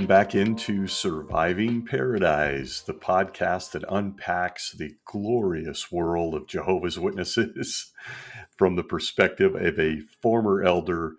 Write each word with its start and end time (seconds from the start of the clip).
Welcome 0.00 0.16
back 0.16 0.34
into 0.34 0.86
Surviving 0.86 1.84
Paradise, 1.84 2.80
the 2.80 2.94
podcast 2.94 3.72
that 3.72 3.84
unpacks 3.86 4.72
the 4.72 4.94
glorious 5.04 5.92
world 5.92 6.34
of 6.34 6.46
Jehovah's 6.46 6.98
Witnesses 6.98 7.92
from 8.56 8.76
the 8.76 8.82
perspective 8.82 9.54
of 9.54 9.78
a 9.78 10.00
former 10.22 10.62
elder, 10.62 11.16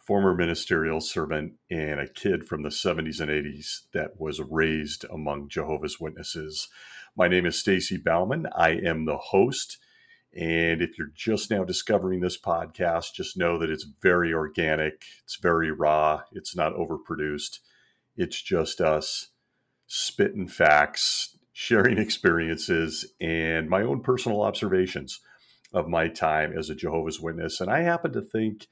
former 0.00 0.34
ministerial 0.34 1.00
servant, 1.00 1.52
and 1.70 2.00
a 2.00 2.08
kid 2.08 2.44
from 2.44 2.64
the 2.64 2.70
70s 2.70 3.20
and 3.20 3.30
80s 3.30 3.82
that 3.92 4.18
was 4.20 4.40
raised 4.40 5.04
among 5.12 5.48
Jehovah's 5.48 6.00
Witnesses. 6.00 6.66
My 7.16 7.28
name 7.28 7.46
is 7.46 7.56
Stacy 7.56 7.98
Bauman. 7.98 8.48
I 8.52 8.70
am 8.70 9.04
the 9.04 9.16
host. 9.16 9.78
And 10.36 10.82
if 10.82 10.98
you're 10.98 11.12
just 11.14 11.52
now 11.52 11.62
discovering 11.62 12.18
this 12.18 12.40
podcast, 12.40 13.14
just 13.14 13.36
know 13.36 13.58
that 13.58 13.70
it's 13.70 13.86
very 14.02 14.34
organic, 14.34 15.04
it's 15.22 15.36
very 15.36 15.70
raw, 15.70 16.22
it's 16.32 16.56
not 16.56 16.74
overproduced 16.74 17.60
it's 18.16 18.40
just 18.40 18.80
us 18.80 19.28
spitting 19.86 20.48
facts, 20.48 21.38
sharing 21.52 21.98
experiences, 21.98 23.12
and 23.20 23.68
my 23.68 23.82
own 23.82 24.00
personal 24.00 24.42
observations 24.42 25.20
of 25.72 25.88
my 25.88 26.08
time 26.08 26.56
as 26.56 26.70
a 26.70 26.74
Jehovah's 26.74 27.20
Witness. 27.20 27.60
And 27.60 27.70
I 27.70 27.80
happen 27.80 28.12
to 28.12 28.22
think 28.22 28.68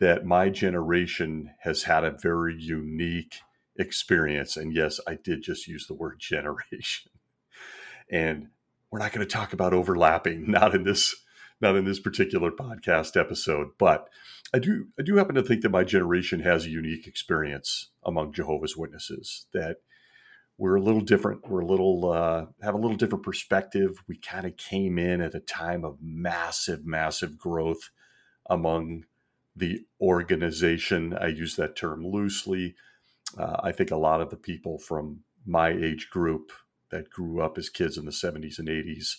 that 0.00 0.24
my 0.24 0.48
generation 0.48 1.50
has 1.60 1.84
had 1.84 2.04
a 2.04 2.10
very 2.10 2.54
unique 2.58 3.36
experience. 3.78 4.56
And 4.56 4.74
yes, 4.74 5.00
I 5.06 5.14
did 5.14 5.42
just 5.42 5.66
use 5.66 5.86
the 5.86 5.94
word 5.94 6.16
generation. 6.20 7.10
And 8.10 8.48
we're 8.90 8.98
not 8.98 9.12
going 9.12 9.26
to 9.26 9.32
talk 9.32 9.52
about 9.52 9.72
overlapping, 9.72 10.50
not 10.50 10.74
in 10.74 10.84
this 10.84 11.14
not 11.62 11.76
in 11.76 11.84
this 11.84 12.00
particular 12.00 12.50
podcast 12.50 13.20
episode, 13.20 13.68
but 13.78 14.08
I 14.52 14.58
do 14.58 14.88
I 14.98 15.02
do 15.02 15.16
happen 15.16 15.34
to 15.36 15.42
think 15.42 15.62
that 15.62 15.70
my 15.70 15.84
generation 15.84 16.40
has 16.40 16.64
a 16.64 16.70
unique 16.70 17.06
experience 17.06 17.90
among 18.04 18.32
Jehovah's 18.32 18.76
Witnesses 18.76 19.46
that 19.52 19.78
we're 20.58 20.76
a 20.76 20.82
little 20.82 21.00
different. 21.00 21.48
We're 21.48 21.60
a 21.60 21.66
little 21.66 22.10
uh, 22.12 22.46
have 22.62 22.74
a 22.74 22.78
little 22.78 22.96
different 22.96 23.24
perspective. 23.24 24.02
We 24.08 24.16
kind 24.16 24.46
of 24.46 24.56
came 24.56 24.98
in 24.98 25.20
at 25.20 25.34
a 25.34 25.40
time 25.40 25.84
of 25.84 25.98
massive, 26.02 26.84
massive 26.84 27.38
growth 27.38 27.90
among 28.48 29.04
the 29.56 29.86
organization. 30.00 31.16
I 31.16 31.28
use 31.28 31.56
that 31.56 31.76
term 31.76 32.04
loosely. 32.04 32.74
Uh, 33.38 33.56
I 33.62 33.72
think 33.72 33.90
a 33.90 33.96
lot 33.96 34.20
of 34.20 34.30
the 34.30 34.36
people 34.36 34.78
from 34.78 35.20
my 35.46 35.70
age 35.70 36.10
group 36.10 36.52
that 36.90 37.08
grew 37.08 37.40
up 37.40 37.56
as 37.56 37.68
kids 37.68 37.96
in 37.96 38.04
the 38.04 38.10
70s 38.10 38.58
and 38.58 38.68
80s 38.68 39.16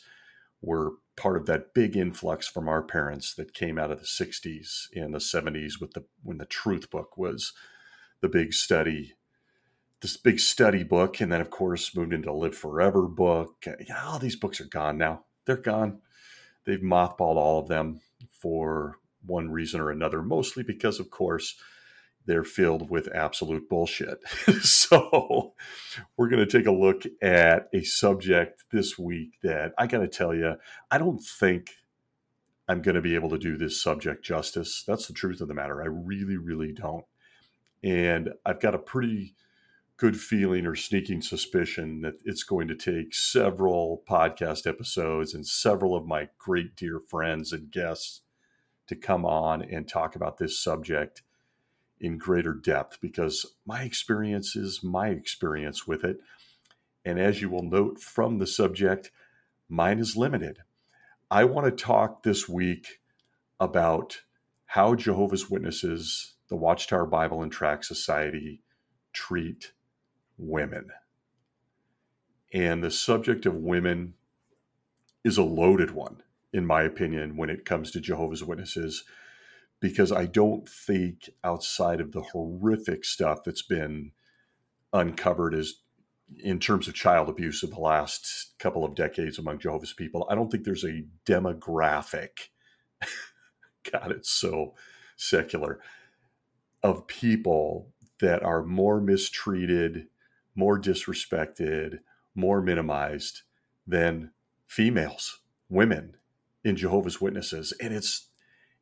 were 0.61 0.91
part 1.21 1.37
of 1.37 1.45
that 1.45 1.73
big 1.75 1.95
influx 1.95 2.47
from 2.47 2.67
our 2.67 2.81
parents 2.81 3.35
that 3.35 3.53
came 3.53 3.77
out 3.77 3.91
of 3.91 3.99
the 3.99 4.05
60s 4.05 4.87
and 4.95 5.13
the 5.13 5.19
70s 5.19 5.79
with 5.79 5.93
the 5.93 6.03
when 6.23 6.39
the 6.39 6.45
truth 6.45 6.89
book 6.89 7.15
was 7.15 7.53
the 8.21 8.29
big 8.29 8.53
study 8.53 9.13
this 10.01 10.17
big 10.17 10.39
study 10.39 10.83
book. 10.83 11.21
And 11.21 11.31
then 11.31 11.41
of 11.41 11.51
course 11.51 11.95
moved 11.95 12.13
into 12.13 12.33
live 12.33 12.55
forever 12.55 13.03
book. 13.03 13.65
Yeah, 13.87 14.03
all 14.03 14.17
these 14.19 14.35
books 14.35 14.59
are 14.59 14.65
gone 14.65 14.97
now. 14.97 15.25
They're 15.45 15.57
gone. 15.57 15.99
They've 16.65 16.79
mothballed 16.79 17.37
all 17.37 17.59
of 17.59 17.67
them 17.67 18.01
for 18.31 18.97
one 19.23 19.51
reason 19.51 19.79
or 19.79 19.91
another 19.91 20.23
mostly 20.23 20.63
because 20.63 20.99
of 20.99 21.11
course 21.11 21.55
they're 22.25 22.43
filled 22.43 22.89
with 22.89 23.07
absolute 23.13 23.67
bullshit. 23.69 24.19
so, 24.61 25.53
we're 26.17 26.29
going 26.29 26.45
to 26.45 26.57
take 26.57 26.67
a 26.67 26.71
look 26.71 27.03
at 27.21 27.67
a 27.73 27.83
subject 27.83 28.65
this 28.71 28.97
week 28.97 29.39
that 29.43 29.73
I 29.77 29.87
got 29.87 29.99
to 29.99 30.07
tell 30.07 30.33
you, 30.33 30.55
I 30.89 30.97
don't 30.97 31.21
think 31.21 31.71
I'm 32.67 32.81
going 32.81 32.95
to 32.95 33.01
be 33.01 33.15
able 33.15 33.29
to 33.31 33.37
do 33.37 33.57
this 33.57 33.81
subject 33.81 34.23
justice. 34.23 34.83
That's 34.87 35.07
the 35.07 35.13
truth 35.13 35.41
of 35.41 35.47
the 35.47 35.53
matter. 35.53 35.81
I 35.81 35.87
really, 35.87 36.37
really 36.37 36.71
don't. 36.71 37.05
And 37.83 38.29
I've 38.45 38.59
got 38.59 38.75
a 38.75 38.79
pretty 38.79 39.35
good 39.97 40.19
feeling 40.19 40.65
or 40.65 40.75
sneaking 40.75 41.21
suspicion 41.21 42.01
that 42.01 42.15
it's 42.25 42.43
going 42.43 42.67
to 42.67 42.75
take 42.75 43.13
several 43.13 44.03
podcast 44.09 44.65
episodes 44.65 45.33
and 45.33 45.45
several 45.45 45.95
of 45.95 46.07
my 46.07 46.29
great 46.39 46.75
dear 46.75 46.99
friends 46.99 47.51
and 47.51 47.69
guests 47.71 48.21
to 48.87 48.95
come 48.95 49.25
on 49.25 49.61
and 49.61 49.87
talk 49.87 50.15
about 50.15 50.37
this 50.37 50.59
subject 50.59 51.21
in 52.01 52.17
greater 52.17 52.53
depth 52.53 52.99
because 52.99 53.45
my 53.65 53.83
experience 53.83 54.55
is 54.55 54.83
my 54.83 55.09
experience 55.09 55.87
with 55.87 56.03
it. 56.03 56.19
And 57.05 57.19
as 57.19 57.41
you 57.41 57.49
will 57.49 57.63
note 57.63 57.99
from 57.99 58.39
the 58.39 58.47
subject, 58.47 59.11
mine 59.69 59.99
is 59.99 60.17
limited. 60.17 60.57
I 61.29 61.45
want 61.45 61.65
to 61.65 61.83
talk 61.83 62.23
this 62.23 62.49
week 62.49 62.99
about 63.59 64.21
how 64.65 64.95
Jehovah's 64.95 65.49
Witnesses, 65.49 66.33
the 66.49 66.55
Watchtower 66.55 67.05
Bible 67.05 67.43
and 67.43 67.51
Tract 67.51 67.85
Society, 67.85 68.63
treat 69.13 69.73
women. 70.37 70.89
And 72.51 72.83
the 72.83 72.91
subject 72.91 73.45
of 73.45 73.55
women 73.55 74.15
is 75.23 75.37
a 75.37 75.43
loaded 75.43 75.91
one, 75.91 76.23
in 76.51 76.65
my 76.65 76.81
opinion, 76.81 77.37
when 77.37 77.49
it 77.49 77.63
comes 77.63 77.91
to 77.91 78.01
Jehovah's 78.01 78.43
Witnesses 78.43 79.03
because 79.81 80.11
I 80.11 80.27
don't 80.27 80.69
think 80.69 81.29
outside 81.43 81.99
of 81.99 82.13
the 82.13 82.21
horrific 82.21 83.03
stuff 83.03 83.43
that's 83.43 83.63
been 83.63 84.11
uncovered 84.93 85.55
as 85.55 85.73
in 86.37 86.59
terms 86.59 86.87
of 86.87 86.93
child 86.93 87.27
abuse 87.27 87.61
in 87.63 87.71
the 87.71 87.79
last 87.79 88.53
couple 88.57 88.85
of 88.85 88.95
decades 88.95 89.37
among 89.37 89.59
Jehovah's 89.59 89.91
people, 89.91 90.25
I 90.29 90.35
don't 90.35 90.49
think 90.49 90.63
there's 90.63 90.85
a 90.85 91.03
demographic. 91.25 92.29
God, 93.91 94.11
it's 94.11 94.29
so 94.29 94.75
secular 95.17 95.79
of 96.83 97.07
people 97.07 97.89
that 98.19 98.43
are 98.43 98.63
more 98.63 99.01
mistreated, 99.01 100.07
more 100.55 100.79
disrespected, 100.79 101.99
more 102.35 102.61
minimized 102.61 103.41
than 103.85 104.31
females, 104.67 105.39
women 105.69 106.15
in 106.63 106.75
Jehovah's 106.75 107.19
Witnesses. 107.19 107.73
And 107.81 107.93
it's 107.93 108.29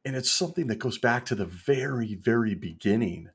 and 0.05 0.15
it's 0.15 0.31
something 0.31 0.67
that 0.67 0.79
goes 0.79 0.97
back 0.97 1.25
to 1.25 1.35
the 1.35 1.45
very, 1.45 2.15
very 2.15 2.55
beginning 2.55 3.29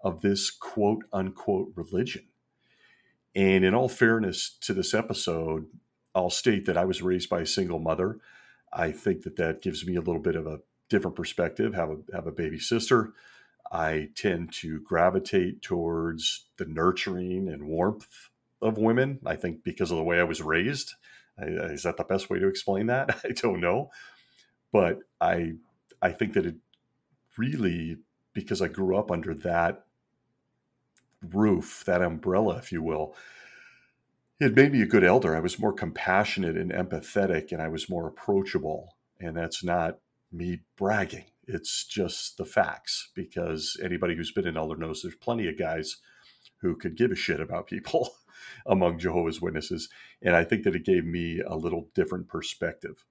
of 0.00 0.20
this 0.20 0.50
quote 0.50 1.04
unquote 1.12 1.72
religion. 1.74 2.26
And 3.34 3.64
in 3.64 3.74
all 3.74 3.88
fairness 3.88 4.56
to 4.62 4.72
this 4.72 4.94
episode, 4.94 5.66
I'll 6.14 6.30
state 6.30 6.66
that 6.66 6.76
I 6.76 6.84
was 6.84 7.02
raised 7.02 7.28
by 7.28 7.40
a 7.40 7.46
single 7.46 7.78
mother. 7.78 8.18
I 8.72 8.90
think 8.90 9.22
that 9.22 9.36
that 9.36 9.62
gives 9.62 9.86
me 9.86 9.96
a 9.96 10.00
little 10.00 10.20
bit 10.20 10.36
of 10.36 10.46
a 10.46 10.60
different 10.88 11.16
perspective. 11.16 11.74
Have 11.74 11.90
a 11.90 11.96
have 12.14 12.26
a 12.26 12.32
baby 12.32 12.58
sister. 12.58 13.12
I 13.70 14.08
tend 14.16 14.52
to 14.54 14.80
gravitate 14.80 15.60
towards 15.62 16.46
the 16.56 16.64
nurturing 16.64 17.48
and 17.48 17.64
warmth 17.64 18.30
of 18.62 18.78
women. 18.78 19.20
I 19.26 19.36
think 19.36 19.62
because 19.62 19.90
of 19.90 19.98
the 19.98 20.04
way 20.04 20.18
I 20.18 20.24
was 20.24 20.42
raised. 20.42 20.94
Is 21.40 21.84
that 21.84 21.96
the 21.96 22.04
best 22.04 22.28
way 22.30 22.40
to 22.40 22.48
explain 22.48 22.86
that? 22.86 23.20
I 23.24 23.28
don't 23.28 23.60
know, 23.60 23.90
but 24.72 24.98
I 25.20 25.52
I 26.00 26.12
think 26.12 26.34
that 26.34 26.46
it 26.46 26.56
really, 27.36 27.98
because 28.32 28.62
I 28.62 28.68
grew 28.68 28.96
up 28.96 29.10
under 29.10 29.34
that 29.34 29.84
roof, 31.22 31.82
that 31.86 32.02
umbrella, 32.02 32.56
if 32.56 32.72
you 32.72 32.82
will, 32.82 33.14
it 34.40 34.54
made 34.54 34.72
me 34.72 34.82
a 34.82 34.86
good 34.86 35.04
elder. 35.04 35.34
I 35.34 35.40
was 35.40 35.58
more 35.58 35.72
compassionate 35.72 36.56
and 36.56 36.70
empathetic, 36.70 37.50
and 37.50 37.60
I 37.60 37.68
was 37.68 37.90
more 37.90 38.06
approachable. 38.06 38.96
And 39.20 39.36
that's 39.36 39.64
not 39.64 39.98
me 40.30 40.60
bragging. 40.76 41.24
It's 41.46 41.84
just 41.84 42.36
the 42.36 42.44
facts 42.44 43.10
because 43.14 43.76
anybody 43.82 44.14
who's 44.14 44.30
been 44.30 44.46
an 44.46 44.56
elder 44.56 44.76
knows 44.76 45.02
there's 45.02 45.16
plenty 45.16 45.48
of 45.48 45.58
guys 45.58 45.96
who 46.60 46.76
could 46.76 46.96
give 46.96 47.10
a 47.10 47.16
shit 47.16 47.40
about 47.40 47.66
people 47.66 48.10
among 48.66 48.98
Jehovah's 48.98 49.40
Witnesses. 49.40 49.88
And 50.22 50.36
I 50.36 50.44
think 50.44 50.62
that 50.64 50.76
it 50.76 50.84
gave 50.84 51.04
me 51.04 51.40
a 51.40 51.56
little 51.56 51.88
different 51.94 52.28
perspective 52.28 53.04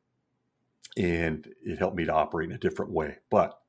and 0.98 1.48
it 1.64 1.78
helped 1.78 1.96
me 1.96 2.06
to 2.06 2.14
operate 2.14 2.50
in 2.50 2.56
a 2.56 2.60
different 2.60 2.92
way. 2.92 3.18
But 3.30 3.60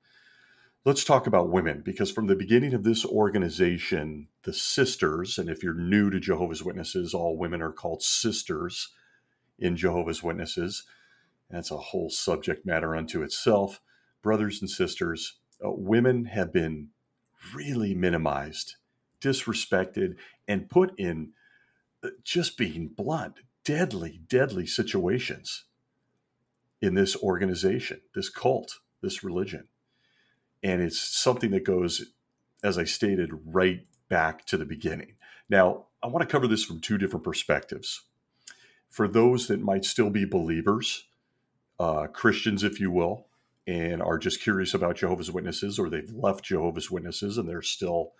let's 0.84 1.04
talk 1.04 1.26
about 1.26 1.50
women 1.50 1.82
because 1.84 2.10
from 2.10 2.26
the 2.26 2.34
beginning 2.34 2.72
of 2.72 2.84
this 2.84 3.04
organization, 3.04 4.28
the 4.44 4.54
sisters, 4.54 5.36
and 5.36 5.50
if 5.50 5.62
you're 5.62 5.74
new 5.74 6.08
to 6.10 6.18
Jehovah's 6.18 6.64
Witnesses, 6.64 7.12
all 7.12 7.36
women 7.36 7.60
are 7.60 7.72
called 7.72 8.02
sisters 8.02 8.88
in 9.58 9.76
Jehovah's 9.76 10.22
Witnesses. 10.22 10.84
That's 11.50 11.70
a 11.70 11.76
whole 11.76 12.08
subject 12.08 12.64
matter 12.64 12.96
unto 12.96 13.22
itself. 13.22 13.80
Brothers 14.22 14.60
and 14.62 14.70
sisters, 14.70 15.38
uh, 15.64 15.70
women 15.70 16.26
have 16.26 16.52
been 16.52 16.88
really 17.54 17.94
minimized, 17.94 18.76
disrespected, 19.20 20.14
and 20.46 20.70
put 20.70 20.98
in 20.98 21.32
uh, 22.02 22.08
just 22.24 22.56
being 22.56 22.88
blunt, 22.88 23.40
deadly, 23.64 24.20
deadly 24.28 24.66
situations 24.66 25.64
in 26.80 26.94
this 26.94 27.16
organization, 27.16 28.00
this 28.14 28.28
cult, 28.28 28.78
this 29.02 29.24
religion. 29.24 29.68
And 30.62 30.82
it's 30.82 31.00
something 31.00 31.50
that 31.52 31.64
goes, 31.64 32.12
as 32.62 32.78
I 32.78 32.84
stated, 32.84 33.30
right 33.44 33.86
back 34.08 34.44
to 34.46 34.56
the 34.56 34.64
beginning. 34.64 35.14
Now, 35.48 35.86
I 36.02 36.08
want 36.08 36.28
to 36.28 36.32
cover 36.32 36.46
this 36.46 36.64
from 36.64 36.80
two 36.80 36.98
different 36.98 37.24
perspectives. 37.24 38.02
For 38.88 39.08
those 39.08 39.48
that 39.48 39.60
might 39.60 39.84
still 39.84 40.10
be 40.10 40.24
believers, 40.24 41.04
uh, 41.78 42.06
Christians, 42.06 42.64
if 42.64 42.80
you 42.80 42.90
will, 42.90 43.26
and 43.66 44.02
are 44.02 44.18
just 44.18 44.40
curious 44.40 44.72
about 44.72 44.96
Jehovah's 44.96 45.30
Witnesses, 45.30 45.78
or 45.78 45.90
they've 45.90 46.12
left 46.12 46.44
Jehovah's 46.44 46.90
Witnesses 46.90 47.36
and 47.36 47.48
they're 47.48 47.62
still 47.62 48.12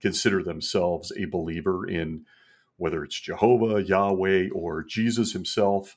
consider 0.00 0.42
themselves 0.42 1.12
a 1.16 1.26
believer 1.26 1.86
in 1.86 2.24
whether 2.76 3.04
it's 3.04 3.20
Jehovah, 3.20 3.82
Yahweh, 3.82 4.48
or 4.52 4.82
Jesus 4.82 5.32
himself, 5.32 5.96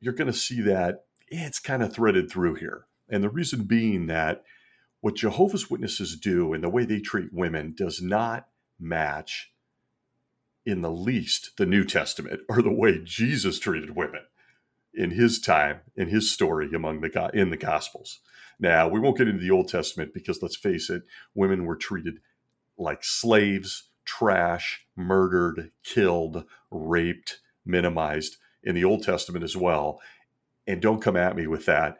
you're 0.00 0.14
going 0.14 0.30
to 0.30 0.38
see 0.38 0.60
that 0.62 1.04
it's 1.28 1.58
kind 1.58 1.82
of 1.82 1.92
threaded 1.92 2.30
through 2.30 2.56
here. 2.56 2.86
And 3.08 3.22
the 3.22 3.28
reason 3.28 3.64
being 3.64 4.06
that 4.06 4.42
what 5.00 5.16
Jehovah's 5.16 5.70
Witnesses 5.70 6.16
do 6.16 6.52
and 6.52 6.62
the 6.62 6.68
way 6.68 6.84
they 6.84 7.00
treat 7.00 7.32
women 7.32 7.74
does 7.76 8.02
not 8.02 8.48
match 8.78 9.52
in 10.66 10.82
the 10.82 10.90
least 10.90 11.52
the 11.56 11.66
New 11.66 11.84
Testament 11.84 12.40
or 12.48 12.62
the 12.62 12.72
way 12.72 13.00
Jesus 13.02 13.58
treated 13.58 13.96
women 13.96 14.22
in 14.92 15.12
his 15.12 15.40
time, 15.40 15.80
in 15.96 16.08
his 16.08 16.30
story 16.30 16.70
among 16.74 17.00
the 17.00 17.30
in 17.32 17.50
the 17.50 17.56
Gospels. 17.56 18.20
Now, 18.58 18.88
we 18.88 19.00
won't 19.00 19.16
get 19.16 19.28
into 19.28 19.40
the 19.40 19.50
Old 19.50 19.68
Testament 19.68 20.12
because 20.12 20.42
let's 20.42 20.56
face 20.56 20.90
it, 20.90 21.02
women 21.34 21.64
were 21.64 21.76
treated 21.76 22.20
like 22.76 23.02
slaves, 23.02 23.88
trash, 24.04 24.86
murdered, 24.96 25.70
killed, 25.82 26.44
raped, 26.70 27.40
minimized 27.64 28.36
in 28.62 28.74
the 28.74 28.84
Old 28.84 29.02
Testament 29.02 29.44
as 29.44 29.56
well. 29.56 30.00
And 30.66 30.80
don't 30.80 31.02
come 31.02 31.16
at 31.16 31.36
me 31.36 31.46
with 31.46 31.66
that. 31.66 31.98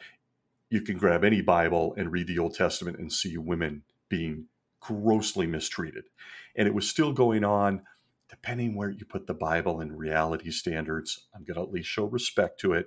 You 0.68 0.82
can 0.82 0.98
grab 0.98 1.24
any 1.24 1.40
Bible 1.40 1.94
and 1.96 2.12
read 2.12 2.26
the 2.26 2.38
Old 2.38 2.54
Testament 2.54 2.98
and 2.98 3.12
see 3.12 3.36
women 3.36 3.82
being 4.08 4.46
grossly 4.80 5.46
mistreated. 5.46 6.04
And 6.56 6.66
it 6.68 6.74
was 6.74 6.88
still 6.88 7.12
going 7.12 7.44
on, 7.44 7.82
depending 8.28 8.74
where 8.74 8.90
you 8.90 9.04
put 9.04 9.26
the 9.26 9.34
Bible 9.34 9.80
and 9.80 9.98
reality 9.98 10.50
standards. 10.50 11.26
I'm 11.34 11.44
going 11.44 11.56
to 11.56 11.62
at 11.62 11.72
least 11.72 11.88
show 11.88 12.04
respect 12.04 12.60
to 12.60 12.72
it. 12.74 12.86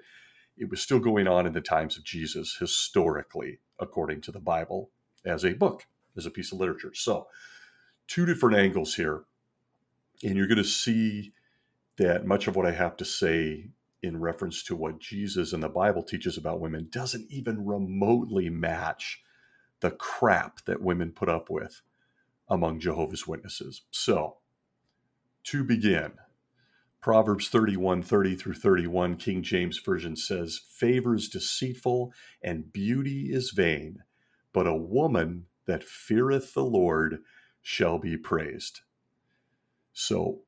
It 0.57 0.69
was 0.69 0.81
still 0.81 0.99
going 0.99 1.27
on 1.27 1.45
in 1.47 1.53
the 1.53 1.61
times 1.61 1.97
of 1.97 2.03
Jesus, 2.03 2.57
historically, 2.59 3.59
according 3.79 4.21
to 4.21 4.31
the 4.31 4.39
Bible, 4.39 4.91
as 5.25 5.43
a 5.43 5.53
book, 5.53 5.87
as 6.15 6.25
a 6.25 6.31
piece 6.31 6.51
of 6.51 6.59
literature. 6.59 6.93
So, 6.93 7.27
two 8.07 8.25
different 8.25 8.57
angles 8.57 8.95
here. 8.95 9.23
And 10.23 10.35
you're 10.35 10.47
going 10.47 10.57
to 10.57 10.63
see 10.63 11.33
that 11.97 12.25
much 12.25 12.47
of 12.47 12.55
what 12.55 12.65
I 12.65 12.71
have 12.71 12.97
to 12.97 13.05
say 13.05 13.69
in 14.01 14.19
reference 14.19 14.63
to 14.63 14.75
what 14.75 14.99
Jesus 14.99 15.53
and 15.53 15.63
the 15.63 15.69
Bible 15.69 16.03
teaches 16.03 16.37
about 16.37 16.59
women 16.59 16.87
doesn't 16.91 17.31
even 17.31 17.65
remotely 17.65 18.49
match 18.49 19.21
the 19.79 19.91
crap 19.91 20.63
that 20.65 20.81
women 20.81 21.11
put 21.11 21.29
up 21.29 21.49
with 21.49 21.81
among 22.49 22.79
Jehovah's 22.79 23.27
Witnesses. 23.27 23.83
So, 23.91 24.37
to 25.45 25.63
begin, 25.63 26.13
Proverbs 27.01 27.49
31 27.49 28.01
30 28.01 28.35
through 28.35 28.53
31, 28.53 29.17
King 29.17 29.43
James 29.43 29.77
Version 29.79 30.15
says, 30.15 30.61
Favor 30.69 31.15
is 31.15 31.29
deceitful 31.29 32.13
and 32.41 32.71
beauty 32.71 33.33
is 33.33 33.51
vain, 33.51 34.03
but 34.53 34.67
a 34.67 34.75
woman 34.75 35.45
that 35.65 35.83
feareth 35.83 36.53
the 36.53 36.63
Lord 36.63 37.19
shall 37.61 37.99
be 37.99 38.17
praised. 38.17 38.81
So, 39.93 40.41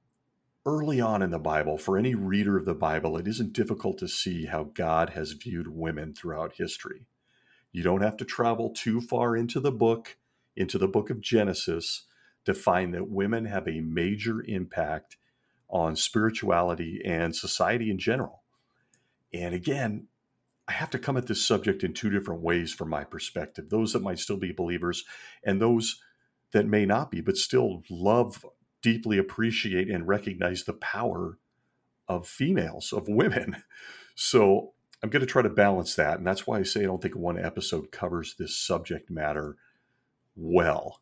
early 0.65 0.99
on 0.99 1.21
in 1.21 1.29
the 1.29 1.39
Bible, 1.39 1.77
for 1.77 1.97
any 1.97 2.15
reader 2.15 2.57
of 2.57 2.65
the 2.65 2.73
Bible, 2.73 3.17
it 3.17 3.27
isn't 3.27 3.53
difficult 3.53 3.97
to 3.99 4.07
see 4.07 4.45
how 4.45 4.63
God 4.63 5.11
has 5.11 5.33
viewed 5.33 5.67
women 5.67 6.13
throughout 6.13 6.55
history. 6.57 7.05
You 7.71 7.83
don't 7.83 8.01
have 8.01 8.17
to 8.17 8.25
travel 8.25 8.71
too 8.71 9.01
far 9.01 9.35
into 9.35 9.59
the 9.59 9.71
book, 9.71 10.17
into 10.55 10.77
the 10.77 10.87
book 10.87 11.09
of 11.09 11.21
Genesis, 11.21 12.05
to 12.45 12.53
find 12.53 12.93
that 12.93 13.09
women 13.09 13.45
have 13.45 13.67
a 13.67 13.81
major 13.81 14.43
impact 14.47 15.17
on 15.69 15.95
spirituality 15.95 17.01
and 17.03 17.35
society 17.35 17.91
in 17.91 17.97
general. 17.97 18.43
And 19.33 19.53
again, 19.53 20.07
I 20.67 20.73
have 20.73 20.89
to 20.91 20.99
come 20.99 21.17
at 21.17 21.27
this 21.27 21.45
subject 21.45 21.83
in 21.83 21.93
two 21.93 22.09
different 22.09 22.41
ways 22.41 22.73
from 22.73 22.89
my 22.89 23.03
perspective 23.03 23.69
those 23.69 23.93
that 23.93 24.01
might 24.01 24.19
still 24.19 24.37
be 24.37 24.51
believers 24.51 25.03
and 25.43 25.61
those 25.61 26.01
that 26.53 26.65
may 26.65 26.85
not 26.85 27.11
be, 27.11 27.21
but 27.21 27.37
still 27.37 27.83
love, 27.89 28.45
deeply 28.85 29.17
appreciate, 29.17 29.89
and 29.89 30.07
recognize 30.07 30.63
the 30.63 30.73
power 30.73 31.39
of 32.07 32.27
females, 32.27 32.93
of 32.93 33.09
women. 33.09 33.57
So 34.17 34.71
I'm 35.03 35.09
going 35.09 35.19
to 35.19 35.25
try 35.25 35.41
to 35.41 35.49
balance 35.49 35.95
that. 35.95 36.17
And 36.17 36.25
that's 36.25 36.47
why 36.47 36.57
I 36.57 36.63
say 36.63 36.79
I 36.79 36.83
don't 36.83 37.01
think 37.01 37.17
one 37.17 37.37
episode 37.37 37.91
covers 37.91 38.33
this 38.39 38.55
subject 38.55 39.11
matter 39.11 39.57
well. 40.37 41.01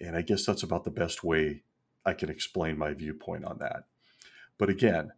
And 0.00 0.16
I 0.16 0.22
guess 0.22 0.44
that's 0.44 0.64
about 0.64 0.82
the 0.82 0.90
best 0.90 1.22
way 1.22 1.62
I 2.04 2.14
can 2.14 2.28
explain 2.28 2.76
my 2.76 2.94
viewpoint 2.94 3.44
on 3.44 3.58
that. 3.60 3.84
But 4.58 4.70
again, 4.70 5.12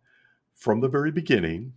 from 0.54 0.80
the 0.80 0.88
very 0.88 1.10
beginning, 1.10 1.72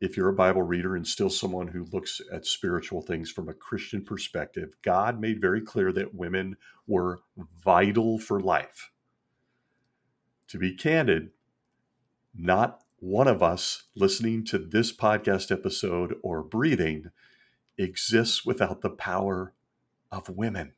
if 0.00 0.16
you're 0.16 0.28
a 0.28 0.32
Bible 0.34 0.62
reader 0.62 0.94
and 0.94 1.04
still 1.04 1.30
someone 1.30 1.66
who 1.66 1.88
looks 1.90 2.20
at 2.32 2.46
spiritual 2.46 3.02
things 3.02 3.28
from 3.28 3.48
a 3.48 3.54
Christian 3.54 4.04
perspective, 4.04 4.76
God 4.82 5.20
made 5.20 5.40
very 5.40 5.62
clear 5.62 5.90
that 5.94 6.14
women 6.14 6.56
were 6.86 7.22
vital 7.64 8.20
for 8.20 8.38
life. 8.38 8.92
To 10.48 10.58
be 10.58 10.74
candid, 10.74 11.30
not 12.34 12.82
one 12.98 13.26
of 13.26 13.42
us 13.42 13.84
listening 13.94 14.44
to 14.44 14.58
this 14.58 14.94
podcast 14.94 15.50
episode 15.50 16.14
or 16.22 16.42
breathing 16.42 17.10
exists 17.76 18.46
without 18.46 18.80
the 18.80 18.90
power 18.90 19.52
of 20.12 20.28
women. 20.28 20.74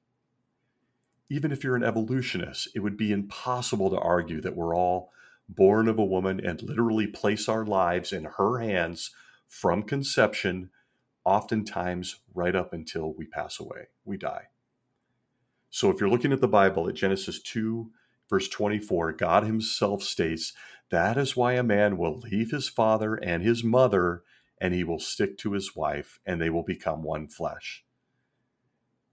Even 1.28 1.52
if 1.52 1.62
you're 1.62 1.76
an 1.76 1.84
evolutionist, 1.84 2.68
it 2.74 2.80
would 2.80 2.96
be 2.96 3.12
impossible 3.12 3.90
to 3.90 3.98
argue 3.98 4.40
that 4.40 4.56
we're 4.56 4.74
all 4.74 5.10
born 5.48 5.86
of 5.86 5.98
a 5.98 6.04
woman 6.04 6.44
and 6.44 6.62
literally 6.62 7.06
place 7.06 7.48
our 7.48 7.64
lives 7.64 8.12
in 8.12 8.24
her 8.24 8.60
hands 8.60 9.10
from 9.46 9.82
conception, 9.82 10.70
oftentimes 11.24 12.20
right 12.34 12.56
up 12.56 12.72
until 12.72 13.12
we 13.14 13.26
pass 13.26 13.60
away, 13.60 13.88
we 14.04 14.16
die. 14.16 14.44
So 15.70 15.90
if 15.90 16.00
you're 16.00 16.08
looking 16.08 16.32
at 16.32 16.40
the 16.40 16.48
Bible 16.48 16.88
at 16.88 16.94
Genesis 16.94 17.40
2, 17.42 17.90
verse 18.28 18.48
24, 18.48 19.12
God 19.12 19.44
Himself 19.44 20.02
states, 20.02 20.52
That 20.90 21.16
is 21.16 21.36
why 21.36 21.54
a 21.54 21.62
man 21.62 21.96
will 21.96 22.18
leave 22.18 22.50
his 22.50 22.68
father 22.68 23.14
and 23.14 23.42
his 23.42 23.64
mother, 23.64 24.22
and 24.60 24.74
he 24.74 24.84
will 24.84 24.98
stick 24.98 25.38
to 25.38 25.52
his 25.52 25.74
wife, 25.74 26.20
and 26.26 26.40
they 26.40 26.50
will 26.50 26.62
become 26.64 27.02
one 27.02 27.28
flesh. 27.28 27.84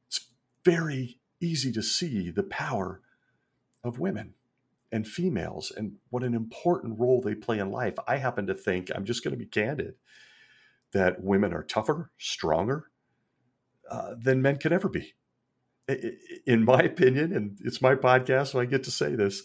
It's 0.07 0.27
very 0.63 1.19
easy 1.39 1.71
to 1.71 1.83
see 1.83 2.29
the 2.31 2.43
power 2.43 3.01
of 3.83 3.99
women 3.99 4.33
and 4.91 5.07
females 5.07 5.71
and 5.75 5.93
what 6.09 6.23
an 6.23 6.33
important 6.33 6.99
role 6.99 7.21
they 7.21 7.35
play 7.35 7.59
in 7.59 7.69
life. 7.71 7.95
I 8.07 8.17
happen 8.17 8.47
to 8.47 8.53
think, 8.53 8.89
I'm 8.93 9.05
just 9.05 9.23
going 9.23 9.33
to 9.33 9.37
be 9.37 9.45
candid, 9.45 9.95
that 10.93 11.21
women 11.21 11.53
are 11.53 11.63
tougher, 11.63 12.11
stronger 12.17 12.89
uh, 13.89 14.15
than 14.17 14.41
men 14.41 14.57
could 14.57 14.71
ever 14.71 14.89
be. 14.89 15.13
In 15.87 16.65
my 16.65 16.79
opinion, 16.79 17.33
and 17.33 17.59
it's 17.63 17.81
my 17.81 17.95
podcast, 17.95 18.47
so 18.47 18.59
I 18.59 18.65
get 18.65 18.83
to 18.85 18.91
say 18.91 19.15
this. 19.15 19.43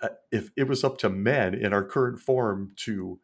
Uh, 0.00 0.08
if 0.30 0.50
it 0.56 0.66
was 0.66 0.84
up 0.84 0.98
to 0.98 1.10
men 1.10 1.54
in 1.54 1.72
our 1.72 1.84
current 1.84 2.18
form 2.18 2.72
to 2.76 3.20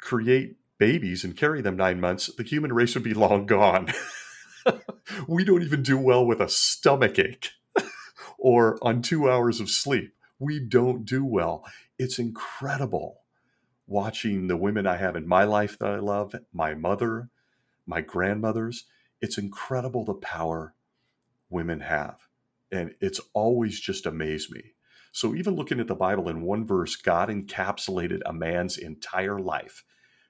create 0.00 0.56
babies 0.78 1.22
and 1.22 1.36
carry 1.36 1.60
them 1.60 1.76
nine 1.76 2.00
months, 2.00 2.34
the 2.36 2.42
human 2.42 2.72
race 2.72 2.94
would 2.94 3.04
be 3.04 3.14
long 3.14 3.46
gone. 3.46 3.92
we 5.28 5.44
don't 5.44 5.62
even 5.62 5.82
do 5.82 5.98
well 5.98 6.24
with 6.24 6.40
a 6.40 6.48
stomach 6.48 7.18
ache 7.18 7.50
or 8.38 8.78
on 8.82 9.02
two 9.02 9.30
hours 9.30 9.60
of 9.60 9.70
sleep. 9.70 10.14
We 10.38 10.58
don't 10.58 11.04
do 11.04 11.24
well. 11.24 11.64
It's 11.98 12.18
incredible 12.18 13.20
watching 13.86 14.46
the 14.46 14.56
women 14.56 14.86
I 14.86 14.96
have 14.96 15.16
in 15.16 15.28
my 15.28 15.44
life 15.44 15.78
that 15.78 15.90
I 15.90 15.98
love, 15.98 16.34
my 16.52 16.74
mother, 16.74 17.28
my 17.86 18.00
grandmothers. 18.00 18.86
It's 19.20 19.36
incredible 19.36 20.04
the 20.04 20.14
power 20.14 20.74
women 21.50 21.80
have. 21.80 22.28
And 22.72 22.94
it's 23.00 23.20
always 23.34 23.80
just 23.80 24.06
amazed 24.06 24.50
me. 24.50 24.72
So, 25.12 25.34
even 25.34 25.56
looking 25.56 25.80
at 25.80 25.88
the 25.88 25.94
Bible 25.96 26.28
in 26.28 26.42
one 26.42 26.64
verse, 26.64 26.94
God 26.94 27.28
encapsulated 27.28 28.20
a 28.24 28.32
man's 28.32 28.78
entire 28.78 29.40
life. 29.40 29.84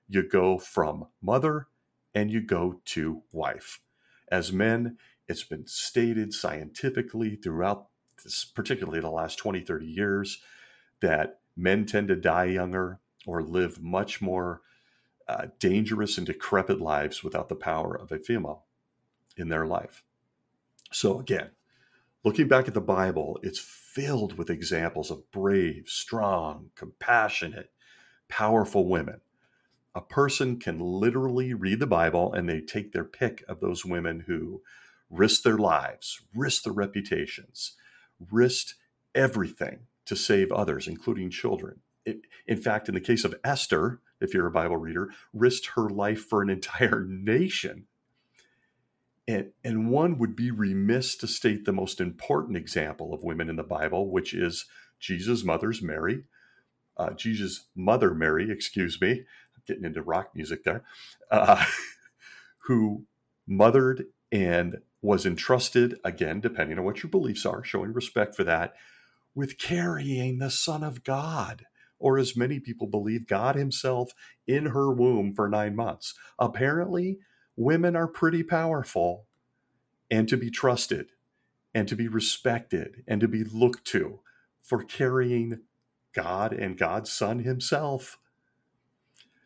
You 0.09 0.27
go 0.27 0.59
from 0.59 1.07
mother 1.21 1.69
and 2.15 2.31
you 2.31 2.41
go 2.41 2.81
to 2.87 3.23
wife. 3.31 3.81
As 4.33 4.53
men, 4.53 4.97
it's 5.29 5.45
been 5.45 5.67
stated 5.67 6.33
scientifically 6.33 7.37
throughout 7.37 7.89
this, 8.25 8.45
particularly 8.45 9.00
the 9.00 9.11
last 9.11 9.37
20, 9.37 9.61
30 9.61 9.87
years, 9.87 10.43
that 11.00 11.41
men 11.57 11.85
tend 11.85 12.09
to 12.09 12.17
die 12.17 12.47
younger 12.47 13.00
or 13.27 13.43
live 13.43 13.83
much 13.83 14.21
more 14.21 14.62
uh, 15.29 15.47
dangerous 15.59 16.19
and 16.19 16.27
decrepit 16.27 16.81
lives 16.81 17.23
without 17.23 17.49
the 17.49 17.55
power 17.55 17.95
of 17.95 18.11
a 18.11 18.19
female 18.19 18.65
in 19.37 19.49
their 19.49 19.67
life. 19.67 20.03
So, 20.93 21.21
again, 21.21 21.51
looking 22.25 22.49
back 22.49 22.69
at 22.69 22.75
the 22.75 22.81
Bible, 22.81 23.39
it's 23.43 23.59
filled 23.59 24.37
with 24.37 24.51
examples 24.51 25.11
of 25.11 25.31
brave, 25.31 25.85
strong, 25.87 26.71
compassionate, 26.75 27.71
powerful 28.29 28.89
women. 28.89 29.21
A 29.95 30.01
person 30.01 30.59
can 30.59 30.79
literally 30.79 31.55
read 31.55 31.81
the 31.81 31.87
Bible 31.87 32.33
and 32.33 32.49
they 32.49 32.61
take 32.61 32.93
their 32.93 33.05
pick 33.05 33.45
of 33.49 33.61
those 33.61 33.85
women 33.85 34.25
who 34.27 34.63
risked 35.11 35.45
their 35.45 35.59
lives, 35.59 36.21
risked 36.35 36.65
their 36.65 36.73
reputations, 36.73 37.77
risked 38.31 38.75
everything 39.15 39.81
to 40.07 40.15
save 40.15 40.53
others, 40.53 40.87
including 40.87 41.31
children. 41.31 41.81
It, 42.05 42.23
in 42.47 42.57
fact, 42.57 42.89
in 42.89 42.95
the 42.95 43.01
case 43.01 43.25
of 43.25 43.35
Esther, 43.45 44.01
if 44.21 44.33
you're 44.33 44.47
a 44.47 44.53
Bible 44.53 44.77
reader, 44.77 45.11
risked 45.33 45.71
her 45.75 45.89
life 45.89 46.25
for 46.25 46.43
an 46.43 46.51
entire 46.51 47.05
nation. 47.09 47.87
And, 49.31 49.53
and 49.63 49.91
one 49.91 50.19
would 50.19 50.35
be 50.35 50.51
remiss 50.51 51.15
to 51.19 51.29
state 51.29 51.65
the 51.65 51.73
most 51.73 52.01
important 52.01 52.57
example 52.57 53.15
of 53.15 53.23
women 53.23 53.49
in 53.49 53.55
the 53.55 53.63
Bible, 53.63 54.11
which 54.11 54.35
is 54.35 54.65
Jesus' 54.99 55.45
mother's 55.45 55.81
Mary, 55.81 56.25
uh, 56.97 57.11
Jesus' 57.11 57.67
mother 57.77 58.13
Mary, 58.13 58.51
excuse 58.51 59.01
me, 59.01 59.11
I'm 59.11 59.63
getting 59.69 59.85
into 59.85 60.03
rock 60.03 60.31
music 60.35 60.65
there, 60.65 60.83
uh, 61.31 61.65
who 62.65 63.05
mothered 63.47 64.07
and 64.33 64.79
was 65.01 65.25
entrusted, 65.25 66.01
again, 66.05 66.41
depending 66.41 66.77
on 66.81 66.85
what 66.85 67.05
your 67.05 67.11
beliefs 67.11 67.47
are, 67.47 67.63
showing 67.63 67.93
respect 67.93 68.35
for 68.35 68.43
that, 68.43 68.75
with 69.33 69.59
carrying 69.59 70.39
the 70.39 70.51
Son 70.51 70.83
of 70.83 71.05
God, 71.05 71.67
or 72.01 72.19
as 72.19 72.37
many 72.37 72.59
people 72.59 72.89
believe, 72.89 73.29
God 73.29 73.55
Himself 73.55 74.11
in 74.49 74.67
her 74.67 74.93
womb 74.93 75.35
for 75.35 75.49
nine 75.49 75.77
months. 75.77 76.15
Apparently, 76.37 77.21
women 77.57 77.97
are 77.97 78.07
pretty 78.07 78.42
powerful 78.42 79.26
and 80.11 80.28
to 80.28 80.37
be 80.37 80.50
trusted 80.50 81.11
and 81.75 81.87
to 81.88 81.97
be 81.97 82.09
respected 82.09 83.04
and 83.07 83.21
to 83.21 83.28
be 83.28 83.45
looked 83.45 83.85
to 83.87 84.21
for 84.62 84.83
carrying 84.83 85.61
God 86.12 86.52
and 86.52 86.76
God's 86.76 87.12
Son 87.12 87.40
Himself. 87.40 88.19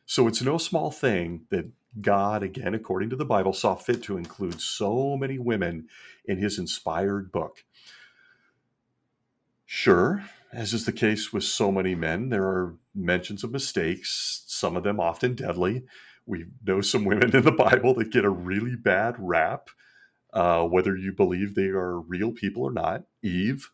So 0.06 0.26
it's 0.26 0.42
no 0.42 0.58
small 0.58 0.90
thing 0.90 1.46
that 1.50 1.70
God, 2.00 2.42
again, 2.42 2.74
according 2.74 3.10
to 3.10 3.16
the 3.16 3.24
Bible, 3.24 3.52
saw 3.52 3.74
fit 3.74 4.02
to 4.04 4.16
include 4.16 4.60
so 4.60 5.16
many 5.16 5.38
women 5.38 5.88
in 6.24 6.38
His 6.38 6.58
inspired 6.58 7.30
book. 7.30 7.64
Sure, 9.64 10.24
as 10.52 10.72
is 10.72 10.86
the 10.86 10.92
case 10.92 11.32
with 11.32 11.44
so 11.44 11.72
many 11.72 11.94
men, 11.94 12.28
there 12.28 12.44
are 12.44 12.76
mentions 12.94 13.44
of 13.44 13.50
mistakes, 13.50 14.44
some 14.46 14.76
of 14.76 14.82
them 14.84 15.00
often 15.00 15.34
deadly. 15.34 15.84
We 16.26 16.46
know 16.64 16.80
some 16.80 17.04
women 17.04 17.34
in 17.34 17.44
the 17.44 17.52
Bible 17.70 17.94
that 17.94 18.12
get 18.12 18.24
a 18.24 18.30
really 18.30 18.76
bad 18.76 19.16
rap, 19.18 19.68
uh, 20.32 20.64
whether 20.64 20.96
you 20.96 21.12
believe 21.12 21.54
they 21.54 21.68
are 21.68 22.00
real 22.00 22.32
people 22.32 22.62
or 22.62 22.72
not. 22.72 23.04
Eve 23.22 23.70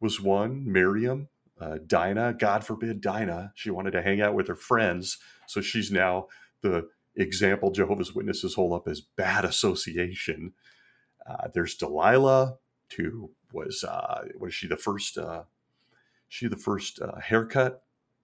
was 0.00 0.20
one, 0.20 0.70
Miriam, 0.70 1.28
uh, 1.60 1.78
Dinah, 1.86 2.34
God 2.34 2.64
forbid 2.64 3.00
Dinah, 3.00 3.52
she 3.54 3.70
wanted 3.70 3.92
to 3.92 4.02
hang 4.02 4.20
out 4.20 4.34
with 4.34 4.48
her 4.48 4.56
friends. 4.56 5.18
So 5.46 5.60
she's 5.60 5.92
now 5.92 6.26
the 6.62 6.88
example 7.14 7.70
Jehovah's 7.70 8.14
Witnesses 8.14 8.54
hold 8.54 8.72
up 8.72 8.88
as 8.88 9.00
bad 9.00 9.44
association. 9.44 10.54
Uh, 11.24 11.48
there's 11.54 11.76
Delilah, 11.76 12.56
who 12.96 13.30
was, 13.52 13.84
uh, 13.84 14.24
she 14.50 14.66
the 14.66 14.76
first, 14.76 15.18
uh, 15.18 15.44
she 16.28 16.48
the 16.48 16.56
first 16.56 17.00
uh, 17.00 17.20
haircut 17.20 17.81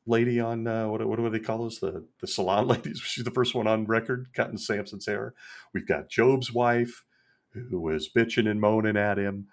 lady 0.09 0.41
on, 0.41 0.67
uh, 0.67 0.88
what, 0.88 1.07
what 1.07 1.17
do 1.17 1.31
they 1.31 1.38
call 1.38 1.59
those? 1.59 1.79
The, 1.79 2.05
the 2.21 2.27
salon 2.27 2.67
ladies. 2.69 3.00
She's 3.00 3.25
the 3.25 3.31
first 3.31 3.55
one 3.55 3.67
on 3.67 3.87
record 3.87 4.29
cutting 4.35 4.59
Samson's 4.59 5.07
hair. 5.07 5.35
We've 5.73 5.87
got 5.87 6.11
Job's 6.11 6.53
wife, 6.53 7.05
who 7.53 7.81
was 7.81 8.11
bitching 8.15 8.49
and 8.49 8.61
moaning 8.61 8.97
at 8.97 9.19
him 9.19 9.49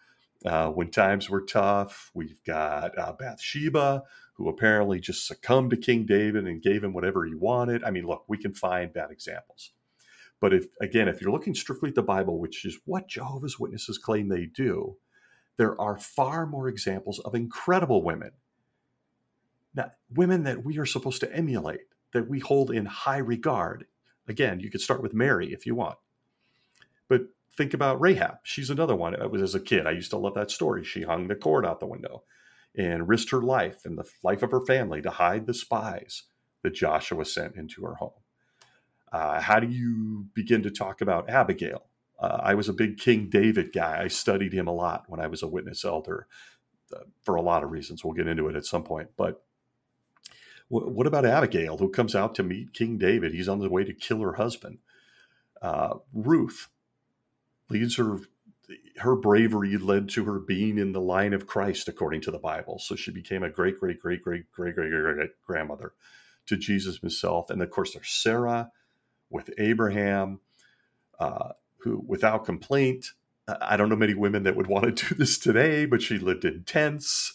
uh, 0.46 0.70
when 0.70 0.92
times 0.92 1.30
were 1.30 1.42
tough. 1.42 2.12
We've 2.14 2.44
got 2.46 2.98
uh, 2.98 3.14
Bathsheba, 3.18 4.04
who 4.36 4.50
apparently 4.50 5.00
just 5.00 5.28
succumbed 5.28 5.72
to 5.72 5.78
King 5.78 6.06
David 6.06 6.46
and 6.46 6.62
gave 6.62 6.84
him 6.84 6.94
whatever 6.94 7.26
he 7.26 7.36
wanted. 7.36 7.84
I 7.84 7.92
mean, 7.92 8.06
look, 8.06 8.26
we 8.28 8.38
can 8.38 8.54
find 8.54 8.94
bad 8.94 9.12
examples. 9.12 9.72
But 10.42 10.54
if, 10.54 10.68
again, 10.82 11.08
if 11.08 11.22
you're 11.22 11.32
looking 11.32 11.56
strictly 11.56 11.90
at 11.90 11.96
the 11.96 12.04
Bible, 12.04 12.40
which 12.40 12.66
is 12.66 12.78
what 12.86 13.08
Jehovah's 13.08 13.60
Witnesses 13.60 13.98
claim 13.98 14.28
they 14.28 14.46
do, 14.46 14.98
there 15.58 15.80
are 15.80 15.98
far 15.98 16.46
more 16.46 16.68
examples 16.68 17.20
of 17.20 17.34
incredible 17.34 18.04
women. 18.04 18.32
Now, 19.76 19.92
women 20.10 20.44
that 20.44 20.64
we 20.64 20.78
are 20.78 20.86
supposed 20.86 21.20
to 21.22 21.34
emulate, 21.36 21.82
that 22.14 22.30
we 22.30 22.40
hold 22.40 22.72
in 22.72 22.86
high 22.86 23.18
regard. 23.18 23.86
Again, 24.28 24.60
you 24.60 24.72
could 24.72 24.82
start 24.82 25.02
with 25.02 25.14
Mary 25.14 25.52
if 25.52 25.66
you 25.66 25.76
want. 25.76 25.98
But 27.08 27.24
think 27.58 27.74
about 27.74 28.02
Rahab. 28.02 28.38
She's 28.44 28.70
another 28.70 28.96
one. 28.96 29.22
I 29.22 29.26
was 29.26 29.42
as 29.42 29.56
a 29.56 29.60
kid. 29.60 29.86
I 29.86 29.92
used 29.92 30.12
to 30.12 30.18
love 30.18 30.34
that 30.36 30.50
story. 30.50 30.84
She 30.84 31.04
hung 31.04 31.28
the 31.28 31.36
cord 31.36 31.66
out 31.66 31.80
the 31.80 31.86
window 31.86 32.24
and 32.78 33.08
risked 33.08 33.32
her 33.32 33.42
life 33.42 33.86
and 33.86 33.98
the 33.98 34.10
life 34.24 34.44
of 34.44 34.52
her 34.52 34.62
family 34.62 35.02
to 35.02 35.10
hide 35.10 35.46
the 35.46 35.54
spies 35.54 36.24
that 36.64 36.74
Joshua 36.74 37.26
sent 37.26 37.56
into 37.56 37.84
her 37.84 37.96
home. 37.96 38.12
Uh, 39.12 39.40
how 39.40 39.60
do 39.60 39.68
you 39.68 40.28
begin 40.34 40.64
to 40.64 40.72
talk 40.72 41.02
about 41.02 41.30
Abigail? 41.30 41.86
Uh, 42.20 42.40
I 42.42 42.56
was 42.56 42.70
a 42.70 42.74
big 42.74 42.98
King 42.98 43.30
David 43.30 43.72
guy. 43.74 44.02
I 44.04 44.08
studied 44.08 44.54
him 44.54 44.68
a 44.68 44.74
lot 44.74 45.04
when 45.08 45.20
I 45.20 45.28
was 45.28 45.44
a 45.44 45.48
witness 45.48 45.86
elder 45.86 46.28
uh, 46.94 47.04
for 47.22 47.36
a 47.36 47.42
lot 47.42 47.64
of 47.64 47.72
reasons. 47.72 48.04
We'll 48.04 48.14
get 48.14 48.28
into 48.28 48.48
it 48.48 48.56
at 48.56 48.66
some 48.66 48.84
point. 48.84 49.10
But 49.16 49.45
what 50.68 51.08
about 51.08 51.26
Abigail, 51.26 51.78
who 51.78 51.90
comes 51.90 52.16
out 52.16 52.36
to 52.36 52.44
meet 52.44 52.74
King 52.74 52.98
David? 52.98 53.34
He's 53.34 53.50
on 53.50 53.60
the 53.60 53.70
way 53.70 53.84
to 53.84 53.94
kill 53.94 54.22
her 54.22 54.34
husband. 54.34 54.80
Uh, 55.62 55.96
Ruth, 56.14 56.70
leads 57.70 57.98
her 57.98 58.20
her 58.98 59.16
bravery 59.16 59.78
led 59.78 60.10
to 60.10 60.26
her 60.26 60.40
being 60.40 60.80
in 60.80 60.92
the 60.92 61.02
line 61.02 61.34
of 61.34 61.46
Christ 61.46 61.88
according 61.88 62.22
to 62.22 62.32
the 62.32 62.40
Bible. 62.40 62.80
So 62.80 62.96
she 62.96 63.12
became 63.12 63.44
a 63.44 63.50
great 63.50 63.80
great 63.80 64.00
great 64.00 64.24
great 64.24 64.46
great 64.52 64.76
great 64.76 64.90
great, 64.92 65.16
great 65.16 65.30
grandmother 65.46 65.94
to 66.48 66.58
Jesus 66.58 66.98
himself. 66.98 67.50
And 67.50 67.62
of 67.62 67.70
course, 67.70 67.94
there's 67.94 68.10
Sarah 68.10 68.72
with 69.30 69.52
Abraham, 69.58 70.40
uh, 71.20 71.50
who 71.80 72.04
without 72.08 72.46
complaint. 72.46 73.08
I 73.48 73.78
don't 73.78 73.90
know 73.90 73.96
many 73.96 74.16
women 74.16 74.44
that 74.44 74.56
would 74.56 74.68
want 74.68 74.98
to 74.98 75.10
do 75.10 75.16
this 75.16 75.38
today, 75.38 75.86
but 75.86 76.02
she 76.02 76.18
lived 76.18 76.46
in 76.46 76.64
tents. 76.64 77.34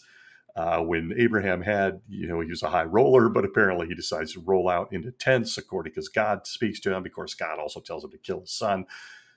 Uh, 0.55 0.81
when 0.81 1.13
Abraham 1.17 1.61
had, 1.61 2.01
you 2.09 2.27
know, 2.27 2.41
he 2.41 2.49
was 2.49 2.63
a 2.63 2.69
high 2.69 2.83
roller, 2.83 3.29
but 3.29 3.45
apparently 3.45 3.87
he 3.87 3.95
decides 3.95 4.33
to 4.33 4.41
roll 4.41 4.67
out 4.67 4.91
into 4.91 5.11
tents 5.11 5.57
according 5.57 5.91
because 5.91 6.09
God 6.09 6.45
speaks 6.45 6.79
to 6.81 6.93
him. 6.93 7.05
Of 7.05 7.11
course, 7.13 7.33
God 7.33 7.57
also 7.57 7.79
tells 7.79 8.03
him 8.03 8.11
to 8.11 8.17
kill 8.17 8.41
his 8.41 8.51
son 8.51 8.85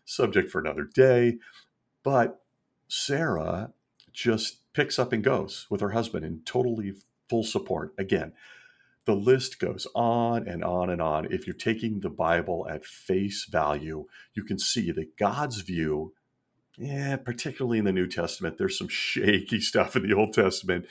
subject 0.05 0.51
for 0.51 0.61
another 0.61 0.85
day. 0.85 1.39
But 2.03 2.41
Sarah 2.89 3.73
just 4.13 4.73
picks 4.73 4.99
up 4.99 5.13
and 5.13 5.23
goes 5.23 5.67
with 5.71 5.81
her 5.81 5.91
husband 5.91 6.25
in 6.25 6.43
totally 6.45 6.95
full 7.29 7.45
support. 7.45 7.95
Again, 7.99 8.33
the 9.07 9.15
list 9.15 9.59
goes 9.59 9.87
on 9.95 10.49
and 10.49 10.65
on 10.65 10.91
and 10.91 11.03
on. 11.03 11.31
If 11.33 11.47
you're 11.47 11.55
taking 11.55 12.01
the 12.01 12.11
Bible 12.11 12.67
at 12.71 12.85
face 12.85 13.47
value, 13.51 14.07
you 14.35 14.45
can 14.45 14.59
see 14.59 14.91
that 14.93 15.17
God's 15.19 15.61
view, 15.61 16.15
yeah, 16.79 17.17
particularly 17.17 17.79
in 17.79 17.85
the 17.85 17.93
New 17.93 18.07
Testament, 18.07 18.57
there's 18.57 18.79
some 18.79 18.89
shaky 18.89 19.61
stuff 19.61 19.97
in 19.97 20.09
the 20.09 20.15
Old 20.15 20.33
Testament, 20.33 20.87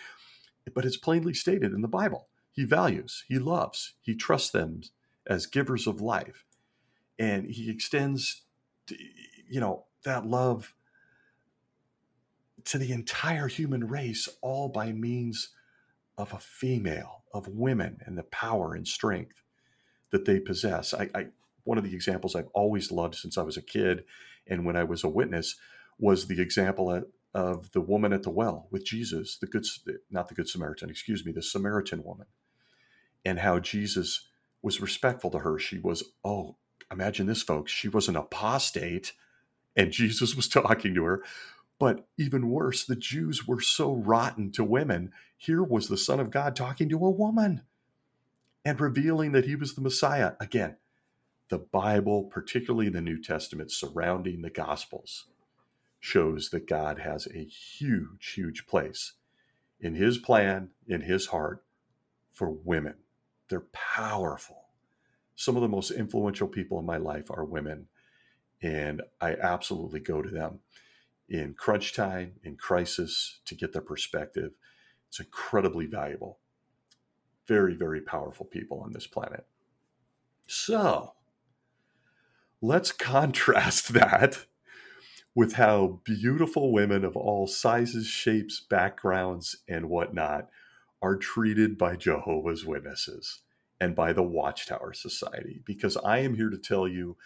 but 0.74 0.86
it's 0.86 0.98
plainly 0.98 1.34
stated 1.34 1.74
in 1.74 1.82
the 1.82 1.88
Bible. 1.88 2.28
He 2.52 2.66
values, 2.66 3.24
he 3.28 3.40
loves, 3.40 3.94
he 4.02 4.16
trusts 4.16 4.52
them 4.52 4.82
as 5.26 5.48
givers 5.48 5.88
of 5.88 6.02
life. 6.02 6.46
And 7.18 7.50
he 7.50 7.70
extends 7.70 8.44
you 9.54 9.60
know, 9.60 9.86
that 10.04 10.26
love 10.26 10.74
to 12.66 12.78
the 12.78 12.92
entire 12.92 13.48
human 13.48 13.88
race, 13.88 14.28
all 14.42 14.70
by 14.70 14.92
means 14.92 15.50
of 16.18 16.34
a 16.34 16.40
female, 16.40 17.24
of 17.34 17.48
women, 17.48 17.98
and 18.06 18.18
the 18.18 18.24
power 18.24 18.74
and 18.74 18.88
strength 18.88 19.44
that 20.12 20.26
they 20.26 20.40
possess. 20.40 20.94
I, 20.94 21.10
I 21.14 21.28
one 21.66 21.78
of 21.78 21.84
the 21.84 21.94
examples 21.94 22.36
I've 22.36 22.50
always 22.54 22.92
loved 22.92 23.16
since 23.16 23.38
I 23.38 23.42
was 23.42 23.58
a 23.58 23.62
kid, 23.62 24.04
and 24.48 24.66
when 24.66 24.76
I 24.76 24.84
was 24.84 25.04
a 25.04 25.10
witness, 25.10 25.56
was 25.98 26.28
the 26.28 26.42
example 26.42 26.90
of 27.34 27.72
the 27.72 27.82
woman 27.82 28.14
at 28.14 28.24
the 28.24 28.30
well 28.30 28.68
with 28.72 28.86
Jesus, 28.86 29.38
the 29.38 29.48
good, 29.48 29.66
not 30.12 30.28
the 30.28 30.36
good 30.36 30.50
Samaritan, 30.50 30.90
excuse 30.90 31.26
me, 31.26 31.32
the 31.32 31.42
Samaritan 31.42 32.04
woman, 32.04 32.28
and 33.26 33.40
how 33.40 33.60
Jesus 33.60 34.28
was 34.62 34.82
respectful 34.82 35.32
to 35.32 35.40
her. 35.40 35.60
She 35.60 35.80
was, 35.80 36.04
oh, 36.24 36.58
imagine 36.92 37.28
this, 37.28 37.44
folks. 37.44 37.72
She 37.72 37.90
was 37.90 38.08
an 38.08 38.16
apostate, 38.16 39.14
and 39.76 39.92
Jesus 39.92 40.36
was 40.36 40.48
talking 40.50 40.96
to 40.96 41.04
her. 41.06 41.24
But 41.80 42.08
even 42.18 42.50
worse, 42.50 42.86
the 42.86 42.96
Jews 42.96 43.48
were 43.48 43.62
so 43.62 43.94
rotten 43.94 44.52
to 44.54 44.64
women. 44.64 45.12
Here 45.38 45.64
was 45.64 45.90
the 45.90 45.98
Son 45.98 46.20
of 46.20 46.32
God 46.32 46.56
talking 46.56 46.90
to 46.90 47.06
a 47.06 47.10
woman 47.10 47.64
and 48.66 48.80
revealing 48.80 49.32
that 49.34 49.46
he 49.46 49.56
was 49.56 49.76
the 49.76 49.82
Messiah. 49.82 50.34
Again, 50.40 50.78
the 51.50 51.60
Bible, 51.60 52.24
particularly 52.26 52.90
the 52.90 53.02
New 53.02 53.22
Testament 53.22 53.72
surrounding 53.72 54.42
the 54.42 54.50
Gospels, 54.50 55.28
shows 56.04 56.50
that 56.50 56.68
God 56.68 57.00
has 57.00 57.28
a 57.28 57.46
huge, 57.46 58.34
huge 58.34 58.68
place 58.68 59.14
in 59.80 59.96
his 59.96 60.18
plan, 60.18 60.72
in 60.88 61.02
his 61.02 61.28
heart 61.28 61.64
for 62.34 62.50
women. 62.50 62.96
They're 63.50 63.68
powerful 63.72 64.64
some 65.36 65.56
of 65.56 65.62
the 65.62 65.68
most 65.68 65.92
influential 65.92 66.48
people 66.48 66.80
in 66.80 66.86
my 66.86 66.98
life 66.98 67.32
are 67.32 67.44
women, 67.44 67.88
and 68.62 69.02
I 69.20 69.36
absolutely 69.36 70.00
go 70.00 70.22
to 70.22 70.30
them 70.30 70.60
in 71.28 71.56
crunch 71.56 71.94
time, 71.94 72.34
in 72.44 72.56
crisis, 72.56 73.40
to 73.46 73.56
get 73.56 73.74
their 73.74 73.82
perspective. 73.82 74.52
It's 75.10 75.20
incredibly 75.20 75.86
valuable. 75.86 76.40
Very, 77.48 77.76
very 77.76 78.02
powerful 78.02 78.46
people 78.46 78.80
on 78.80 78.94
this 78.94 79.08
planet. 79.08 79.46
So, 80.48 81.14
let's 82.62 82.92
contrast 82.94 83.94
that 83.94 84.46
with 85.36 85.54
how 85.54 86.00
beautiful 86.04 86.72
women 86.72 87.04
of 87.04 87.18
all 87.18 87.48
sizes, 87.48 88.08
shapes, 88.08 88.60
backgrounds, 88.60 89.58
and 89.68 89.90
whatnot 89.90 90.50
are 91.02 91.16
treated 91.16 91.78
by 91.78 91.96
Jehovah's 91.96 92.66
Witnesses 92.66 93.42
and 93.80 93.96
by 93.96 94.14
the 94.14 94.24
Watchtower 94.24 94.94
Society 94.94 95.62
because 95.66 95.98
I 95.98 96.20
am 96.20 96.36
here 96.36 96.50
to 96.50 96.58
tell 96.58 96.88
you 96.88 97.18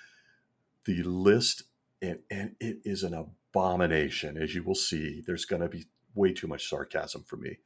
the 0.85 1.03
list 1.03 1.63
and, 2.01 2.19
and 2.31 2.55
it 2.59 2.77
is 2.85 3.03
an 3.03 3.13
abomination. 3.13 4.37
As 4.37 4.55
you 4.55 4.63
will 4.63 4.75
see, 4.75 5.21
there's 5.25 5.45
going 5.45 5.61
to 5.61 5.69
be 5.69 5.85
way 6.15 6.33
too 6.33 6.47
much 6.47 6.67
sarcasm 6.67 7.23
for 7.23 7.37
me. 7.37 7.59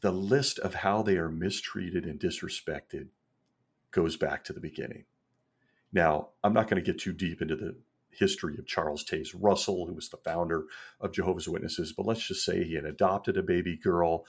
The 0.00 0.12
list 0.12 0.58
of 0.60 0.74
how 0.74 1.02
they 1.02 1.16
are 1.18 1.28
mistreated 1.28 2.06
and 2.06 2.18
disrespected 2.18 3.08
goes 3.90 4.16
back 4.16 4.44
to 4.44 4.52
the 4.52 4.60
beginning. 4.60 5.04
Now, 5.92 6.28
I'm 6.42 6.54
not 6.54 6.68
going 6.68 6.82
to 6.82 6.92
get 6.92 7.00
too 7.00 7.12
deep 7.12 7.42
into 7.42 7.56
the 7.56 7.76
history 8.12 8.56
of 8.58 8.66
Charles 8.66 9.04
Taze 9.04 9.34
Russell, 9.38 9.86
who 9.86 9.94
was 9.94 10.08
the 10.08 10.16
founder 10.18 10.64
of 11.00 11.12
Jehovah's 11.12 11.48
Witnesses, 11.48 11.92
but 11.92 12.06
let's 12.06 12.26
just 12.26 12.44
say 12.44 12.64
he 12.64 12.74
had 12.74 12.84
adopted 12.84 13.36
a 13.36 13.42
baby 13.42 13.76
girl. 13.76 14.26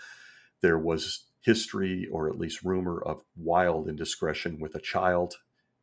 There 0.62 0.78
was 0.78 1.26
history, 1.42 2.08
or 2.12 2.30
at 2.30 2.38
least 2.38 2.64
rumor, 2.64 3.02
of 3.02 3.24
wild 3.36 3.88
indiscretion 3.88 4.60
with 4.60 4.76
a 4.76 4.80
child. 4.80 5.36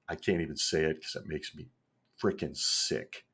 I 0.09 0.15
can't 0.15 0.41
even 0.41 0.57
say 0.57 0.85
it 0.85 1.01
because 1.01 1.17
it 1.17 1.27
makes 1.27 1.55
me 1.55 1.69
freaking 2.23 2.57
sick. 2.57 3.25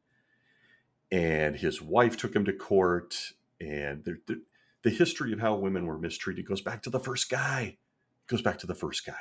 And 1.13 1.57
his 1.57 1.81
wife 1.81 2.17
took 2.17 2.35
him 2.35 2.45
to 2.47 2.53
court, 2.53 3.33
and 3.61 4.05
the, 4.05 4.19
the, 4.27 4.43
the 4.83 4.91
history 4.91 5.33
of 5.33 5.41
how 5.41 5.55
women 5.55 5.87
were 5.87 5.99
mistreated 5.99 6.47
goes 6.47 6.63
back 6.63 6.83
to 6.83 6.91
the 6.91 6.99
first 6.99 7.31
guy. 7.31 7.77
It 8.27 8.31
goes 8.31 8.43
back 8.43 8.59
to 8.59 8.67
the 8.67 8.75
first 8.75 9.07
guy. 9.07 9.13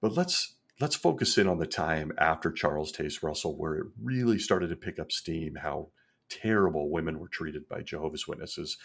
But 0.00 0.12
let's 0.12 0.54
let's 0.80 0.96
focus 0.96 1.38
in 1.38 1.46
on 1.46 1.58
the 1.58 1.66
time 1.66 2.12
after 2.18 2.50
Charles 2.50 2.92
Taze 2.92 3.22
Russell, 3.22 3.56
where 3.56 3.76
it 3.76 3.86
really 4.02 4.38
started 4.38 4.68
to 4.68 4.76
pick 4.76 4.98
up 4.98 5.12
steam. 5.12 5.56
How 5.56 5.88
terrible 6.28 6.90
women 6.90 7.18
were 7.18 7.28
treated 7.28 7.68
by 7.68 7.82
Jehovah's 7.82 8.26
Witnesses. 8.26 8.76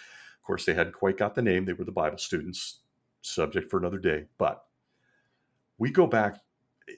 Of 0.41 0.45
course, 0.45 0.65
they 0.65 0.73
hadn't 0.73 0.93
quite 0.93 1.17
got 1.17 1.35
the 1.35 1.41
name; 1.41 1.65
they 1.65 1.73
were 1.73 1.85
the 1.85 1.91
Bible 1.91 2.17
students. 2.17 2.81
Subject 3.21 3.69
for 3.69 3.77
another 3.77 3.99
day, 3.99 4.27
but 4.37 4.63
we 5.77 5.91
go 5.91 6.07
back 6.07 6.39
eh, 6.87 6.93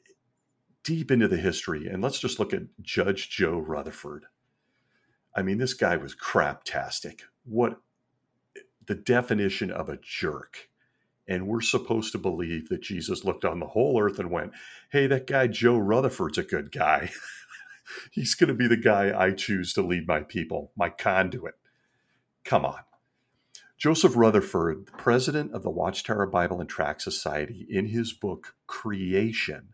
deep 0.84 1.10
into 1.10 1.28
the 1.28 1.38
history, 1.38 1.88
and 1.88 2.04
let's 2.04 2.20
just 2.20 2.40
look 2.40 2.54
at 2.54 2.62
Judge 2.82 3.30
Joe 3.30 3.58
Rutherford. 3.58 4.26
I 5.36 5.42
mean, 5.42 5.58
this 5.58 5.74
guy 5.74 5.98
was 5.98 6.16
craptastic. 6.16 7.22
What 7.44 7.80
eh, 8.56 8.62
the 8.86 8.96
definition 8.96 9.72
of 9.72 9.90
a 9.90 9.98
jerk. 9.98 10.70
And 11.28 11.48
we're 11.48 11.62
supposed 11.62 12.12
to 12.14 12.18
believe 12.18 12.70
that 12.70 12.82
Jesus 12.82 13.24
looked 13.24 13.46
on 13.46 13.60
the 13.60 13.68
whole 13.68 14.02
earth 14.02 14.20
and 14.20 14.32
went, 14.32 14.52
Hey, 14.92 15.08
that 15.08 15.28
guy 15.28 15.48
Joe 15.48 15.78
Rutherford's 15.78 16.38
a 16.38 16.44
good 16.44 16.72
guy. 16.72 17.12
He's 18.12 18.36
going 18.36 18.48
to 18.50 18.54
be 18.54 18.68
the 18.68 18.78
guy 18.78 19.18
I 19.18 19.32
choose 19.32 19.74
to 19.74 19.82
lead 19.82 20.08
my 20.08 20.22
people, 20.22 20.72
my 20.76 20.90
conduit. 20.90 21.56
Come 22.44 22.66
on. 22.66 22.80
Joseph 23.78 24.16
Rutherford, 24.16 24.86
the 24.86 24.92
president 24.92 25.54
of 25.54 25.64
the 25.64 25.70
Watchtower 25.70 26.28
Bible 26.28 26.60
and 26.60 26.70
Tract 26.70 27.02
Society, 27.02 27.66
in 27.70 27.88
his 27.88 28.14
book 28.14 28.56
Creation, 28.68 29.70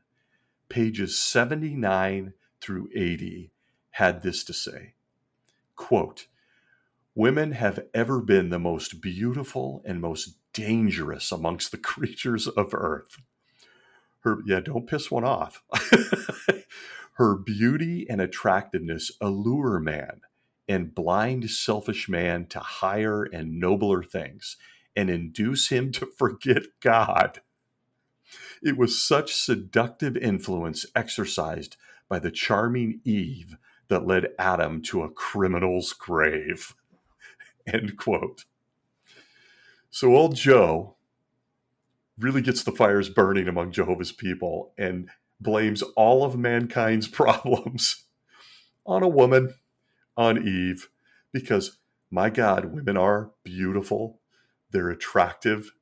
pages 0.69 1.17
79 1.17 2.33
through 2.61 2.89
80 2.95 3.51
had 3.91 4.21
this 4.21 4.43
to 4.43 4.53
say 4.53 4.93
quote 5.75 6.27
women 7.15 7.53
have 7.53 7.79
ever 7.93 8.19
been 8.19 8.49
the 8.49 8.59
most 8.59 9.01
beautiful 9.01 9.81
and 9.85 10.01
most 10.01 10.35
dangerous 10.57 11.31
amongst 11.31 11.71
the 11.71 11.77
creatures 11.93 12.47
of 12.47 12.73
earth 12.73 13.17
her 14.21 14.39
yeah 14.45 14.59
don't 14.59 14.87
piss 14.87 15.11
one 15.11 15.23
off 15.23 15.63
her 17.13 17.35
beauty 17.35 18.05
and 18.09 18.19
attractiveness 18.19 19.11
allure 19.21 19.79
man 19.79 20.21
and 20.67 20.95
blind 20.95 21.49
selfish 21.49 22.09
man 22.09 22.45
to 22.45 22.59
higher 22.59 23.23
and 23.23 23.59
nobler 23.59 24.03
things 24.03 24.57
and 24.95 25.09
induce 25.09 25.69
him 25.69 25.91
to 25.91 26.05
forget 26.17 26.63
god 26.81 27.41
it 28.61 28.77
was 28.77 29.01
such 29.01 29.35
seductive 29.35 30.17
influence 30.17 30.85
exercised 30.95 31.77
by 32.09 32.19
the 32.19 32.31
charming 32.31 33.01
Eve 33.03 33.55
that 33.87 34.07
led 34.07 34.29
Adam 34.37 34.81
to 34.83 35.03
a 35.03 35.09
criminal's 35.09 35.93
grave. 35.93 36.75
End 37.65 37.97
quote. 37.97 38.45
So 39.89 40.15
old 40.15 40.35
Joe 40.35 40.95
really 42.17 42.41
gets 42.41 42.63
the 42.63 42.71
fires 42.71 43.09
burning 43.09 43.47
among 43.47 43.71
Jehovah's 43.71 44.11
people 44.11 44.73
and 44.77 45.09
blames 45.39 45.81
all 45.95 46.23
of 46.23 46.37
mankind's 46.37 47.07
problems 47.07 48.05
on 48.85 49.03
a 49.03 49.07
woman, 49.07 49.53
on 50.15 50.47
Eve, 50.47 50.89
because 51.31 51.77
my 52.09 52.29
God, 52.29 52.65
women 52.65 52.97
are 52.97 53.31
beautiful, 53.43 54.19
they're 54.71 54.89
attractive, 54.89 55.73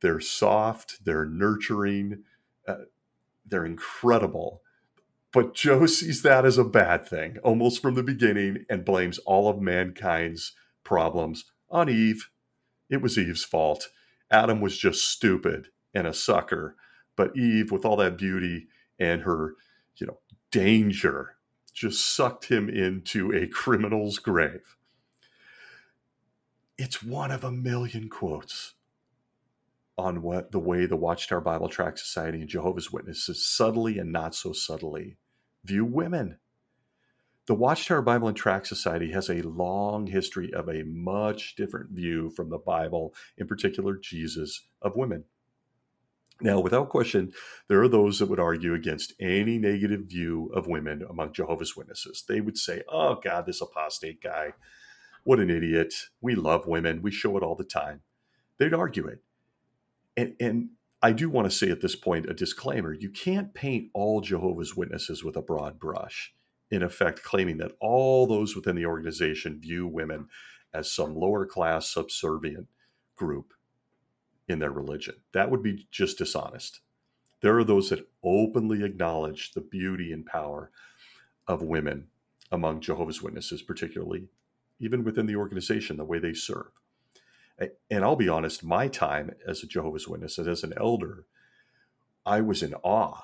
they're 0.00 0.20
soft, 0.20 1.04
they're 1.04 1.24
nurturing, 1.24 2.24
uh, 2.66 2.84
they're 3.46 3.64
incredible. 3.64 4.62
But 5.32 5.54
Joe 5.54 5.86
sees 5.86 6.22
that 6.22 6.44
as 6.44 6.58
a 6.58 6.64
bad 6.64 7.06
thing 7.06 7.38
almost 7.44 7.80
from 7.80 7.94
the 7.94 8.02
beginning 8.02 8.64
and 8.68 8.84
blames 8.84 9.18
all 9.18 9.48
of 9.48 9.60
mankind's 9.60 10.52
problems 10.84 11.44
on 11.70 11.88
Eve. 11.88 12.28
It 12.90 13.02
was 13.02 13.18
Eve's 13.18 13.44
fault. 13.44 13.88
Adam 14.30 14.60
was 14.60 14.78
just 14.78 15.10
stupid 15.10 15.68
and 15.94 16.06
a 16.06 16.14
sucker. 16.14 16.76
But 17.16 17.36
Eve, 17.36 17.70
with 17.70 17.84
all 17.84 17.96
that 17.96 18.18
beauty 18.18 18.68
and 18.98 19.22
her, 19.22 19.54
you 19.96 20.06
know, 20.06 20.18
danger, 20.50 21.36
just 21.72 22.14
sucked 22.14 22.46
him 22.46 22.68
into 22.68 23.32
a 23.32 23.46
criminal's 23.52 24.18
grave. 24.18 24.76
It's 26.76 27.02
one 27.02 27.30
of 27.30 27.42
a 27.42 27.50
million 27.50 28.08
quotes 28.08 28.74
on 29.96 30.22
what 30.22 30.52
the 30.52 30.60
way 30.60 30.86
the 30.86 30.96
Watchtower 30.96 31.40
Bible 31.40 31.68
Tract 31.68 31.98
Society 31.98 32.40
and 32.40 32.48
Jehovah's 32.48 32.92
Witnesses 32.92 33.44
subtly 33.44 33.98
and 33.98 34.12
not 34.12 34.34
so 34.34 34.52
subtly 34.52 35.16
view 35.64 35.84
women. 35.84 36.38
The 37.48 37.54
Watchtower 37.54 38.02
Bible 38.02 38.28
and 38.28 38.36
Tract 38.36 38.68
Society 38.68 39.12
has 39.12 39.30
a 39.30 39.42
long 39.42 40.06
history 40.06 40.54
of 40.54 40.68
a 40.68 40.84
much 40.84 41.56
different 41.56 41.90
view 41.90 42.30
from 42.30 42.50
the 42.50 42.58
Bible, 42.58 43.14
in 43.38 43.48
particular 43.48 43.96
Jesus, 43.96 44.68
of 44.82 44.96
women. 44.96 45.24
Now, 46.40 46.60
without 46.60 46.90
question, 46.90 47.32
there 47.68 47.82
are 47.82 47.88
those 47.88 48.20
that 48.20 48.28
would 48.28 48.40
argue 48.40 48.74
against 48.74 49.14
any 49.20 49.58
negative 49.58 50.02
view 50.02 50.52
of 50.54 50.68
women 50.68 51.04
among 51.10 51.32
Jehovah's 51.32 51.76
Witnesses. 51.76 52.24
They 52.28 52.40
would 52.40 52.58
say, 52.58 52.82
oh, 52.88 53.16
God, 53.16 53.46
this 53.46 53.62
apostate 53.62 54.22
guy, 54.22 54.52
what 55.24 55.40
an 55.40 55.50
idiot. 55.50 55.94
We 56.20 56.36
love 56.36 56.68
women, 56.68 57.02
we 57.02 57.10
show 57.10 57.36
it 57.38 57.42
all 57.42 57.56
the 57.56 57.64
time. 57.64 58.02
They'd 58.58 58.74
argue 58.74 59.08
it 59.08 59.20
and, 60.18 60.34
and 60.40 60.70
I 61.02 61.12
do 61.12 61.30
want 61.30 61.50
to 61.50 61.56
say 61.56 61.70
at 61.70 61.80
this 61.80 61.96
point 61.96 62.28
a 62.28 62.34
disclaimer 62.34 62.92
you 62.92 63.10
can't 63.10 63.54
paint 63.54 63.90
all 63.94 64.20
Jehovah's 64.20 64.76
Witnesses 64.76 65.24
with 65.24 65.36
a 65.36 65.42
broad 65.42 65.78
brush, 65.78 66.34
in 66.70 66.82
effect, 66.82 67.22
claiming 67.22 67.58
that 67.58 67.72
all 67.80 68.26
those 68.26 68.54
within 68.54 68.76
the 68.76 68.86
organization 68.86 69.60
view 69.60 69.86
women 69.86 70.28
as 70.72 70.92
some 70.92 71.14
lower 71.14 71.46
class 71.46 71.88
subservient 71.88 72.68
group 73.16 73.54
in 74.46 74.58
their 74.58 74.70
religion. 74.70 75.14
That 75.32 75.50
would 75.50 75.62
be 75.62 75.86
just 75.90 76.18
dishonest. 76.18 76.80
There 77.40 77.56
are 77.58 77.64
those 77.64 77.90
that 77.90 78.08
openly 78.22 78.84
acknowledge 78.84 79.52
the 79.52 79.60
beauty 79.60 80.12
and 80.12 80.26
power 80.26 80.70
of 81.46 81.62
women 81.62 82.08
among 82.50 82.80
Jehovah's 82.80 83.22
Witnesses, 83.22 83.62
particularly 83.62 84.28
even 84.80 85.04
within 85.04 85.26
the 85.26 85.36
organization, 85.36 85.96
the 85.96 86.04
way 86.04 86.18
they 86.18 86.34
serve 86.34 86.70
and 87.90 88.04
I'll 88.04 88.16
be 88.16 88.28
honest, 88.28 88.64
my 88.64 88.88
time 88.88 89.32
as 89.46 89.62
a 89.62 89.66
Jehovah's 89.66 90.06
Witness 90.06 90.38
and 90.38 90.48
as 90.48 90.62
an 90.62 90.74
elder, 90.76 91.24
I 92.24 92.40
was 92.40 92.62
in 92.62 92.74
awe 92.82 93.22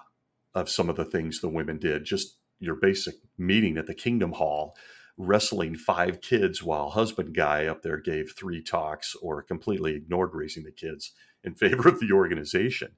of 0.54 0.68
some 0.68 0.88
of 0.88 0.96
the 0.96 1.04
things 1.04 1.40
the 1.40 1.48
women 1.48 1.78
did. 1.78 2.04
Just 2.04 2.37
your 2.64 2.74
basic 2.74 3.16
meeting 3.38 3.77
at 3.77 3.87
the 3.87 3.94
Kingdom 3.94 4.33
Hall, 4.33 4.77
wrestling 5.16 5.77
five 5.77 6.20
kids 6.20 6.62
while 6.62 6.90
husband 6.90 7.35
guy 7.35 7.66
up 7.66 7.83
there 7.83 7.98
gave 7.98 8.33
three 8.33 8.62
talks 8.62 9.14
or 9.16 9.42
completely 9.42 9.94
ignored 9.94 10.31
raising 10.33 10.64
the 10.64 10.72
kids 10.72 11.12
in 11.42 11.55
favor 11.55 11.88
of 11.88 12.00
the 12.00 12.12
organization. 12.12 12.92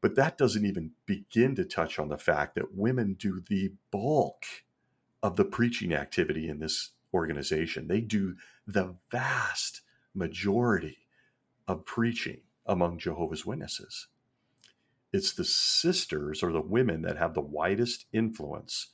But 0.00 0.16
that 0.16 0.36
doesn't 0.36 0.66
even 0.66 0.92
begin 1.06 1.54
to 1.56 1.64
touch 1.64 1.98
on 1.98 2.08
the 2.08 2.18
fact 2.18 2.56
that 2.56 2.74
women 2.74 3.14
do 3.14 3.40
the 3.48 3.72
bulk 3.90 4.44
of 5.22 5.36
the 5.36 5.44
preaching 5.44 5.94
activity 5.94 6.48
in 6.48 6.58
this 6.58 6.90
organization. 7.14 7.86
They 7.86 8.00
do 8.00 8.34
the 8.66 8.96
vast 9.10 9.82
majority 10.14 10.98
of 11.68 11.84
preaching 11.84 12.40
among 12.66 12.98
Jehovah's 12.98 13.46
Witnesses. 13.46 14.08
It's 15.12 15.32
the 15.32 15.44
sisters 15.44 16.42
or 16.42 16.52
the 16.52 16.60
women 16.60 17.02
that 17.02 17.18
have 17.18 17.34
the 17.34 17.40
widest 17.40 18.06
influence 18.12 18.88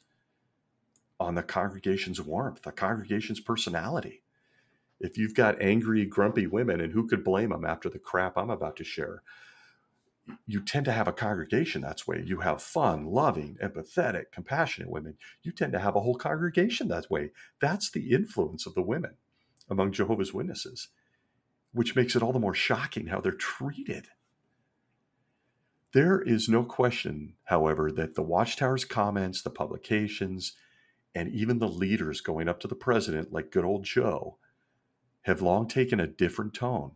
on 1.21 1.35
the 1.35 1.43
congregation's 1.43 2.21
warmth, 2.21 2.63
the 2.63 2.73
congregation's 2.73 3.41
personality. 3.41 4.23
If 5.01 5.17
you've 5.17 5.35
got 5.35 5.63
angry, 5.63 6.05
grumpy 6.07 6.47
women, 6.47 6.81
and 6.81 6.93
who 6.93 7.07
could 7.07 7.25
blame 7.25 7.51
them 7.51 7.65
after 7.65 7.89
the 7.89 8.01
crap 8.01 8.37
I'm 8.37 8.51
about 8.51 8.77
to 8.77 8.85
share, 8.85 9.23
you 10.47 10.61
tend 10.63 10.85
to 10.87 10.93
have 10.93 11.09
a 11.09 11.13
congregation 11.13 11.83
that's 11.83 12.07
way. 12.07 12.23
You 12.25 12.41
have 12.41 12.63
fun, 12.63 13.07
loving, 13.07 13.57
empathetic, 13.63 14.25
compassionate 14.33 14.91
women. 14.91 15.17
You 15.43 15.53
tend 15.53 15.73
to 15.73 15.79
have 15.79 15.97
a 15.97 16.01
whole 16.01 16.17
congregation 16.17 16.89
that 16.89 17.11
way. 17.11 17.31
That's 17.61 17.91
the 17.91 18.11
influence 18.11 18.67
of 18.67 18.75
the 18.75 18.83
women 18.83 19.15
among 19.71 19.93
Jehovah's 19.93 20.35
Witnesses 20.35 20.89
which 21.73 21.95
makes 21.97 22.17
it 22.17 22.23
all 22.23 22.33
the 22.33 22.39
more 22.39 22.55
shocking 22.55 23.09
how 23.09 23.21
they're 23.21 23.33
treated. 23.33 24.09
There 25.93 26.21
is 26.21 26.49
no 26.49 26.65
question, 26.65 27.35
however, 27.45 27.91
that 27.93 28.15
the 28.15 28.23
Watchtower's 28.23 28.85
comments, 28.85 29.41
the 29.41 29.51
publications, 29.51 30.53
and 31.15 31.31
even 31.31 31.59
the 31.59 31.69
leaders 31.69 32.21
going 32.21 32.49
up 32.49 32.61
to 32.61 32.69
the 32.69 32.75
president, 32.75 33.33
like 33.33 33.51
good 33.51 33.65
old 33.65 33.85
Joe, 33.85 34.37
have 35.23 35.41
long 35.41 35.67
taken 35.67 35.99
a 35.99 36.07
different 36.07 36.53
tone 36.55 36.93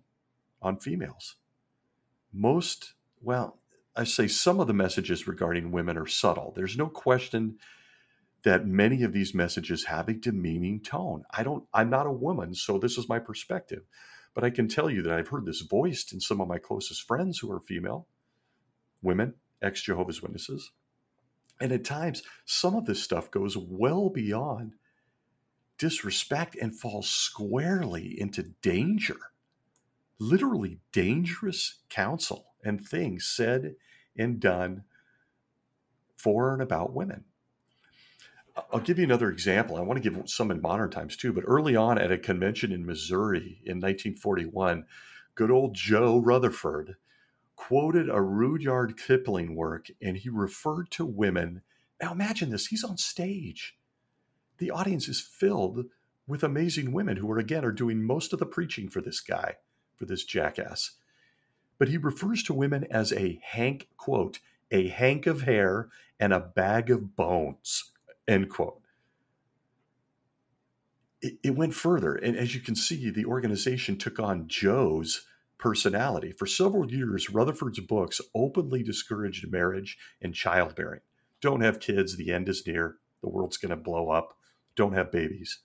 on 0.61 0.79
females. 0.79 1.37
Most, 2.33 2.95
well, 3.21 3.59
I 3.97 4.05
say 4.05 4.27
some 4.29 4.61
of 4.61 4.67
the 4.67 4.75
messages 4.75 5.27
regarding 5.27 5.73
women 5.73 5.97
are 5.97 6.07
subtle. 6.07 6.53
There's 6.55 6.79
no 6.79 6.89
question 6.89 7.59
that 8.43 8.67
many 8.67 9.03
of 9.03 9.13
these 9.13 9.35
messages 9.35 9.85
have 9.85 10.09
a 10.09 10.15
demeaning 10.15 10.81
tone. 10.81 11.25
I 11.31 11.43
don't, 11.43 11.65
I'm 11.73 11.91
not 11.91 12.07
a 12.07 12.13
woman, 12.13 12.55
so 12.55 12.79
this 12.79 12.99
is 12.99 13.09
my 13.09 13.19
perspective. 13.19 13.83
But 14.35 14.45
I 14.45 14.51
can 14.51 14.69
tell 14.69 14.91
you 14.91 15.03
that 15.03 15.13
I've 15.13 15.29
heard 15.29 15.47
this 15.47 15.61
voiced 15.61 16.13
in 16.13 16.21
some 16.21 16.41
of 16.41 16.49
my 16.49 16.59
closest 16.59 17.07
friends 17.07 17.39
who 17.39 17.51
are 17.53 17.61
female, 17.61 18.07
women, 19.03 19.35
ex 19.61 19.83
Jehovah's 19.83 20.23
Witnesses. 20.23 20.71
And 21.61 21.73
at 21.73 21.85
times, 21.85 22.23
some 22.45 22.75
of 22.75 22.87
this 22.87 23.03
stuff 23.03 23.31
goes 23.31 23.57
well 23.57 24.09
beyond 24.11 24.75
disrespect 25.79 26.57
and 26.57 26.79
falls 26.79 27.09
squarely 27.09 28.19
into 28.21 28.55
danger. 28.63 29.17
Literally 30.19 30.79
dangerous 30.93 31.81
counsel 31.89 32.55
and 32.65 32.87
things 32.87 33.27
said 33.27 33.75
and 34.17 34.39
done 34.39 34.85
for 36.17 36.53
and 36.53 36.63
about 36.63 36.93
women. 36.93 37.25
I'll 38.73 38.81
give 38.81 38.99
you 38.99 39.05
another 39.05 39.31
example. 39.31 39.77
I 39.77 39.81
want 39.81 40.03
to 40.03 40.09
give 40.09 40.29
some 40.29 40.51
in 40.51 40.61
modern 40.61 40.91
times 40.91 41.17
too, 41.17 41.33
but 41.33 41.45
early 41.47 41.75
on 41.75 41.99
at 41.99 42.13
a 42.13 42.19
convention 42.19 42.71
in 42.71 42.87
Missouri 42.87 43.61
in 43.65 43.79
1941, 43.79 44.85
good 45.35 45.51
old 45.51 45.75
Joe 45.75 46.19
Rutherford 46.19 46.97
quoted 47.69 48.09
a 48.09 48.21
Rudyard 48.21 48.99
Kipling 48.99 49.55
work 49.55 49.89
and 50.01 50.17
he 50.17 50.29
referred 50.29 50.91
to 50.93 51.05
women. 51.05 51.63
Now 52.01 52.13
imagine 52.13 52.51
this 52.51 52.67
he's 52.67 52.85
on 52.85 52.99
stage. 52.99 53.77
The 54.59 54.71
audience 54.71 55.09
is 55.09 55.21
filled 55.21 55.87
with 56.27 56.43
amazing 56.43 56.93
women 56.93 57.17
who 57.19 57.31
are, 57.31 57.39
again, 57.39 57.65
are 57.65 57.73
doing 57.73 58.03
most 58.03 58.33
of 58.33 58.39
the 58.39 58.47
preaching 58.47 58.89
for 58.89 59.01
this 59.01 59.21
guy, 59.21 59.57
for 59.97 60.07
this 60.07 60.25
jackass. 60.25 60.93
But 61.79 61.89
he 61.89 61.97
refers 61.97 62.43
to 62.45 62.55
women 62.55 62.87
as 62.91 63.13
a 63.13 63.41
hank, 63.43 63.89
quote, 63.97 64.41
a 64.71 64.89
hank 64.89 65.27
of 65.27 65.43
hair 65.43 65.89
and 66.19 66.33
a 66.33 66.41
bag 66.41 66.91
of 66.91 67.17
bones 67.17 67.93
End 68.29 68.49
quote. 68.49 68.81
It, 71.21 71.39
it 71.43 71.57
went 71.57 71.75
further. 71.75 72.15
And 72.15 72.37
as 72.37 72.55
you 72.55 72.61
can 72.61 72.75
see, 72.75 73.11
the 73.11 73.25
organization 73.25 73.97
took 73.97 74.19
on 74.19 74.49
Joe's 74.49 75.27
personality. 75.63 76.33
For 76.33 76.45
several 76.45 76.91
years, 76.91 77.31
Rutherford's 77.31 77.79
books 77.79 78.21
openly 78.35 78.83
discouraged 78.83 79.49
marriage 79.49 79.97
and 80.21 80.35
childbearing. 80.35 81.03
Don't 81.41 81.61
have 81.61 81.79
kids, 81.79 82.17
the 82.17 82.33
end 82.33 82.49
is 82.49 82.67
near, 82.67 82.97
the 83.23 83.29
world's 83.29 83.59
going 83.59 83.71
to 83.71 83.77
blow 83.77 84.11
up. 84.11 84.37
Don't 84.75 84.95
have 84.95 85.13
babies. 85.13 85.61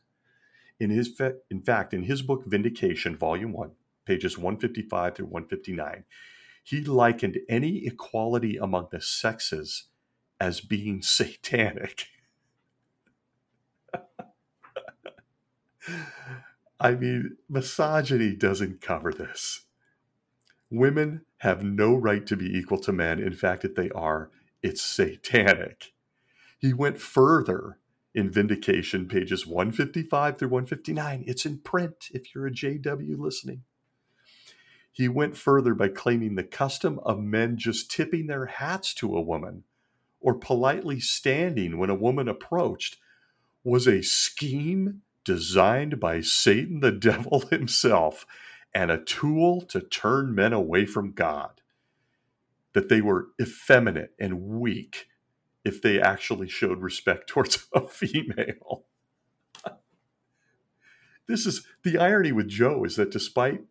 In 0.80 0.92
his 0.92 1.20
in 1.50 1.64
fact, 1.64 1.96
in 1.96 2.04
his 2.04 2.22
book 2.22 2.44
Vindication, 2.46 3.18
volume 3.18 3.52
1, 3.54 3.72
pages 4.06 4.38
155 4.38 5.16
through 5.16 5.26
159, 5.26 6.04
he 6.64 6.82
likened 6.82 7.40
any 7.50 7.88
equality 7.88 8.56
among 8.58 8.90
the 8.92 9.02
sexes 9.02 9.86
as 10.40 10.62
being 10.62 11.02
satanic. 11.02 12.06
I 16.80 16.92
mean, 16.92 17.38
misogyny 17.50 18.36
doesn't 18.36 18.80
cover 18.80 19.12
this. 19.12 19.64
Women 20.70 21.22
have 21.38 21.64
no 21.64 21.96
right 21.96 22.26
to 22.26 22.36
be 22.36 22.58
equal 22.58 22.80
to 22.80 22.92
men. 22.92 23.20
In 23.20 23.34
fact, 23.34 23.64
if 23.64 23.76
they 23.76 23.90
are, 23.92 24.32
it's 24.62 24.82
satanic. 24.82 25.94
He 26.60 26.74
went 26.74 27.00
further 27.00 27.78
in 28.14 28.32
Vindication, 28.32 29.08
pages 29.08 29.46
155 29.46 30.38
through 30.38 30.50
159. 30.50 31.24
It's 31.28 31.46
in 31.46 31.60
print 31.60 32.10
if 32.12 32.34
you're 32.34 32.48
a 32.48 32.52
JW 32.52 33.18
listening. 33.18 33.64
He 34.92 35.08
went 35.08 35.38
further 35.38 35.76
by 35.76 35.90
claiming 35.90 36.36
the 36.36 36.44
custom 36.44 37.00
of 37.06 37.20
men 37.20 37.58
just 37.58 37.92
tipping 37.92 38.26
their 38.26 38.48
hats 38.48 38.96
to 38.96 39.16
a 39.16 39.22
woman 39.22 39.64
or 40.20 40.34
politely 40.34 41.00
standing 41.00 41.78
when 41.78 41.92
a 41.92 41.96
woman 41.96 42.28
approached 42.28 42.98
was 43.64 43.88
a 43.88 44.02
scheme 44.02 45.04
designed 45.24 46.00
by 46.00 46.22
Satan 46.22 46.80
the 46.80 46.92
devil 47.10 47.42
himself 47.42 48.26
and 48.74 48.92
a 48.92 49.04
tool 49.04 49.62
to 49.62 49.82
turn 49.82 50.36
men 50.36 50.54
away 50.54 50.86
from 50.86 51.14
God. 51.14 51.62
That 52.74 52.90
they 52.90 53.02
were 53.02 53.30
effeminate 53.42 54.14
and 54.20 54.42
weak 54.42 55.08
if 55.66 55.82
they 55.82 56.00
actually 56.00 56.48
showed 56.48 56.82
respect 56.82 57.28
towards 57.30 57.68
a 57.74 57.82
female. 57.82 58.86
this 61.28 61.46
is 61.46 61.66
the 61.84 61.98
irony 61.98 62.32
with 62.32 62.48
Joe 62.48 62.84
is 62.84 62.96
that 62.96 63.12
despite 63.12 63.62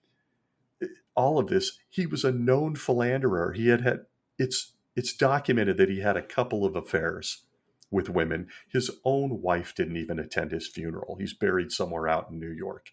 all 1.14 1.38
of 1.38 1.48
this, 1.48 1.78
he 1.88 2.06
was 2.06 2.24
a 2.24 2.32
known 2.32 2.74
philanderer. 2.76 3.52
He 3.52 3.68
had 3.68 3.80
had 3.80 4.00
it's 4.38 4.74
it's 4.94 5.14
documented 5.14 5.76
that 5.78 5.90
he 5.90 6.00
had 6.00 6.16
a 6.16 6.22
couple 6.22 6.64
of 6.64 6.76
affairs 6.76 7.44
with 7.90 8.08
women. 8.08 8.48
His 8.68 8.90
own 9.04 9.42
wife 9.42 9.74
didn't 9.74 9.96
even 9.96 10.18
attend 10.18 10.52
his 10.52 10.68
funeral. 10.68 11.16
He's 11.18 11.34
buried 11.34 11.72
somewhere 11.72 12.08
out 12.08 12.30
in 12.30 12.40
New 12.40 12.50
York. 12.50 12.92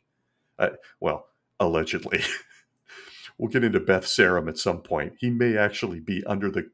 Uh, 0.59 0.71
well, 0.99 1.27
allegedly. 1.59 2.21
we'll 3.37 3.51
get 3.51 3.63
into 3.63 3.79
Beth 3.79 4.05
Sarim 4.05 4.47
at 4.47 4.57
some 4.57 4.81
point. 4.81 5.13
He 5.19 5.29
may 5.29 5.57
actually 5.57 5.99
be 5.99 6.23
under 6.25 6.49
the 6.51 6.69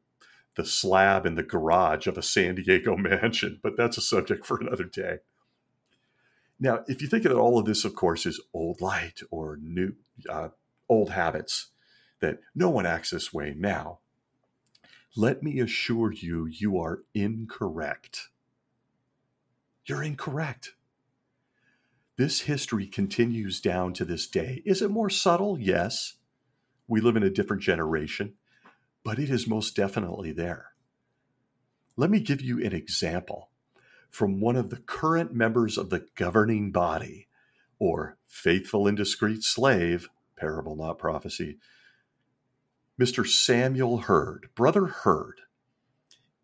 the 0.56 0.64
slab 0.64 1.26
in 1.26 1.36
the 1.36 1.44
garage 1.44 2.08
of 2.08 2.18
a 2.18 2.22
San 2.22 2.56
Diego 2.56 2.96
mansion, 2.98 3.60
but 3.62 3.76
that's 3.76 3.96
a 3.96 4.02
subject 4.02 4.44
for 4.44 4.60
another 4.60 4.84
day. 4.84 5.18
Now, 6.58 6.80
if 6.88 7.00
you 7.00 7.08
think 7.08 7.22
that 7.22 7.32
all 7.32 7.58
of 7.58 7.64
this, 7.64 7.84
of 7.84 7.94
course, 7.94 8.26
is 8.26 8.40
old 8.52 8.80
light 8.80 9.20
or 9.30 9.58
new 9.62 9.94
uh, 10.28 10.48
old 10.88 11.10
habits 11.10 11.70
that 12.20 12.40
no 12.54 12.68
one 12.68 12.84
acts 12.84 13.10
this 13.10 13.32
way 13.32 13.54
now, 13.56 14.00
let 15.16 15.42
me 15.42 15.58
assure 15.60 16.12
you, 16.12 16.46
you 16.46 16.78
are 16.78 17.00
incorrect. 17.14 18.28
You're 19.86 20.02
incorrect. 20.02 20.74
This 22.20 22.42
history 22.42 22.86
continues 22.86 23.62
down 23.62 23.94
to 23.94 24.04
this 24.04 24.26
day. 24.26 24.60
Is 24.66 24.82
it 24.82 24.90
more 24.90 25.08
subtle? 25.08 25.58
Yes. 25.58 26.16
We 26.86 27.00
live 27.00 27.16
in 27.16 27.22
a 27.22 27.30
different 27.30 27.62
generation, 27.62 28.34
but 29.02 29.18
it 29.18 29.30
is 29.30 29.46
most 29.46 29.74
definitely 29.74 30.30
there. 30.30 30.72
Let 31.96 32.10
me 32.10 32.20
give 32.20 32.42
you 32.42 32.62
an 32.62 32.74
example 32.74 33.48
from 34.10 34.38
one 34.38 34.56
of 34.56 34.68
the 34.68 34.80
current 34.80 35.32
members 35.32 35.78
of 35.78 35.88
the 35.88 36.08
governing 36.14 36.72
body, 36.72 37.28
or 37.78 38.18
faithful 38.26 38.86
and 38.86 38.98
discreet 38.98 39.42
slave, 39.42 40.10
parable 40.36 40.76
not 40.76 40.98
prophecy, 40.98 41.56
Mr. 43.00 43.26
Samuel 43.26 43.96
Herd, 43.96 44.50
Brother 44.54 44.84
Herd, 44.84 45.40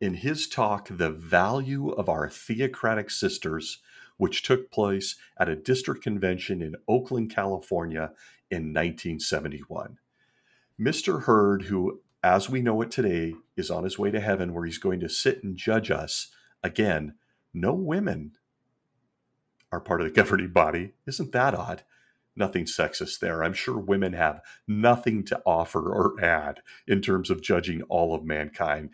in 0.00 0.14
his 0.14 0.48
talk, 0.48 0.88
The 0.88 1.10
Value 1.10 1.90
of 1.90 2.08
Our 2.08 2.30
Theocratic 2.30 3.10
Sisters, 3.10 3.82
which 4.16 4.42
took 4.42 4.70
place 4.70 5.16
at 5.38 5.48
a 5.48 5.56
district 5.56 6.02
convention 6.02 6.62
in 6.62 6.76
Oakland, 6.88 7.34
California 7.34 8.12
in 8.50 8.72
1971. 8.72 9.98
Mr. 10.80 11.22
Herd, 11.24 11.62
who, 11.62 12.00
as 12.22 12.48
we 12.48 12.62
know 12.62 12.80
it 12.82 12.90
today, 12.90 13.34
is 13.56 13.70
on 13.70 13.84
his 13.84 13.98
way 13.98 14.10
to 14.10 14.20
heaven 14.20 14.52
where 14.52 14.64
he's 14.64 14.78
going 14.78 15.00
to 15.00 15.08
sit 15.08 15.42
and 15.42 15.56
judge 15.56 15.90
us, 15.90 16.28
again, 16.62 17.14
no 17.52 17.72
women 17.72 18.32
are 19.72 19.80
part 19.80 20.00
of 20.00 20.06
the 20.06 20.12
governing 20.12 20.52
body. 20.52 20.92
Isn't 21.06 21.32
that 21.32 21.54
odd? 21.54 21.82
nothing 22.36 22.64
sexist 22.64 23.18
there. 23.18 23.42
I'm 23.42 23.54
sure 23.54 23.78
women 23.78 24.12
have 24.12 24.42
nothing 24.68 25.24
to 25.24 25.40
offer 25.46 25.92
or 25.92 26.22
add 26.22 26.60
in 26.86 27.00
terms 27.00 27.30
of 27.30 27.42
judging 27.42 27.82
all 27.82 28.14
of 28.14 28.24
mankind, 28.24 28.90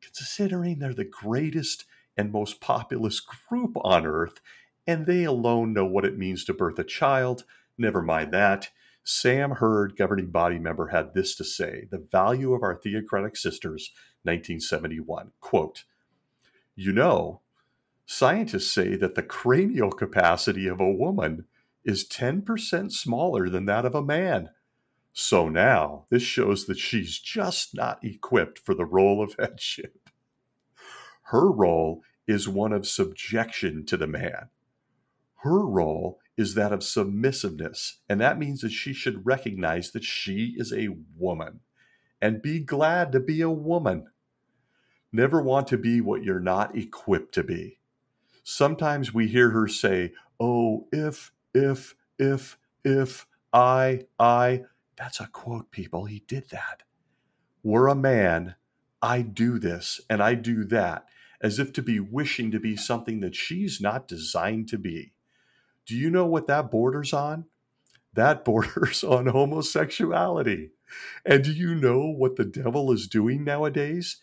considering 0.00 0.78
they're 0.78 0.94
the 0.94 1.04
greatest 1.04 1.84
and 2.16 2.30
most 2.30 2.60
populous 2.60 3.20
group 3.20 3.72
on 3.82 4.06
earth, 4.06 4.40
and 4.86 5.06
they 5.06 5.24
alone 5.24 5.72
know 5.72 5.86
what 5.86 6.04
it 6.04 6.18
means 6.18 6.44
to 6.44 6.54
birth 6.54 6.78
a 6.78 6.84
child. 6.84 7.44
Never 7.78 8.02
mind 8.02 8.32
that. 8.32 8.70
Sam 9.04 9.52
Herd, 9.52 9.96
governing 9.96 10.30
body 10.30 10.58
member, 10.58 10.88
had 10.88 11.14
this 11.14 11.34
to 11.36 11.44
say 11.44 11.88
The 11.90 12.06
value 12.10 12.52
of 12.52 12.62
our 12.62 12.76
theocratic 12.76 13.36
sisters, 13.36 13.90
1971. 14.22 15.32
Quote, 15.40 15.84
You 16.76 16.92
know, 16.92 17.40
scientists 18.06 18.72
say 18.72 18.96
that 18.96 19.14
the 19.14 19.22
cranial 19.22 19.90
capacity 19.90 20.68
of 20.68 20.80
a 20.80 20.90
woman 20.90 21.46
is 21.84 22.08
10% 22.08 22.92
smaller 22.92 23.48
than 23.48 23.66
that 23.66 23.84
of 23.84 23.94
a 23.94 24.02
man. 24.02 24.50
So 25.12 25.48
now 25.48 26.06
this 26.10 26.22
shows 26.22 26.66
that 26.66 26.78
she's 26.78 27.18
just 27.18 27.74
not 27.74 28.02
equipped 28.04 28.58
for 28.58 28.74
the 28.74 28.84
role 28.84 29.22
of 29.22 29.34
headship. 29.38 30.08
Her 31.24 31.50
role 31.50 32.02
is 32.26 32.48
one 32.48 32.72
of 32.72 32.86
subjection 32.86 33.84
to 33.86 33.96
the 33.96 34.06
man. 34.06 34.48
Her 35.42 35.66
role 35.66 36.20
is 36.36 36.54
that 36.54 36.72
of 36.72 36.84
submissiveness, 36.84 37.98
and 38.08 38.20
that 38.20 38.38
means 38.38 38.60
that 38.60 38.70
she 38.70 38.92
should 38.92 39.26
recognize 39.26 39.90
that 39.90 40.04
she 40.04 40.54
is 40.56 40.72
a 40.72 40.96
woman 41.16 41.60
and 42.20 42.40
be 42.40 42.60
glad 42.60 43.10
to 43.12 43.20
be 43.20 43.40
a 43.40 43.50
woman. 43.50 44.06
Never 45.12 45.42
want 45.42 45.66
to 45.68 45.76
be 45.76 46.00
what 46.00 46.22
you're 46.22 46.40
not 46.40 46.76
equipped 46.76 47.34
to 47.34 47.42
be. 47.42 47.80
Sometimes 48.44 49.12
we 49.12 49.26
hear 49.26 49.50
her 49.50 49.66
say, 49.66 50.12
Oh, 50.38 50.86
if, 50.92 51.32
if, 51.52 51.96
if, 52.18 52.56
if, 52.84 53.26
I, 53.52 54.06
I. 54.18 54.62
That's 54.96 55.20
a 55.20 55.26
quote, 55.26 55.70
people. 55.72 56.04
He 56.04 56.20
did 56.26 56.50
that. 56.50 56.84
We're 57.64 57.88
a 57.88 57.94
man. 57.94 58.54
I 59.02 59.22
do 59.22 59.58
this 59.58 60.00
and 60.08 60.22
I 60.22 60.34
do 60.34 60.64
that, 60.66 61.06
as 61.40 61.58
if 61.58 61.72
to 61.74 61.82
be 61.82 61.98
wishing 61.98 62.52
to 62.52 62.60
be 62.60 62.76
something 62.76 63.20
that 63.20 63.34
she's 63.34 63.80
not 63.80 64.06
designed 64.06 64.68
to 64.68 64.78
be. 64.78 65.11
Do 65.92 65.98
you 65.98 66.08
know 66.08 66.24
what 66.24 66.46
that 66.46 66.70
borders 66.70 67.12
on? 67.12 67.44
That 68.14 68.44
borders 68.46 69.04
on 69.04 69.26
homosexuality. 69.26 70.70
And 71.22 71.44
do 71.44 71.52
you 71.52 71.74
know 71.74 72.06
what 72.06 72.36
the 72.36 72.46
devil 72.46 72.90
is 72.92 73.06
doing 73.06 73.44
nowadays? 73.44 74.16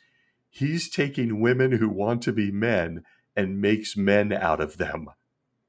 He's 0.49 0.89
taking 0.89 1.39
women 1.39 1.73
who 1.73 1.87
want 1.87 2.23
to 2.23 2.33
be 2.33 2.49
men 2.49 3.03
and 3.35 3.61
makes 3.61 3.95
men 3.95 4.33
out 4.33 4.59
of 4.59 4.77
them. 4.77 5.09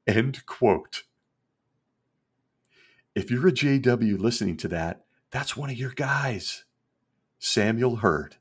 End 0.06 0.46
quote. 0.46 1.02
If 3.14 3.30
you're 3.30 3.48
a 3.48 3.52
JW 3.52 4.18
listening 4.18 4.56
to 4.56 4.68
that, 4.68 5.04
that's 5.30 5.54
one 5.54 5.68
of 5.68 5.76
your 5.76 5.90
guys. 5.90 6.64
Samuel 7.38 7.96
Herd, 7.96 8.36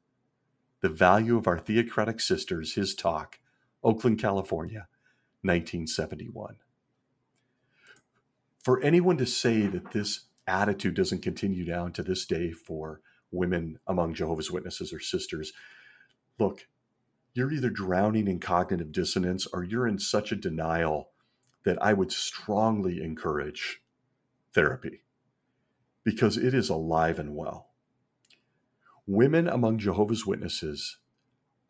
The 0.80 0.88
Value 0.88 1.38
of 1.38 1.46
Our 1.46 1.60
Theocratic 1.60 2.22
Sisters, 2.22 2.76
his 2.76 2.96
talk, 2.96 3.38
Oakland, 3.84 4.18
California, 4.18 4.88
1971. 5.42 6.56
For 8.70 8.80
anyone 8.84 9.18
to 9.18 9.26
say 9.26 9.66
that 9.66 9.94
this 9.94 10.26
attitude 10.46 10.94
doesn't 10.94 11.24
continue 11.24 11.66
down 11.66 11.92
to 11.94 12.04
this 12.04 12.28
day 12.28 12.52
for 12.52 13.02
women 13.32 13.80
among 13.88 14.14
Jehovah's 14.14 14.52
Witnesses 14.52 14.94
or 14.94 15.00
sisters, 15.00 15.54
look, 16.38 16.68
you're 17.34 17.52
either 17.52 17.72
drowning 17.72 18.28
in 18.28 18.40
cognitive 18.40 18.92
dissonance 18.92 19.48
or 19.48 19.64
you're 19.64 19.88
in 19.88 19.98
such 19.98 20.32
a 20.32 20.36
denial 20.36 21.10
that 21.66 21.82
I 21.82 21.94
would 21.94 22.12
strongly 22.12 23.02
encourage 23.02 23.82
therapy 24.54 25.02
because 26.04 26.38
it 26.38 26.54
is 26.54 26.70
alive 26.70 27.18
and 27.18 27.36
well. 27.36 27.70
Women 29.08 29.48
among 29.48 29.80
Jehovah's 29.80 30.28
Witnesses 30.28 31.00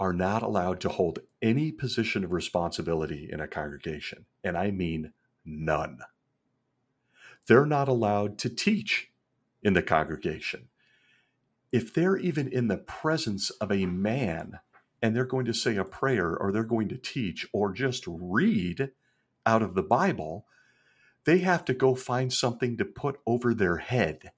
are 0.02 0.12
not 0.12 0.44
allowed 0.44 0.82
to 0.82 0.90
hold 0.90 1.20
any 1.42 1.72
position 1.72 2.26
of 2.26 2.34
responsibility 2.34 3.30
in 3.32 3.40
a 3.40 3.48
congregation, 3.48 4.26
and 4.44 4.58
I 4.58 4.72
mean 4.72 5.14
none. 5.46 6.00
They're 7.50 7.68
not 7.68 7.90
allowed 7.90 8.40
to 8.40 8.50
teach 8.50 9.12
in 9.64 9.74
the 9.74 9.84
congregation. 9.84 10.70
If 11.72 11.94
they're 11.94 12.18
even 12.18 12.50
in 12.50 12.70
the 12.70 12.78
presence 12.78 13.52
of 13.52 13.72
a 13.72 13.88
man 13.88 14.60
and 15.02 15.16
they're 15.16 15.26
going 15.26 15.48
to 15.48 15.54
say 15.56 15.78
a 15.78 15.86
prayer 15.86 16.38
or 16.38 16.52
they're 16.54 16.64
going 16.64 16.90
to 16.90 16.98
teach 16.98 17.48
or 17.54 17.74
just 17.74 18.06
read 18.08 18.92
out 19.46 19.64
of 19.64 19.76
the 19.76 19.84
Bible, 19.84 20.48
they 21.26 21.40
have 21.40 21.66
to 21.66 21.76
go 21.76 21.96
find 21.96 22.34
something 22.34 22.78
to 22.78 22.86
put 22.86 23.20
over 23.28 23.54
their 23.54 23.78
head. 23.78 24.32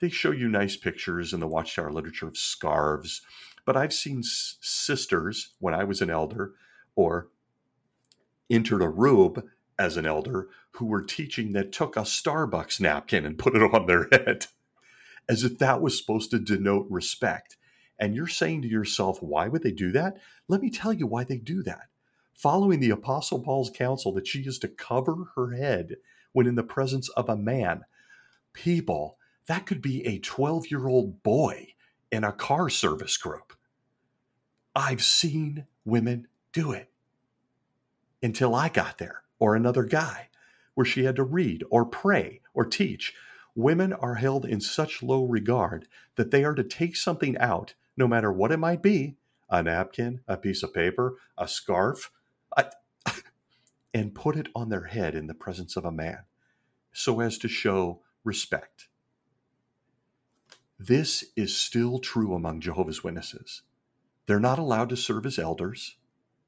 They 0.00 0.10
show 0.10 0.32
you 0.32 0.48
nice 0.48 0.76
pictures 0.76 1.32
in 1.34 1.40
the 1.40 1.48
Watchtower 1.48 1.92
literature 1.92 2.28
of 2.28 2.38
scarves, 2.38 3.22
but 3.66 3.76
I've 3.76 3.94
seen 3.94 4.20
s- 4.20 4.58
sisters 4.60 5.54
when 5.60 5.74
I 5.74 5.84
was 5.84 6.02
an 6.02 6.10
elder 6.10 6.54
or 6.96 7.28
entered 8.50 8.82
a 8.82 8.88
robe 8.88 9.44
as 9.78 9.96
an 9.96 10.06
elder 10.06 10.48
who 10.72 10.86
were 10.86 11.02
teaching 11.02 11.52
that 11.52 11.72
took 11.72 11.96
a 11.96 12.00
Starbucks 12.00 12.80
napkin 12.80 13.24
and 13.26 13.38
put 13.38 13.54
it 13.56 13.62
on 13.62 13.86
their 13.86 14.08
head 14.12 14.46
as 15.28 15.42
if 15.44 15.58
that 15.58 15.80
was 15.80 15.98
supposed 15.98 16.30
to 16.30 16.38
denote 16.38 16.86
respect. 16.88 17.56
And 17.98 18.14
you're 18.14 18.28
saying 18.28 18.62
to 18.62 18.68
yourself, 18.68 19.22
why 19.22 19.48
would 19.48 19.62
they 19.62 19.72
do 19.72 19.90
that? 19.92 20.18
Let 20.48 20.60
me 20.60 20.70
tell 20.70 20.92
you 20.92 21.06
why 21.06 21.24
they 21.24 21.38
do 21.38 21.62
that 21.64 21.88
following 22.36 22.80
the 22.80 22.90
Apostle 22.90 23.40
Paul's 23.40 23.70
counsel 23.70 24.12
that 24.12 24.26
she 24.26 24.40
is 24.40 24.58
to 24.58 24.68
cover 24.68 25.32
her 25.34 25.52
head 25.52 25.96
when 26.32 26.46
in 26.46 26.54
the 26.54 26.62
presence 26.62 27.08
of 27.10 27.28
a 27.28 27.36
man. 27.36 27.84
People, 28.52 29.16
that 29.46 29.66
could 29.66 29.80
be 29.80 30.06
a 30.06 30.18
12 30.18 30.70
year 30.70 30.86
old 30.86 31.22
boy 31.22 31.68
in 32.12 32.24
a 32.24 32.32
car 32.32 32.68
service 32.68 33.16
group. 33.16 33.54
I've 34.74 35.02
seen 35.02 35.66
women 35.84 36.28
do 36.52 36.72
it 36.72 36.90
until 38.22 38.54
I 38.54 38.68
got 38.68 38.98
there, 38.98 39.22
or 39.38 39.54
another 39.54 39.84
guy, 39.84 40.28
where 40.74 40.86
she 40.86 41.04
had 41.04 41.16
to 41.16 41.22
read 41.24 41.64
or 41.70 41.84
pray 41.84 42.40
or 42.54 42.64
teach. 42.64 43.14
Women 43.54 43.92
are 43.92 44.16
held 44.16 44.44
in 44.44 44.60
such 44.60 45.02
low 45.02 45.24
regard 45.24 45.88
that 46.16 46.30
they 46.30 46.44
are 46.44 46.54
to 46.54 46.62
take 46.64 46.96
something 46.96 47.36
out, 47.38 47.74
no 47.96 48.06
matter 48.06 48.30
what 48.30 48.52
it 48.52 48.58
might 48.58 48.82
be 48.82 49.16
a 49.48 49.62
napkin, 49.62 50.20
a 50.26 50.36
piece 50.36 50.62
of 50.62 50.74
paper, 50.74 51.16
a 51.38 51.46
scarf, 51.46 52.10
I, 52.56 52.66
and 53.94 54.14
put 54.14 54.36
it 54.36 54.48
on 54.54 54.68
their 54.68 54.84
head 54.84 55.14
in 55.14 55.26
the 55.26 55.34
presence 55.34 55.76
of 55.76 55.84
a 55.84 55.92
man 55.92 56.24
so 56.92 57.20
as 57.20 57.38
to 57.38 57.48
show 57.48 58.00
respect. 58.24 58.88
This 60.78 61.24
is 61.36 61.56
still 61.56 61.98
true 61.98 62.34
among 62.34 62.60
Jehovah's 62.60 63.04
Witnesses. 63.04 63.62
They're 64.26 64.40
not 64.40 64.58
allowed 64.58 64.88
to 64.90 64.96
serve 64.96 65.24
as 65.24 65.38
elders. 65.38 65.96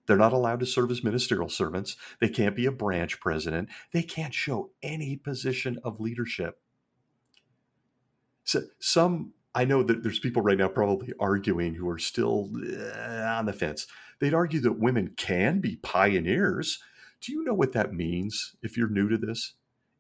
They're 0.09 0.17
not 0.17 0.33
allowed 0.33 0.61
to 0.61 0.67
serve 0.67 0.91
as 0.91 1.05
ministerial 1.05 1.51
servants. 1.51 1.95
They 2.19 2.31
can't 2.31 2.57
be 2.57 2.65
a 2.65 2.73
branch 2.73 3.21
president. 3.21 3.69
They 3.93 4.03
can't 4.03 4.33
show 4.33 4.71
any 4.83 5.17
position 5.17 5.79
of 5.85 6.01
leadership. 6.01 6.61
So 8.43 8.63
some 8.81 9.35
I 9.55 9.67
know 9.67 9.83
that 9.83 10.03
there's 10.03 10.19
people 10.19 10.41
right 10.41 10.57
now 10.57 10.69
probably 10.69 11.13
arguing 11.21 11.75
who 11.75 11.89
are 11.91 11.99
still 11.99 12.51
uh, 12.57 13.37
on 13.37 13.45
the 13.45 13.53
fence. 13.53 13.87
They'd 14.19 14.33
argue 14.33 14.61
that 14.61 14.79
women 14.79 15.13
can 15.17 15.61
be 15.61 15.77
pioneers. 15.77 16.83
Do 17.21 17.33
you 17.33 17.45
know 17.45 17.55
what 17.55 17.73
that 17.73 17.93
means 17.93 18.57
if 18.63 18.77
you're 18.77 18.89
new 18.89 19.09
to 19.11 19.19
this? 19.19 19.55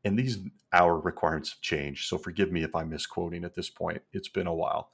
And 0.04 0.18
these 0.18 0.38
hour 0.72 0.98
requirements 0.98 1.50
have 1.50 1.60
changed, 1.60 2.08
so 2.08 2.16
forgive 2.16 2.50
me 2.50 2.62
if 2.62 2.74
I'm 2.74 2.88
misquoting 2.88 3.44
at 3.44 3.54
this 3.54 3.68
point. 3.68 4.02
It's 4.12 4.28
been 4.28 4.46
a 4.46 4.54
while. 4.54 4.90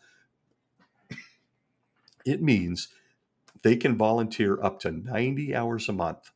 It 2.24 2.42
means 2.42 2.88
they 3.64 3.76
can 3.76 3.96
volunteer 3.96 4.62
up 4.62 4.78
to 4.80 4.92
90 4.92 5.54
hours 5.56 5.88
a 5.88 5.92
month. 5.92 6.30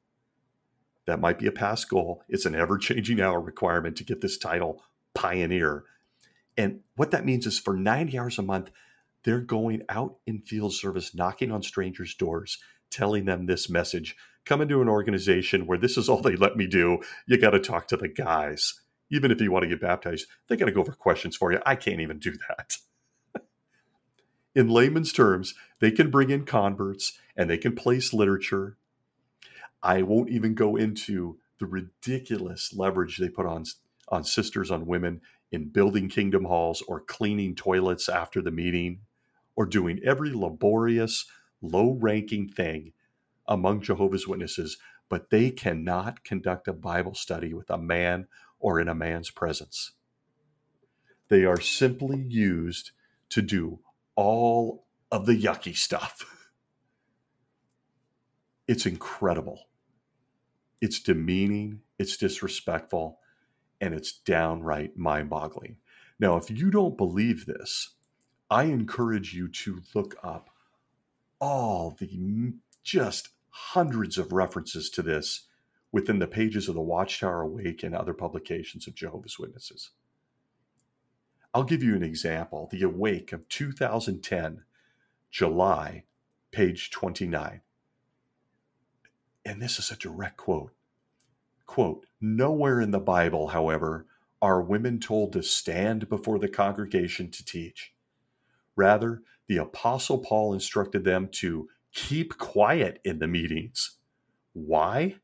That 1.07 1.21
might 1.21 1.39
be 1.39 1.47
a 1.47 1.53
past 1.53 1.89
goal. 1.89 2.25
It's 2.29 2.47
an 2.47 2.55
ever 2.55 2.79
changing 2.79 3.21
hour 3.21 3.41
requirement 3.41 3.97
to 3.99 4.05
get 4.05 4.23
this 4.23 4.39
title, 4.39 4.83
pioneer. 5.15 5.85
And 6.57 6.81
what 6.97 7.11
that 7.13 7.27
means 7.27 7.47
is 7.47 7.59
for 7.59 7.77
90 7.77 8.19
hours 8.19 8.39
a 8.39 8.43
month, 8.43 8.71
they're 9.25 9.41
going 9.41 9.83
out 9.91 10.17
in 10.27 10.41
field 10.41 10.73
service, 10.73 11.15
knocking 11.15 11.53
on 11.53 11.63
strangers' 11.63 12.15
doors, 12.15 12.59
telling 12.91 13.27
them 13.27 13.47
this 13.47 13.69
message 13.69 14.17
come 14.47 14.63
into 14.63 14.81
an 14.81 14.89
organization 14.89 15.67
where 15.67 15.77
this 15.77 15.99
is 15.99 16.09
all 16.09 16.23
they 16.23 16.35
let 16.35 16.57
me 16.57 16.67
do. 16.67 16.99
You 17.27 17.39
got 17.39 17.51
to 17.51 17.61
talk 17.61 17.89
to 17.89 17.99
the 17.99 18.09
guys. 18.09 18.81
Even 19.11 19.31
if 19.31 19.41
you 19.41 19.53
want 19.53 19.65
to 19.65 19.69
get 19.69 19.83
baptized, 19.83 20.27
they 20.49 20.57
got 20.57 20.67
to 20.67 20.73
go 20.73 20.81
over 20.81 20.93
questions 20.93 21.37
for 21.37 21.53
you. 21.53 21.61
I 21.67 21.75
can't 21.75 22.01
even 22.01 22.19
do 22.19 22.33
that. 22.49 22.79
In 24.59 24.69
layman's 24.69 25.13
terms, 25.13 25.55
they 25.79 25.93
can 25.93 26.11
bring 26.11 26.31
in 26.31 26.45
converts 26.45 27.17
and 27.37 27.49
they 27.49 27.57
can 27.57 27.77
place 27.77 28.13
literature. 28.13 28.77
I 29.85 30.03
won't 30.03 30.31
even 30.31 30.55
go 30.55 30.75
into 30.75 31.39
the 31.61 31.67
ridiculous 31.67 32.75
leverage 32.75 33.19
they 33.19 33.29
put 33.29 33.47
on 33.47 33.67
on 34.09 34.25
sisters 34.25 34.73
on 34.73 34.87
women 34.87 35.21
in 35.53 35.69
building 35.69 36.09
kingdom 36.09 36.45
halls 36.45 36.83
or 36.89 36.99
cleaning 36.99 37.55
toilets 37.55 38.09
after 38.09 38.43
the 38.43 38.51
meeting 38.51 39.03
or 39.55 39.65
doing 39.65 40.01
every 40.05 40.33
laborious 40.33 41.27
low 41.63 41.93
ranking 41.93 42.49
thing 42.49 42.93
among 43.47 43.81
Jehovah's 43.81 44.27
Witnesses, 44.27 44.77
but 45.09 45.31
they 45.31 45.53
cannot 45.53 46.25
conduct 46.25 46.67
a 46.67 46.73
Bible 46.73 47.15
study 47.15 47.55
with 47.55 47.71
a 47.71 47.79
man 47.79 48.27
or 48.59 48.81
in 48.81 48.89
a 48.89 48.95
man's 48.95 49.31
presence. 49.31 49.93
They 51.29 51.45
are 51.45 51.61
simply 51.61 52.19
used 52.19 52.91
to 53.29 53.41
do 53.41 53.79
all 54.19 54.85
of 55.13 55.27
the 55.27 55.41
yucky 55.41 55.77
stuff. 55.77 56.25
It's 58.67 58.85
incredible. 58.85 59.63
It's 60.83 61.01
demeaning, 61.01 61.81
it's 61.99 62.19
disrespectful, 62.19 63.19
and 63.81 63.95
it's 63.95 64.13
downright 64.13 64.95
mind 64.95 65.31
boggling. 65.31 65.79
Now, 66.21 66.37
if 66.37 66.51
you 66.51 66.71
don't 66.71 66.99
believe 66.99 67.47
this, 67.47 67.95
I 68.51 68.65
encourage 68.65 69.33
you 69.33 69.49
to 69.49 69.81
look 69.95 70.17
up 70.23 70.51
all 71.41 71.97
the 71.99 72.53
just 72.85 73.31
hundreds 73.49 74.19
of 74.19 74.33
references 74.33 74.91
to 74.91 75.03
this 75.03 75.47
within 75.91 76.19
the 76.19 76.27
pages 76.27 76.69
of 76.69 76.75
the 76.75 76.83
Watchtower 76.83 77.41
Awake 77.41 77.83
and 77.83 77.95
other 77.95 78.13
publications 78.13 78.87
of 78.87 78.95
Jehovah's 78.95 79.39
Witnesses. 79.39 79.93
I'll 81.59 81.65
give 81.65 81.83
you 81.83 81.97
an 81.97 82.05
example. 82.05 82.69
The 82.71 82.83
Awake 82.83 83.33
of 83.33 83.49
2010, 83.49 84.63
July, 85.29 86.05
page 86.53 86.89
29. 86.93 87.63
And 89.45 89.61
this 89.61 89.81
is 89.81 89.91
a 89.91 89.97
direct 89.97 90.37
quote. 90.37 90.71
Quote, 91.67 92.07
Nowhere 92.21 92.81
in 92.81 92.93
the 92.93 93.01
Bible, 93.01 93.49
however, 93.49 94.07
are 94.41 94.63
women 94.63 95.01
told 95.01 95.33
to 95.33 95.43
stand 95.43 96.09
before 96.09 96.39
the 96.39 96.49
congregation 96.49 97.29
to 97.33 97.45
teach. 97.45 97.93
Rather, 98.77 99.23
the 99.49 99.57
Apostle 99.57 100.19
Paul 100.19 100.55
instructed 100.55 101.03
them 101.03 101.27
to 101.41 101.69
keep 101.93 102.39
quiet 102.39 103.01
in 103.05 103.19
the 103.19 103.27
meetings. 103.27 103.97
Why? 104.53 105.17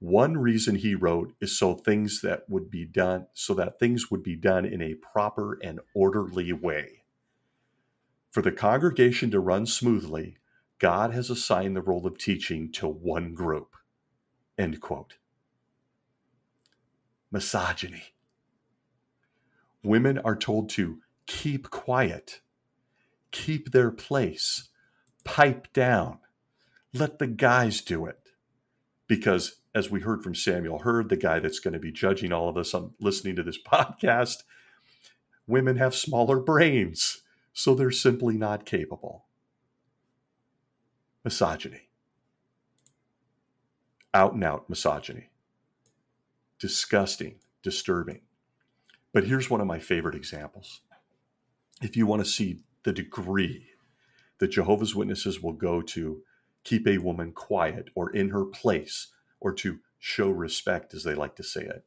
One 0.00 0.38
reason 0.38 0.76
he 0.76 0.94
wrote 0.94 1.34
is 1.40 1.58
so 1.58 1.74
things 1.74 2.22
that 2.22 2.48
would 2.48 2.70
be 2.70 2.86
done, 2.86 3.26
so 3.34 3.52
that 3.54 3.78
things 3.78 4.10
would 4.10 4.22
be 4.22 4.34
done 4.34 4.64
in 4.64 4.80
a 4.80 4.94
proper 4.94 5.58
and 5.62 5.78
orderly 5.94 6.52
way. 6.54 7.02
For 8.30 8.40
the 8.42 8.50
congregation 8.50 9.30
to 9.30 9.40
run 9.40 9.66
smoothly, 9.66 10.38
God 10.78 11.12
has 11.12 11.28
assigned 11.28 11.76
the 11.76 11.82
role 11.82 12.06
of 12.06 12.16
teaching 12.16 12.72
to 12.72 12.88
one 12.88 13.34
group. 13.34 13.76
End 14.56 14.80
quote. 14.80 15.16
Misogyny. 17.30 18.14
Women 19.82 20.18
are 20.18 20.36
told 20.36 20.70
to 20.70 21.00
keep 21.26 21.68
quiet, 21.68 22.40
keep 23.30 23.72
their 23.72 23.90
place, 23.90 24.68
pipe 25.24 25.70
down, 25.74 26.18
let 26.94 27.18
the 27.18 27.26
guys 27.26 27.82
do 27.82 28.06
it. 28.06 28.18
Because 29.06 29.59
as 29.74 29.90
we 29.90 30.00
heard 30.00 30.22
from 30.22 30.34
Samuel 30.34 30.80
Herd, 30.80 31.08
the 31.08 31.16
guy 31.16 31.38
that's 31.38 31.60
going 31.60 31.74
to 31.74 31.80
be 31.80 31.92
judging 31.92 32.32
all 32.32 32.48
of 32.48 32.56
us 32.56 32.74
on 32.74 32.92
listening 33.00 33.36
to 33.36 33.42
this 33.42 33.58
podcast, 33.66 34.42
women 35.46 35.76
have 35.76 35.94
smaller 35.94 36.38
brains, 36.38 37.22
so 37.52 37.74
they're 37.74 37.90
simply 37.90 38.36
not 38.36 38.66
capable. 38.66 39.26
Misogyny. 41.24 41.88
Out 44.12 44.32
and 44.32 44.42
out 44.42 44.68
misogyny. 44.68 45.30
Disgusting, 46.58 47.36
disturbing. 47.62 48.22
But 49.12 49.24
here's 49.24 49.50
one 49.50 49.60
of 49.60 49.66
my 49.66 49.78
favorite 49.78 50.14
examples. 50.14 50.80
If 51.82 51.96
you 51.96 52.06
want 52.06 52.24
to 52.24 52.30
see 52.30 52.60
the 52.82 52.92
degree 52.92 53.68
that 54.38 54.48
Jehovah's 54.48 54.94
Witnesses 54.94 55.40
will 55.40 55.52
go 55.52 55.80
to 55.82 56.22
keep 56.64 56.86
a 56.86 56.98
woman 56.98 57.32
quiet 57.32 57.88
or 57.94 58.10
in 58.10 58.30
her 58.30 58.44
place 58.44 59.08
or 59.40 59.52
to 59.54 59.78
show 59.98 60.30
respect, 60.30 60.94
as 60.94 61.04
they 61.04 61.14
like 61.14 61.36
to 61.36 61.42
say 61.42 61.62
it. 61.62 61.84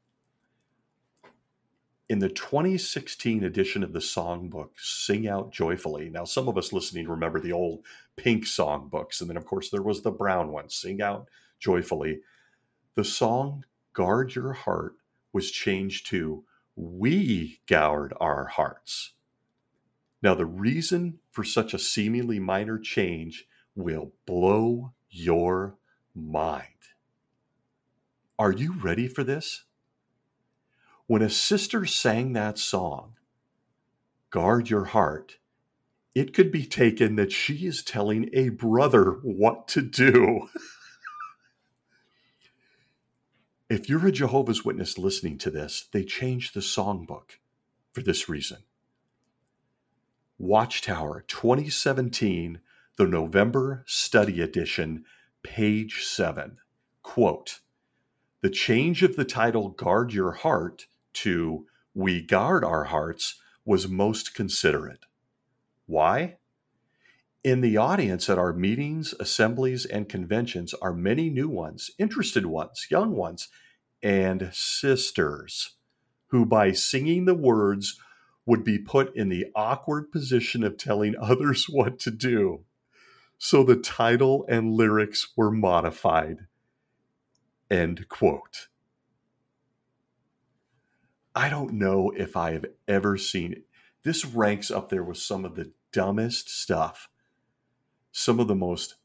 In 2.10 2.20
the 2.20 2.30
2016 2.30 3.44
edition 3.44 3.84
of 3.84 3.94
the 3.94 4.00
songbook, 4.00 4.72
Sing 4.78 5.28
Out 5.28 5.52
Joyfully. 5.52 6.10
Now, 6.10 6.26
some 6.26 6.48
of 6.48 6.58
us 6.58 6.74
listening 6.74 7.08
remember 7.08 7.40
the 7.40 7.54
old 7.54 7.86
pink 8.18 8.46
songbooks, 8.46 9.22
and 9.22 9.30
then, 9.30 9.38
of 9.38 9.46
course, 9.46 9.70
there 9.70 9.82
was 9.82 10.02
the 10.02 10.12
brown 10.12 10.52
one, 10.52 10.70
Sing 10.70 11.02
Out 11.02 11.28
Joyfully. 11.60 12.20
The 12.96 13.04
song 13.04 13.66
Guard 13.94 14.36
Your 14.36 14.54
Heart 14.54 14.96
was 15.32 15.50
changed 15.50 16.08
to 16.08 16.44
We 16.76 17.62
Guard 17.68 18.14
Our 18.20 18.46
Hearts. 18.46 19.14
Now, 20.22 20.36
the 20.36 20.46
reason 20.46 21.20
for 21.32 21.44
such 21.44 21.74
a 21.74 21.80
seemingly 21.80 22.40
minor 22.40 22.78
change 22.78 23.48
will 23.76 24.14
blow 24.26 24.94
your 25.10 25.78
mind. 26.14 26.68
Are 28.40 28.52
you 28.52 28.74
ready 28.82 29.08
for 29.08 29.24
this? 29.24 29.66
When 31.06 31.22
a 31.22 31.30
sister 31.30 31.86
sang 31.86 32.34
that 32.34 32.58
song, 32.58 33.14
Guard 34.32 34.70
Your 34.70 34.86
Heart, 34.86 35.38
it 36.16 36.34
could 36.34 36.52
be 36.52 36.66
taken 36.66 37.16
that 37.16 37.32
she 37.32 37.68
is 37.68 37.84
telling 37.84 38.30
a 38.34 38.50
brother 38.50 39.20
what 39.22 39.68
to 39.70 39.82
do. 39.82 40.50
if 43.70 43.88
you're 43.88 44.08
a 44.08 44.12
Jehovah's 44.12 44.66
Witness 44.66 44.98
listening 44.98 45.38
to 45.40 45.52
this, 45.52 45.88
they 45.92 46.04
changed 46.04 46.56
the 46.56 46.62
songbook 46.62 47.38
for 47.92 48.02
this 48.02 48.28
reason. 48.28 48.64
Watchtower 50.40 51.24
2017, 51.28 52.60
the 52.98 53.08
November 53.08 53.84
Study 53.86 54.42
Edition, 54.42 55.06
page 55.44 56.04
7. 56.04 56.58
Quote 57.04 57.60
the 58.44 58.50
change 58.50 59.04
of 59.04 59.16
the 59.16 59.24
title 59.24 59.70
Guard 59.70 60.12
Your 60.12 60.34
Heart 60.34 60.88
to 61.14 61.66
We 61.94 62.22
Guard 62.22 62.66
Our 62.66 62.84
Hearts 62.84 63.40
was 63.64 63.88
most 63.88 64.36
considerate. 64.36 65.06
Why? 65.86 66.40
In 67.42 67.62
the 67.62 67.78
audience 67.78 68.30
at 68.30 68.38
our 68.38 68.52
meetings, 68.52 69.14
assemblies, 69.18 69.86
and 69.86 70.10
conventions 70.10 70.74
are 70.74 70.94
many 70.94 71.30
new 71.30 71.48
ones, 71.48 71.90
interested 71.98 72.46
ones, 72.46 72.88
young 72.92 73.16
ones, 73.16 73.48
and 74.02 74.50
sisters 74.52 75.76
who, 76.28 76.46
by 76.46 76.74
singing 76.74 77.24
the 77.24 77.34
words, 77.36 77.98
would 78.46 78.66
be 78.66 78.78
put 78.78 79.16
in 79.16 79.30
the 79.30 79.46
awkward 79.56 80.12
position 80.12 80.66
of 80.66 80.78
telling 80.78 81.16
others 81.18 81.68
what 81.70 81.98
to 82.00 82.12
do. 82.12 82.66
So 83.38 83.64
the 83.64 83.78
title 83.78 84.46
and 84.50 84.74
lyrics 84.74 85.32
were 85.38 85.52
modified. 85.52 86.48
End 87.74 88.08
quote. 88.08 88.68
I 91.34 91.50
don't 91.50 91.74
know 91.74 92.14
if 92.16 92.38
I 92.38 92.52
have 92.52 92.66
ever 92.88 93.18
seen 93.18 93.52
it. 93.52 93.64
This 94.04 94.24
ranks 94.24 94.70
up 94.70 94.90
there 94.90 95.04
with 95.04 95.18
some 95.18 95.44
of 95.44 95.56
the 95.56 95.72
dumbest 95.92 96.50
stuff, 96.50 97.10
some 98.12 98.40
of 98.40 98.48
the 98.48 98.54
most 98.54 98.98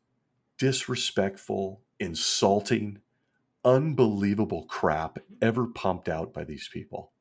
disrespectful, 0.59 1.81
insulting, 1.99 2.99
unbelievable 3.65 4.67
crap 4.67 5.19
ever 5.41 5.67
pumped 5.67 6.07
out 6.07 6.35
by 6.35 6.45
these 6.45 6.69
people. 6.71 7.13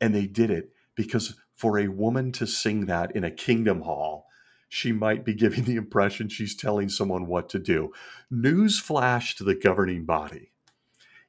And 0.00 0.14
they 0.14 0.26
did 0.26 0.50
it 0.50 0.72
because 0.94 1.34
for 1.54 1.78
a 1.78 1.88
woman 1.88 2.32
to 2.32 2.46
sing 2.46 2.86
that 2.86 3.14
in 3.14 3.24
a 3.24 3.30
kingdom 3.30 3.82
hall 3.82 4.26
she 4.68 4.92
might 4.92 5.24
be 5.24 5.34
giving 5.34 5.64
the 5.64 5.76
impression 5.76 6.28
she's 6.28 6.56
telling 6.56 6.88
someone 6.88 7.26
what 7.26 7.48
to 7.50 7.58
do. 7.58 7.92
Newsflash 8.32 9.36
to 9.36 9.44
the 9.44 9.54
governing 9.54 10.04
body. 10.04 10.50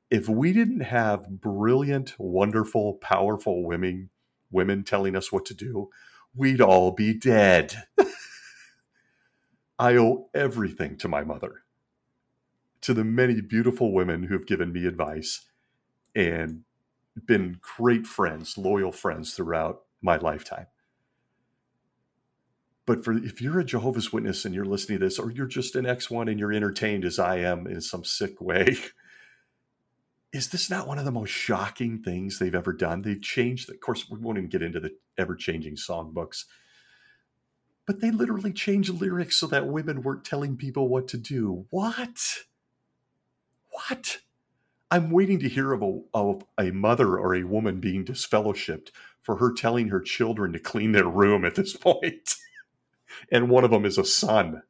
If 0.09 0.29
we 0.29 0.53
didn't 0.53 0.81
have 0.81 1.29
brilliant, 1.41 2.15
wonderful, 2.17 2.95
powerful 2.95 3.63
women, 3.63 4.09
women 4.51 4.83
telling 4.83 5.15
us 5.15 5.31
what 5.31 5.45
to 5.45 5.53
do, 5.53 5.89
we'd 6.35 6.61
all 6.61 6.91
be 6.91 7.13
dead. 7.13 7.83
I 9.79 9.97
owe 9.97 10.29
everything 10.33 10.97
to 10.97 11.07
my 11.07 11.23
mother, 11.23 11.63
to 12.81 12.93
the 12.93 13.03
many 13.03 13.41
beautiful 13.41 13.93
women 13.93 14.23
who've 14.23 14.45
given 14.45 14.71
me 14.71 14.85
advice 14.85 15.45
and 16.15 16.63
been 17.25 17.59
great 17.61 18.07
friends, 18.07 18.57
loyal 18.57 18.91
friends 18.91 19.33
throughout 19.33 19.81
my 20.01 20.17
lifetime. 20.17 20.67
But 22.85 23.03
for 23.03 23.13
if 23.13 23.41
you're 23.41 23.59
a 23.59 23.65
Jehovah's 23.65 24.13
Witness 24.13 24.45
and 24.45 24.53
you're 24.53 24.65
listening 24.65 24.99
to 24.99 25.05
this, 25.05 25.17
or 25.17 25.31
you're 25.31 25.47
just 25.47 25.75
an 25.75 25.85
X1 25.85 26.29
and 26.29 26.39
you're 26.39 26.53
entertained 26.53 27.03
as 27.03 27.17
I 27.17 27.37
am 27.37 27.65
in 27.65 27.81
some 27.81 28.03
sick 28.03 28.39
way, 28.39 28.77
is 30.33 30.49
this 30.49 30.69
not 30.69 30.87
one 30.87 30.99
of 30.99 31.05
the 31.05 31.11
most 31.11 31.31
shocking 31.31 31.99
things 31.99 32.37
they've 32.37 32.53
ever 32.53 32.73
done? 32.73 33.01
They've 33.01 33.21
changed, 33.21 33.69
of 33.69 33.79
course, 33.79 34.09
we 34.09 34.19
won't 34.19 34.37
even 34.37 34.49
get 34.49 34.61
into 34.61 34.79
the 34.79 34.91
ever 35.17 35.35
changing 35.35 35.77
songbooks, 35.77 36.45
but 37.87 38.01
they 38.01 38.11
literally 38.11 38.53
changed 38.53 38.89
lyrics 39.01 39.37
so 39.37 39.47
that 39.47 39.67
women 39.67 40.03
weren't 40.03 40.25
telling 40.25 40.57
people 40.57 40.87
what 40.87 41.07
to 41.09 41.17
do. 41.17 41.65
What? 41.69 42.43
What? 43.71 44.19
I'm 44.91 45.09
waiting 45.09 45.39
to 45.39 45.49
hear 45.49 45.73
of 45.73 45.81
a, 45.81 45.99
of 46.13 46.43
a 46.59 46.71
mother 46.71 47.17
or 47.17 47.33
a 47.33 47.43
woman 47.43 47.79
being 47.79 48.05
disfellowshipped 48.05 48.89
for 49.23 49.37
her 49.37 49.51
telling 49.51 49.87
her 49.89 49.99
children 49.99 50.53
to 50.53 50.59
clean 50.59 50.91
their 50.91 51.07
room 51.07 51.43
at 51.43 51.55
this 51.55 51.73
point 51.77 52.35
and 53.31 53.49
one 53.49 53.63
of 53.63 53.71
them 53.71 53.85
is 53.85 53.97
a 53.97 54.05
son. 54.05 54.63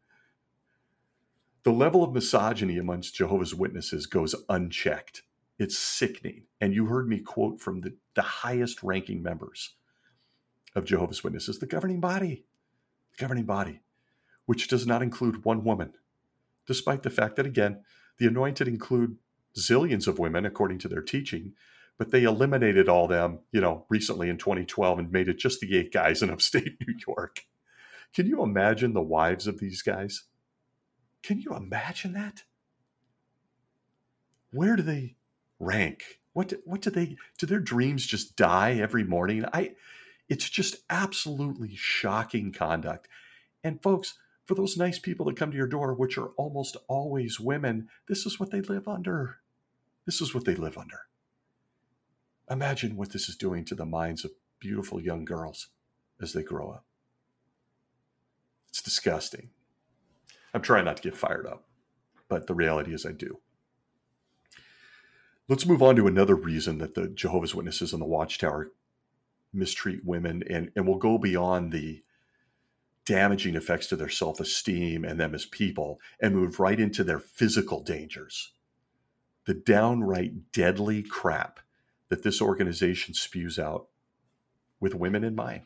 The 1.64 1.72
level 1.72 2.04
of 2.04 2.14
misogyny 2.14 2.78
amongst 2.78 3.16
Jehovah's 3.16 3.56
Witnesses 3.56 4.06
goes 4.06 4.36
unchecked. 4.50 5.24
It's 5.58 5.78
sickening. 5.78 6.44
And 6.62 6.74
you 6.74 6.86
heard 6.86 7.08
me 7.08 7.20
quote 7.20 7.60
from 7.60 7.82
the, 7.82 7.96
the 8.14 8.22
highest 8.22 8.84
ranking 8.84 9.24
members 9.24 9.76
of 10.76 10.86
Jehovah's 10.86 11.24
Witnesses, 11.24 11.60
the 11.60 11.66
governing 11.66 12.00
body, 12.00 12.46
the 13.12 13.22
governing 13.22 13.46
body, 13.46 13.82
which 14.46 14.68
does 14.68 14.86
not 14.86 15.02
include 15.02 15.46
one 15.46 15.64
woman, 15.64 15.94
despite 16.68 17.04
the 17.04 17.10
fact 17.10 17.36
that, 17.38 17.46
again, 17.46 17.82
the 18.20 18.28
anointed 18.28 18.68
include 18.68 19.18
zillions 19.58 20.08
of 20.08 20.20
women 20.20 20.46
according 20.46 20.80
to 20.80 20.88
their 20.88 21.02
teaching, 21.02 21.54
but 21.98 22.12
they 22.12 22.24
eliminated 22.24 22.90
all 22.90 23.08
them, 23.08 23.40
you 23.52 23.62
know, 23.62 23.86
recently 23.90 24.30
in 24.30 24.38
2012 24.38 25.00
and 25.00 25.12
made 25.12 25.30
it 25.30 25.40
just 25.40 25.62
the 25.62 25.78
eight 25.78 25.94
guys 25.94 26.22
in 26.22 26.30
upstate 26.30 26.78
New 26.88 26.96
York. 27.08 27.46
Can 28.16 28.28
you 28.28 28.42
imagine 28.42 28.94
the 28.94 29.02
wives 29.02 29.46
of 29.46 29.60
these 29.60 29.82
guys? 29.82 30.24
Can 31.22 31.42
you 31.42 31.54
imagine 31.54 32.14
that? 32.14 32.44
Where 34.52 34.78
do 34.78 34.84
they 34.84 35.18
rank? 35.60 36.22
What 36.32 36.48
do, 36.48 36.62
what 36.64 36.82
do 36.82 36.90
they 36.90 37.18
do 37.38 37.46
their 37.46 37.60
dreams 37.60 38.06
just 38.06 38.38
die 38.38 38.76
every 38.76 39.04
morning? 39.04 39.46
I 39.54 39.76
it's 40.30 40.50
just 40.50 40.78
absolutely 40.90 41.76
shocking 41.76 42.52
conduct. 42.52 43.10
And 43.64 43.84
folks, 43.84 44.18
for 44.46 44.56
those 44.56 44.78
nice 44.78 44.98
people 44.98 45.26
that 45.26 45.36
come 45.36 45.52
to 45.52 45.58
your 45.58 45.68
door, 45.68 45.94
which 45.94 46.18
are 46.18 46.30
almost 46.38 46.78
always 46.88 47.40
women, 47.40 47.90
this 48.08 48.26
is 48.26 48.40
what 48.40 48.50
they 48.50 48.62
live 48.62 48.88
under. 48.88 49.38
This 50.06 50.22
is 50.22 50.34
what 50.34 50.46
they 50.46 50.56
live 50.56 50.78
under. 50.78 51.02
Imagine 52.50 52.96
what 52.96 53.12
this 53.12 53.28
is 53.28 53.36
doing 53.36 53.66
to 53.66 53.76
the 53.76 53.86
minds 53.86 54.24
of 54.24 54.32
beautiful 54.60 55.02
young 55.02 55.26
girls 55.26 55.68
as 56.22 56.34
they 56.34 56.44
grow 56.44 56.70
up. 56.70 56.86
It's 58.76 58.82
disgusting. 58.82 59.52
I'm 60.54 60.62
trying 60.62 60.84
not 60.84 60.98
to 60.98 61.04
get 61.04 61.16
fired 61.16 61.48
up. 61.48 61.64
but 62.28 62.48
the 62.48 62.54
reality 62.54 62.94
is 62.94 63.06
I 63.06 63.14
do. 63.14 63.40
Let's 65.48 65.66
move 65.66 65.82
on 65.82 65.96
to 65.96 66.08
another 66.08 66.36
reason 66.36 66.80
that 66.80 66.94
the 66.94 67.08
Jehovah's 67.08 67.56
Witnesses 67.56 67.94
and 67.94 68.02
the 68.02 68.06
Watchtower 68.06 68.74
mistreat 69.54 70.04
women, 70.04 70.44
and, 70.50 70.74
and 70.76 70.86
we'll 70.86 70.98
go 70.98 71.18
beyond 71.18 71.72
the 71.72 72.04
damaging 73.06 73.56
effects 73.56 73.88
to 73.88 73.96
their 73.96 74.10
self 74.10 74.42
esteem 74.42 75.06
and 75.06 75.18
them 75.18 75.34
as 75.34 75.46
people 75.46 76.02
and 76.20 76.36
move 76.36 76.60
right 76.60 76.82
into 76.82 77.06
their 77.06 77.22
physical 77.22 77.82
dangers. 77.82 78.52
The 79.46 79.54
downright 79.54 80.52
deadly 80.52 81.02
crap 81.02 81.62
that 82.10 82.24
this 82.24 82.42
organization 82.42 83.14
spews 83.14 83.58
out 83.58 83.88
with 84.82 84.94
women 84.94 85.24
in 85.24 85.34
mind, 85.34 85.62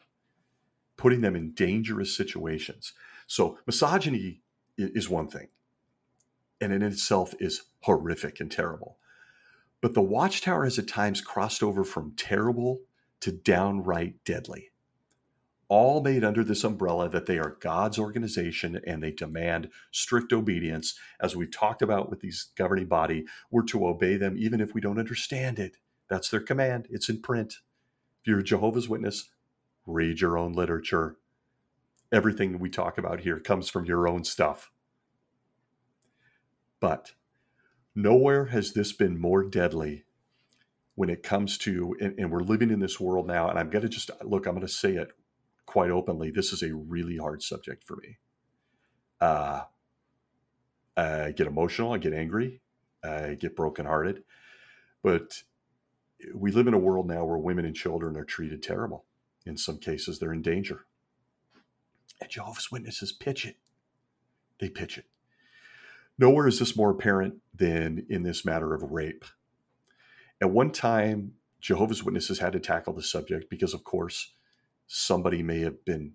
putting 1.00 1.22
them 1.22 1.36
in 1.36 1.52
dangerous 1.54 2.16
situations. 2.16 2.94
So, 3.26 3.58
misogyny 3.66 4.42
is 4.78 5.10
one 5.10 5.28
thing, 5.28 5.48
and 6.62 6.72
in 6.72 6.84
itself 6.84 7.34
is 7.40 7.64
horrific 7.82 8.40
and 8.40 8.52
terrible. 8.52 8.98
But 9.82 9.94
the 9.94 10.02
Watchtower 10.02 10.66
has 10.66 10.78
at 10.78 10.88
times 10.88 11.22
crossed 11.22 11.64
over 11.64 11.84
from 11.84 12.14
terrible 12.18 12.82
to 13.22 13.32
downright 13.32 14.24
deadly 14.26 14.70
all 15.70 16.02
made 16.02 16.24
under 16.24 16.44
this 16.44 16.64
umbrella 16.64 17.08
that 17.10 17.28
they 17.28 17.38
are 17.38 17.58
God's 17.62 18.00
organization 18.00 18.82
and 18.86 19.02
they 19.02 19.12
demand 19.12 19.70
strict 19.92 20.34
obedience. 20.34 21.00
As 21.22 21.36
we've 21.36 21.52
talked 21.52 21.84
about 21.84 22.10
with 22.10 22.22
these 22.22 22.50
governing 22.58 22.88
body, 22.88 23.26
we're 23.52 23.64
to 23.66 23.88
obey 23.88 24.18
them 24.18 24.36
even 24.38 24.60
if 24.60 24.74
we 24.74 24.82
don't 24.82 25.00
understand 25.00 25.60
it. 25.60 25.78
That's 26.10 26.30
their 26.30 26.42
command. 26.42 26.88
It's 26.90 27.08
in 27.08 27.22
print. 27.22 27.58
If 28.22 28.28
you're 28.28 28.40
a 28.40 28.44
Jehovah's 28.44 28.90
Witness, 28.90 29.30
read 29.90 30.22
your 30.22 30.38
own 30.38 30.54
literature. 30.54 31.18
Everything 32.12 32.60
we 32.60 32.70
talk 32.70 32.98
about 32.98 33.22
here 33.22 33.40
comes 33.40 33.70
from 33.70 33.86
your 33.86 34.08
own 34.08 34.24
stuff. 34.24 34.72
But 36.80 37.14
nowhere 37.96 38.46
has 38.46 38.74
this 38.74 38.94
been 38.94 39.20
more 39.20 39.44
deadly 39.44 40.06
when 40.96 41.10
it 41.10 41.24
comes 41.24 41.58
to, 41.60 41.96
and, 42.00 42.18
and 42.20 42.32
we're 42.32 42.42
living 42.42 42.72
in 42.72 42.80
this 42.80 43.00
world 43.00 43.28
now, 43.28 43.50
and 43.50 43.58
I'm 43.58 43.70
going 43.70 43.84
to 43.84 43.90
just 43.90 44.12
look, 44.24 44.46
I'm 44.46 44.56
going 44.56 44.66
to 44.66 44.72
say 44.72 44.96
it 44.96 45.12
quite 45.66 45.92
openly, 45.92 46.32
this 46.32 46.52
is 46.52 46.64
a 46.64 46.74
really 46.74 47.18
hard 47.18 47.44
subject 47.44 47.86
for 47.86 47.96
me. 47.98 48.18
Uh, 49.22 49.62
I 50.98 51.32
get 51.32 51.48
emotional, 51.48 51.94
I 51.94 52.00
get 52.00 52.14
angry, 52.14 52.62
I 53.04 53.36
get 53.40 53.56
brokenhearted. 53.56 54.24
But 55.04 55.44
we 56.34 56.52
live 56.52 56.68
in 56.68 56.74
a 56.74 56.80
world 56.80 57.08
now 57.08 57.24
where 57.24 57.38
women 57.38 57.66
and 57.66 57.76
children 57.76 58.18
are 58.18 58.26
treated 58.26 58.62
terrible. 58.64 59.06
In 59.46 59.58
some 59.58 59.78
cases, 59.78 60.20
they're 60.20 60.34
in 60.34 60.42
danger. 60.42 60.86
And 62.22 62.30
Jehovah's 62.30 62.72
Witnesses 62.72 63.12
pitch 63.12 63.46
it. 63.46 63.58
They 64.60 64.70
pitch 64.70 64.98
it. 64.98 65.06
Nowhere 66.18 66.48
is 66.48 66.60
this 66.60 66.76
more 66.76 66.92
apparent 66.92 67.36
than 67.54 68.06
in 68.10 68.24
this 68.24 68.44
matter 68.44 68.74
of 68.74 68.92
rape. 68.92 69.24
At 70.42 70.52
one 70.52 70.72
time, 70.72 71.34
Jehovah's 71.62 72.04
Witnesses 72.04 72.40
had 72.40 72.54
to 72.54 72.60
tackle 72.60 72.94
the 72.94 73.02
subject 73.02 73.50
because, 73.50 73.74
of 73.74 73.84
course, 73.84 74.34
somebody 74.88 75.44
may 75.44 75.60
have 75.62 75.86
been 75.86 76.14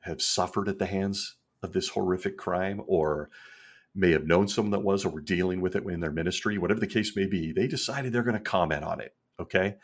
have 0.00 0.22
suffered 0.22 0.68
at 0.68 0.78
the 0.78 0.86
hands 0.86 1.36
of 1.62 1.72
this 1.72 1.88
horrific 1.88 2.36
crime 2.36 2.82
or 2.86 3.30
may 3.94 4.12
have 4.12 4.26
known 4.26 4.46
someone 4.46 4.70
that 4.70 4.84
was 4.84 5.04
or 5.04 5.08
were 5.08 5.20
dealing 5.20 5.60
with 5.60 5.74
it 5.74 5.84
in 5.84 6.00
their 6.00 6.12
ministry 6.12 6.58
whatever 6.58 6.78
the 6.78 6.86
case 6.86 7.16
may 7.16 7.26
be 7.26 7.52
they 7.52 7.66
decided 7.66 8.12
they're 8.12 8.22
going 8.22 8.36
to 8.36 8.40
comment 8.40 8.84
on 8.84 9.00
it 9.00 9.14
okay 9.40 9.76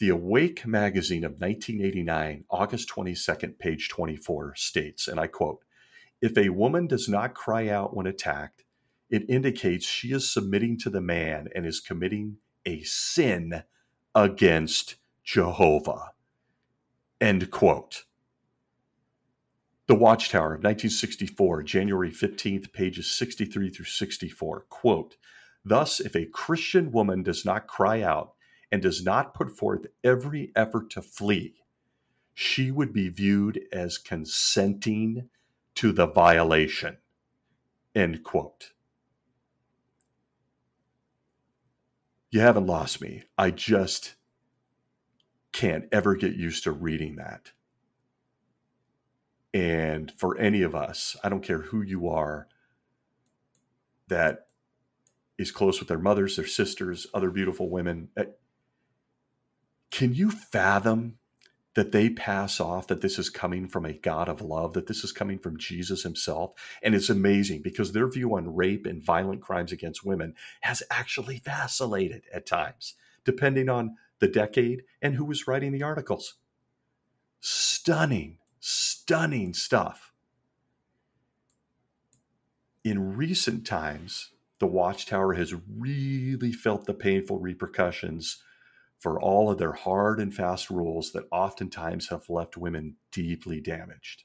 the 0.00 0.08
awake 0.08 0.66
magazine 0.66 1.24
of 1.24 1.32
1989 1.32 2.44
august 2.50 2.88
22nd 2.88 3.58
page 3.58 3.88
24 3.88 4.54
states 4.56 5.06
and 5.06 5.20
i 5.20 5.26
quote 5.26 5.62
if 6.20 6.36
a 6.36 6.48
woman 6.48 6.86
does 6.86 7.08
not 7.08 7.34
cry 7.34 7.68
out 7.68 7.94
when 7.94 8.06
attacked 8.06 8.64
it 9.08 9.28
indicates 9.28 9.86
she 9.86 10.12
is 10.12 10.32
submitting 10.32 10.78
to 10.78 10.90
the 10.90 11.00
man 11.00 11.48
and 11.54 11.66
is 11.66 11.80
committing 11.80 12.36
a 12.66 12.82
sin 12.82 13.62
against 14.14 14.96
jehovah 15.22 16.12
End 17.20 17.50
quote. 17.50 18.04
The 19.88 19.94
Watchtower 19.94 20.54
of 20.54 20.62
1964, 20.62 21.64
January 21.64 22.10
15th, 22.10 22.72
pages 22.72 23.10
63 23.10 23.68
through 23.68 23.84
64. 23.84 24.64
Quote 24.70 25.16
Thus, 25.62 26.00
if 26.00 26.16
a 26.16 26.24
Christian 26.24 26.90
woman 26.92 27.22
does 27.22 27.44
not 27.44 27.66
cry 27.66 28.00
out 28.00 28.32
and 28.72 28.82
does 28.82 29.04
not 29.04 29.34
put 29.34 29.56
forth 29.56 29.86
every 30.04 30.52
effort 30.54 30.90
to 30.90 31.02
flee, 31.02 31.54
she 32.34 32.70
would 32.70 32.92
be 32.92 33.08
viewed 33.08 33.60
as 33.72 33.98
consenting 33.98 35.28
to 35.74 35.92
the 35.92 36.06
violation. 36.06 36.98
End 37.94 38.22
quote. 38.22 38.72
You 42.30 42.40
haven't 42.40 42.66
lost 42.66 43.00
me. 43.00 43.24
I 43.36 43.50
just 43.50 44.14
can't 45.52 45.86
ever 45.90 46.14
get 46.14 46.34
used 46.34 46.62
to 46.64 46.70
reading 46.70 47.16
that. 47.16 47.50
And 49.52 50.12
for 50.16 50.38
any 50.38 50.62
of 50.62 50.76
us, 50.76 51.16
I 51.24 51.28
don't 51.28 51.42
care 51.42 51.62
who 51.62 51.82
you 51.82 52.08
are, 52.08 52.46
that 54.06 54.46
is 55.38 55.50
close 55.50 55.80
with 55.80 55.88
their 55.88 55.98
mothers, 55.98 56.36
their 56.36 56.46
sisters, 56.46 57.06
other 57.12 57.30
beautiful 57.30 57.68
women. 57.68 58.10
Eh, 58.16 58.24
Can 59.90 60.14
you 60.14 60.30
fathom 60.30 61.18
that 61.74 61.92
they 61.92 62.10
pass 62.10 62.60
off 62.60 62.86
that 62.88 63.00
this 63.00 63.18
is 63.18 63.30
coming 63.30 63.68
from 63.68 63.84
a 63.84 63.92
God 63.92 64.28
of 64.28 64.40
love, 64.40 64.72
that 64.72 64.86
this 64.86 65.04
is 65.04 65.12
coming 65.12 65.38
from 65.38 65.58
Jesus 65.58 66.02
himself? 66.02 66.52
And 66.82 66.94
it's 66.94 67.10
amazing 67.10 67.62
because 67.62 67.92
their 67.92 68.08
view 68.08 68.36
on 68.36 68.54
rape 68.54 68.86
and 68.86 69.02
violent 69.02 69.40
crimes 69.42 69.72
against 69.72 70.04
women 70.04 70.34
has 70.62 70.82
actually 70.90 71.40
vacillated 71.44 72.24
at 72.32 72.46
times, 72.46 72.94
depending 73.24 73.68
on 73.68 73.96
the 74.20 74.28
decade, 74.28 74.82
and 75.00 75.14
who 75.14 75.24
was 75.24 75.46
writing 75.46 75.72
the 75.72 75.82
articles. 75.82 76.34
Stunning, 77.40 78.38
stunning 78.58 79.54
stuff. 79.54 80.12
In 82.84 83.16
recent 83.16 83.66
times, 83.66 84.30
the 84.58 84.66
Watchtower 84.66 85.34
has 85.34 85.54
really 85.78 86.52
felt 86.52 86.84
the 86.84 86.94
painful 86.94 87.38
repercussions 87.38 88.42
for 89.00 89.20
all 89.20 89.50
of 89.50 89.58
their 89.58 89.72
hard 89.72 90.20
and 90.20 90.32
fast 90.32 90.70
rules 90.70 91.10
that 91.12 91.26
oftentimes 91.32 92.10
have 92.10 92.30
left 92.30 92.56
women 92.56 92.96
deeply 93.10 93.60
damaged. 93.60 94.22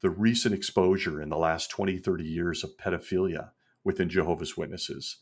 The 0.00 0.10
recent 0.10 0.54
exposure 0.54 1.22
in 1.22 1.28
the 1.28 1.38
last 1.38 1.70
20, 1.70 1.98
30 1.98 2.24
years 2.24 2.64
of 2.64 2.76
pedophilia 2.76 3.50
within 3.84 4.08
Jehovah's 4.08 4.56
Witnesses 4.56 5.18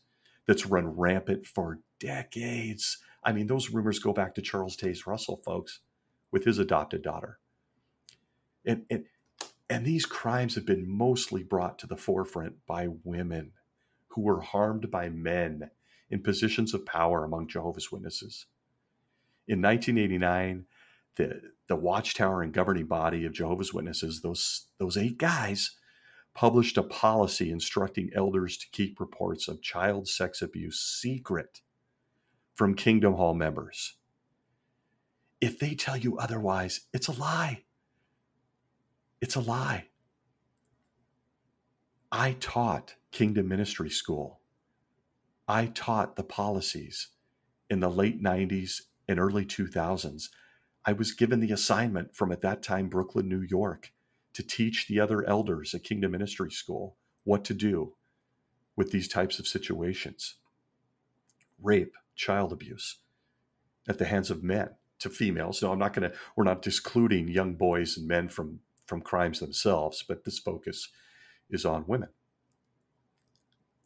that's 0.47 0.65
run 0.65 0.97
rampant 0.97 1.45
for 1.45 1.81
decades 1.99 2.97
I 3.23 3.33
mean, 3.33 3.47
those 3.47 3.69
rumors 3.69 3.99
go 3.99 4.13
back 4.13 4.35
to 4.35 4.41
Charles 4.41 4.75
Taze 4.75 5.05
Russell, 5.05 5.41
folks, 5.45 5.79
with 6.31 6.43
his 6.43 6.59
adopted 6.59 7.01
daughter. 7.01 7.39
And, 8.65 8.85
and, 8.89 9.05
and 9.69 9.85
these 9.85 10.05
crimes 10.05 10.55
have 10.55 10.65
been 10.65 10.89
mostly 10.89 11.43
brought 11.43 11.79
to 11.79 11.87
the 11.87 11.97
forefront 11.97 12.65
by 12.65 12.87
women 13.03 13.53
who 14.09 14.21
were 14.21 14.41
harmed 14.41 14.89
by 14.89 15.09
men 15.09 15.69
in 16.11 16.21
positions 16.21 16.73
of 16.73 16.85
power 16.85 17.23
among 17.23 17.47
Jehovah's 17.47 17.91
Witnesses. 17.91 18.45
In 19.47 19.61
1989, 19.61 20.65
the, 21.15 21.41
the 21.67 21.75
Watchtower 21.75 22.41
and 22.41 22.53
governing 22.53 22.85
body 22.85 23.25
of 23.25 23.33
Jehovah's 23.33 23.73
Witnesses, 23.73 24.21
those, 24.21 24.67
those 24.77 24.97
eight 24.97 25.17
guys, 25.17 25.77
published 26.33 26.77
a 26.77 26.83
policy 26.83 27.49
instructing 27.49 28.11
elders 28.15 28.57
to 28.57 28.67
keep 28.71 28.99
reports 28.99 29.47
of 29.47 29.61
child 29.61 30.07
sex 30.07 30.41
abuse 30.41 30.79
secret 30.79 31.61
from 32.55 32.75
Kingdom 32.75 33.13
Hall 33.13 33.33
members. 33.33 33.95
If 35.39 35.57
they 35.57 35.73
tell 35.73 35.97
you 35.97 36.17
otherwise, 36.17 36.81
it's 36.93 37.07
a 37.07 37.13
lie. 37.13 37.63
It's 39.21 39.35
a 39.35 39.39
lie. 39.39 39.87
I 42.11 42.33
taught 42.39 42.95
Kingdom 43.11 43.47
Ministry 43.47 43.89
School. 43.89 44.40
I 45.51 45.65
taught 45.65 46.15
the 46.15 46.23
policies 46.23 47.09
in 47.69 47.81
the 47.81 47.89
late 47.89 48.23
90s 48.23 48.83
and 49.09 49.19
early 49.19 49.45
2000s. 49.45 50.29
I 50.85 50.93
was 50.93 51.11
given 51.11 51.41
the 51.41 51.51
assignment 51.51 52.15
from 52.15 52.31
at 52.31 52.39
that 52.39 52.63
time 52.63 52.87
Brooklyn, 52.87 53.27
New 53.27 53.41
York, 53.41 53.91
to 54.31 54.43
teach 54.43 54.87
the 54.87 55.01
other 55.01 55.27
elders 55.27 55.73
at 55.73 55.83
Kingdom 55.83 56.11
Ministry 56.13 56.51
School 56.51 56.95
what 57.25 57.43
to 57.43 57.53
do 57.53 57.95
with 58.77 58.91
these 58.91 59.09
types 59.09 59.39
of 59.39 59.47
situations 59.47 60.35
rape, 61.61 61.97
child 62.15 62.53
abuse 62.53 62.99
at 63.89 63.97
the 63.97 64.05
hands 64.05 64.31
of 64.31 64.41
men 64.41 64.69
to 64.99 65.09
females. 65.09 65.61
No, 65.61 65.73
I'm 65.73 65.79
not 65.79 65.91
going 65.91 66.09
to, 66.09 66.17
we're 66.37 66.45
not 66.45 66.61
discluding 66.61 67.27
young 67.27 67.55
boys 67.55 67.97
and 67.97 68.07
men 68.07 68.29
from, 68.29 68.61
from 68.85 69.01
crimes 69.01 69.41
themselves, 69.41 70.01
but 70.01 70.23
this 70.23 70.39
focus 70.39 70.87
is 71.49 71.65
on 71.65 71.83
women. 71.87 72.07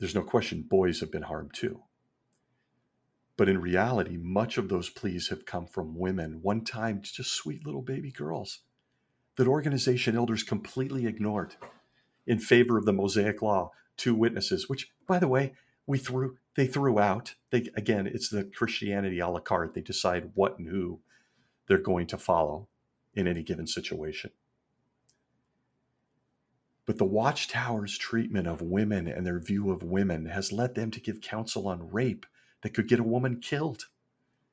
There's 0.05 0.13
no 0.13 0.21
question 0.21 0.61
boys 0.61 0.99
have 0.99 1.11
been 1.11 1.23
harmed 1.23 1.55
too. 1.55 1.81
But 3.37 3.49
in 3.49 3.59
reality, 3.59 4.17
much 4.17 4.59
of 4.59 4.69
those 4.69 4.87
pleas 4.87 5.29
have 5.29 5.47
come 5.47 5.65
from 5.65 5.97
women, 5.97 6.43
one 6.43 6.63
time 6.63 7.01
just 7.01 7.31
sweet 7.31 7.65
little 7.65 7.81
baby 7.81 8.11
girls 8.11 8.59
that 9.35 9.47
organization 9.47 10.15
elders 10.15 10.43
completely 10.43 11.07
ignored 11.07 11.55
in 12.27 12.37
favor 12.37 12.77
of 12.77 12.85
the 12.85 12.93
Mosaic 12.93 13.41
Law, 13.41 13.71
two 13.97 14.13
witnesses, 14.13 14.69
which, 14.69 14.91
by 15.07 15.17
the 15.17 15.27
way, 15.27 15.53
we 15.87 15.97
threw 15.97 16.37
they 16.53 16.67
threw 16.67 16.99
out. 16.99 17.33
They 17.49 17.67
again, 17.75 18.05
it's 18.05 18.29
the 18.29 18.43
Christianity 18.43 19.17
a 19.17 19.27
la 19.27 19.39
carte. 19.39 19.73
They 19.73 19.81
decide 19.81 20.33
what 20.35 20.59
and 20.59 20.69
who 20.69 20.99
they're 21.67 21.79
going 21.79 22.05
to 22.07 22.19
follow 22.19 22.67
in 23.15 23.27
any 23.27 23.41
given 23.41 23.65
situation. 23.65 24.29
But 26.85 26.97
the 26.97 27.05
Watchtower's 27.05 27.97
treatment 27.97 28.47
of 28.47 28.61
women 28.61 29.07
and 29.07 29.25
their 29.25 29.39
view 29.39 29.71
of 29.71 29.83
women 29.83 30.27
has 30.27 30.51
led 30.51 30.75
them 30.75 30.91
to 30.91 30.99
give 30.99 31.21
counsel 31.21 31.67
on 31.67 31.91
rape 31.91 32.25
that 32.61 32.73
could 32.73 32.87
get 32.87 32.99
a 32.99 33.03
woman 33.03 33.39
killed. 33.39 33.87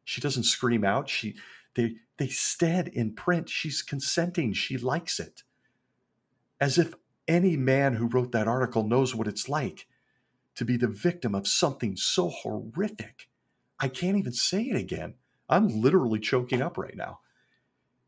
She 0.05 0.21
doesn't 0.21 0.45
scream 0.45 0.85
out. 0.85 1.09
She 1.09 1.37
they 1.75 1.97
they 2.17 2.29
said 2.29 2.89
in 2.89 3.15
print 3.15 3.49
she's 3.49 3.83
consenting. 3.83 4.53
She 4.53 4.79
likes 4.79 5.21
it. 5.21 5.43
As 6.61 6.79
if 6.79 6.95
any 7.29 7.57
man 7.57 7.95
who 7.95 8.07
wrote 8.07 8.33
that 8.33 8.49
article 8.49 8.83
knows 8.87 9.15
what 9.15 9.29
it's 9.29 9.49
like 9.49 9.87
to 10.55 10.65
be 10.65 10.77
the 10.77 10.89
victim 10.89 11.35
of 11.35 11.47
something 11.49 11.97
so 11.97 12.29
horrific. 12.29 13.29
I 13.79 13.89
can't 13.89 14.17
even 14.17 14.33
say 14.33 14.63
it 14.65 14.77
again. 14.77 15.15
I'm 15.49 15.69
literally 15.69 16.21
choking 16.21 16.63
up 16.63 16.79
right 16.79 16.97
now. 16.97 17.21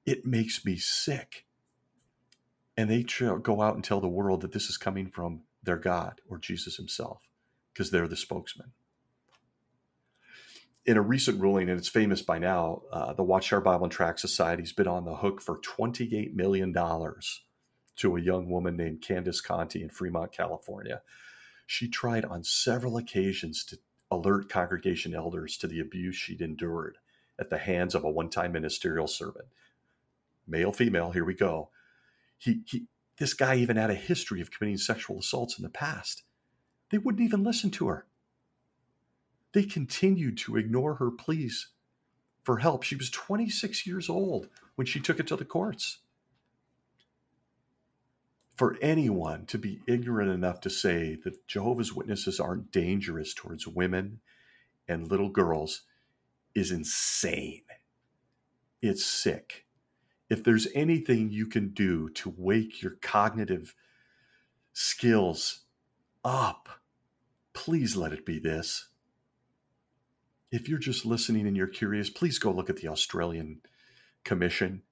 It 0.06 0.26
makes 0.26 0.64
me 0.64 0.76
sick. 0.76 1.46
And 2.76 2.90
they 2.90 3.04
go 3.42 3.62
out 3.62 3.74
and 3.74 3.84
tell 3.84 4.00
the 4.00 4.08
world 4.08 4.40
that 4.40 4.52
this 4.52 4.68
is 4.68 4.76
coming 4.76 5.08
from 5.08 5.42
their 5.62 5.76
God 5.76 6.20
or 6.28 6.38
Jesus 6.38 6.76
himself 6.76 7.20
because 7.72 7.90
they're 7.90 8.08
the 8.08 8.16
spokesman. 8.16 8.72
In 10.86 10.96
a 10.96 11.02
recent 11.02 11.40
ruling, 11.40 11.70
and 11.70 11.78
it's 11.78 11.88
famous 11.88 12.20
by 12.20 12.38
now, 12.38 12.82
uh, 12.92 13.14
the 13.14 13.22
Watchtower 13.22 13.60
Bible 13.60 13.84
and 13.84 13.92
Tract 13.92 14.20
Society's 14.20 14.72
been 14.72 14.88
on 14.88 15.04
the 15.04 15.16
hook 15.16 15.40
for 15.40 15.58
$28 15.60 16.34
million 16.34 16.74
to 17.96 18.16
a 18.16 18.20
young 18.20 18.50
woman 18.50 18.76
named 18.76 19.00
Candace 19.00 19.40
Conti 19.40 19.82
in 19.82 19.88
Fremont, 19.88 20.32
California. 20.32 21.00
She 21.66 21.88
tried 21.88 22.24
on 22.26 22.44
several 22.44 22.98
occasions 22.98 23.64
to 23.64 23.78
alert 24.10 24.50
congregation 24.50 25.14
elders 25.14 25.56
to 25.58 25.66
the 25.66 25.80
abuse 25.80 26.16
she'd 26.16 26.42
endured 26.42 26.98
at 27.38 27.50
the 27.50 27.58
hands 27.58 27.94
of 27.94 28.04
a 28.04 28.10
one 28.10 28.28
time 28.28 28.52
ministerial 28.52 29.06
servant. 29.06 29.46
Male, 30.46 30.72
female, 30.72 31.12
here 31.12 31.24
we 31.24 31.34
go. 31.34 31.70
He, 32.38 32.62
he, 32.66 32.86
this 33.18 33.34
guy 33.34 33.56
even 33.56 33.76
had 33.76 33.90
a 33.90 33.94
history 33.94 34.40
of 34.40 34.50
committing 34.50 34.78
sexual 34.78 35.18
assaults 35.20 35.58
in 35.58 35.62
the 35.62 35.68
past. 35.68 36.24
They 36.90 36.98
wouldn't 36.98 37.24
even 37.24 37.44
listen 37.44 37.70
to 37.72 37.88
her. 37.88 38.06
They 39.52 39.64
continued 39.64 40.36
to 40.38 40.56
ignore 40.56 40.94
her 40.96 41.10
pleas 41.10 41.68
for 42.42 42.58
help. 42.58 42.82
She 42.82 42.96
was 42.96 43.10
26 43.10 43.86
years 43.86 44.08
old 44.08 44.48
when 44.74 44.86
she 44.86 45.00
took 45.00 45.20
it 45.20 45.26
to 45.28 45.36
the 45.36 45.44
courts 45.44 45.98
for 48.56 48.76
anyone 48.80 49.46
to 49.46 49.58
be 49.58 49.80
ignorant 49.86 50.30
enough 50.30 50.60
to 50.60 50.70
say 50.70 51.16
that 51.24 51.46
Jehovah's 51.46 51.92
Witnesses 51.92 52.38
aren't 52.38 52.70
dangerous 52.70 53.34
towards 53.34 53.66
women 53.66 54.20
and 54.86 55.10
little 55.10 55.30
girls 55.30 55.82
is 56.54 56.70
insane. 56.70 57.62
It's 58.80 59.04
sick. 59.04 59.63
If 60.30 60.42
there's 60.42 60.68
anything 60.74 61.30
you 61.30 61.46
can 61.46 61.68
do 61.68 62.08
to 62.10 62.34
wake 62.36 62.82
your 62.82 62.96
cognitive 63.02 63.74
skills 64.72 65.64
up, 66.24 66.68
please 67.52 67.96
let 67.96 68.12
it 68.12 68.24
be 68.24 68.38
this. 68.38 68.88
If 70.50 70.68
you're 70.68 70.78
just 70.78 71.04
listening 71.04 71.46
and 71.46 71.56
you're 71.56 71.66
curious, 71.66 72.10
please 72.10 72.38
go 72.38 72.50
look 72.50 72.70
at 72.70 72.76
the 72.76 72.88
Australian 72.88 73.60
Commission 74.24 74.82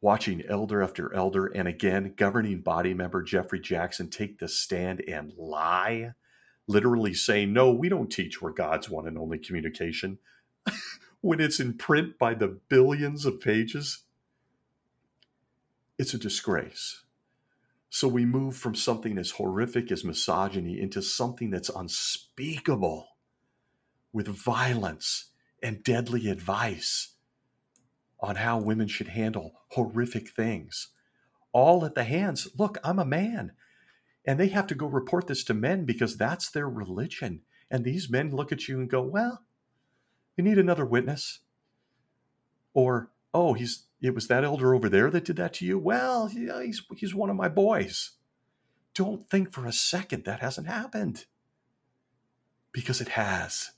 watching 0.00 0.42
elder 0.48 0.82
after 0.82 1.12
elder 1.14 1.46
and 1.46 1.68
again 1.68 2.14
governing 2.16 2.60
body 2.60 2.94
member 2.94 3.22
Geoffrey 3.22 3.60
Jackson 3.60 4.08
take 4.08 4.38
the 4.38 4.48
stand 4.48 5.02
and 5.06 5.32
lie, 5.36 6.12
literally 6.66 7.14
saying, 7.14 7.52
No, 7.52 7.72
we 7.72 7.88
don't 7.88 8.10
teach 8.10 8.40
we're 8.40 8.52
God's 8.52 8.88
one 8.88 9.06
and 9.06 9.18
only 9.18 9.38
communication 9.38 10.18
when 11.20 11.40
it's 11.40 11.60
in 11.60 11.74
print 11.74 12.18
by 12.18 12.34
the 12.34 12.60
billions 12.68 13.26
of 13.26 13.40
pages. 13.40 14.04
It's 16.00 16.14
a 16.14 16.18
disgrace. 16.18 17.02
So 17.90 18.08
we 18.08 18.24
move 18.24 18.56
from 18.56 18.74
something 18.74 19.18
as 19.18 19.32
horrific 19.32 19.92
as 19.92 20.02
misogyny 20.02 20.80
into 20.80 21.02
something 21.02 21.50
that's 21.50 21.68
unspeakable 21.68 23.06
with 24.10 24.26
violence 24.26 25.26
and 25.62 25.84
deadly 25.84 26.30
advice 26.30 27.16
on 28.18 28.36
how 28.36 28.58
women 28.58 28.88
should 28.88 29.08
handle 29.08 29.52
horrific 29.72 30.30
things. 30.30 30.88
All 31.52 31.84
at 31.84 31.94
the 31.94 32.04
hands. 32.04 32.48
Look, 32.56 32.78
I'm 32.82 32.98
a 32.98 33.04
man. 33.04 33.52
And 34.24 34.40
they 34.40 34.48
have 34.48 34.68
to 34.68 34.74
go 34.74 34.86
report 34.86 35.26
this 35.26 35.44
to 35.44 35.52
men 35.52 35.84
because 35.84 36.16
that's 36.16 36.50
their 36.50 36.66
religion. 36.66 37.42
And 37.70 37.84
these 37.84 38.08
men 38.08 38.34
look 38.34 38.52
at 38.52 38.68
you 38.68 38.80
and 38.80 38.88
go, 38.88 39.02
well, 39.02 39.42
we 40.38 40.44
need 40.44 40.56
another 40.56 40.86
witness. 40.86 41.40
Or, 42.72 43.10
oh, 43.34 43.52
he's 43.52 43.84
it 44.02 44.14
was 44.14 44.28
that 44.28 44.44
elder 44.44 44.74
over 44.74 44.88
there 44.88 45.10
that 45.10 45.24
did 45.24 45.36
that 45.36 45.54
to 45.54 45.66
you. 45.66 45.78
Well, 45.78 46.30
yeah, 46.32 46.62
he's 46.62 46.82
he's 46.96 47.14
one 47.14 47.30
of 47.30 47.36
my 47.36 47.48
boys. 47.48 48.12
Don't 48.94 49.28
think 49.28 49.52
for 49.52 49.66
a 49.66 49.72
second 49.72 50.24
that 50.24 50.40
hasn't 50.40 50.66
happened. 50.66 51.26
Because 52.72 53.00
it 53.00 53.08
has. 53.08 53.72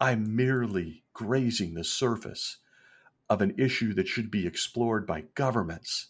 I'm 0.00 0.34
merely 0.34 1.04
grazing 1.12 1.74
the 1.74 1.84
surface 1.84 2.58
of 3.30 3.40
an 3.40 3.54
issue 3.56 3.94
that 3.94 4.08
should 4.08 4.30
be 4.30 4.46
explored 4.46 5.06
by 5.06 5.24
governments, 5.34 6.08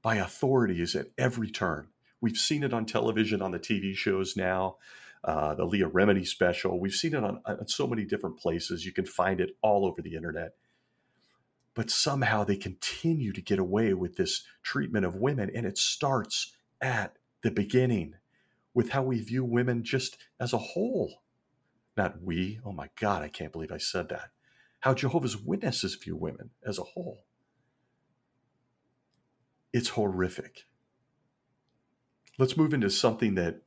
by 0.00 0.16
authorities 0.16 0.94
at 0.94 1.08
every 1.18 1.50
turn. 1.50 1.88
We've 2.20 2.36
seen 2.36 2.62
it 2.62 2.72
on 2.72 2.86
television, 2.86 3.42
on 3.42 3.50
the 3.50 3.58
TV 3.58 3.96
shows 3.96 4.36
now, 4.36 4.76
uh, 5.24 5.54
the 5.54 5.64
Leah 5.64 5.90
Remini 5.90 6.26
special. 6.26 6.78
We've 6.78 6.94
seen 6.94 7.14
it 7.14 7.24
on, 7.24 7.40
on 7.44 7.66
so 7.66 7.86
many 7.86 8.04
different 8.04 8.38
places. 8.38 8.86
You 8.86 8.92
can 8.92 9.06
find 9.06 9.40
it 9.40 9.56
all 9.60 9.84
over 9.84 10.00
the 10.00 10.14
internet. 10.14 10.54
But 11.74 11.90
somehow 11.90 12.44
they 12.44 12.56
continue 12.56 13.32
to 13.32 13.40
get 13.40 13.58
away 13.58 13.94
with 13.94 14.16
this 14.16 14.44
treatment 14.62 15.06
of 15.06 15.14
women, 15.14 15.50
and 15.54 15.66
it 15.66 15.78
starts 15.78 16.54
at 16.80 17.16
the 17.42 17.50
beginning 17.50 18.14
with 18.74 18.90
how 18.90 19.02
we 19.02 19.20
view 19.20 19.44
women 19.44 19.84
just 19.84 20.18
as 20.38 20.52
a 20.52 20.58
whole. 20.58 21.22
Not 21.96 22.22
we. 22.22 22.60
Oh 22.64 22.72
my 22.72 22.90
God, 22.98 23.22
I 23.22 23.28
can't 23.28 23.52
believe 23.52 23.72
I 23.72 23.78
said 23.78 24.08
that 24.08 24.30
how 24.80 24.94
Jehovah's 24.94 25.36
Witnesses 25.36 25.94
view 25.94 26.16
women 26.16 26.50
as 26.66 26.78
a 26.78 26.82
whole. 26.82 27.24
It's 29.72 29.90
horrific. 29.90 30.66
Let's 32.38 32.56
move 32.56 32.74
into 32.74 32.90
something 32.90 33.34
that 33.34 33.62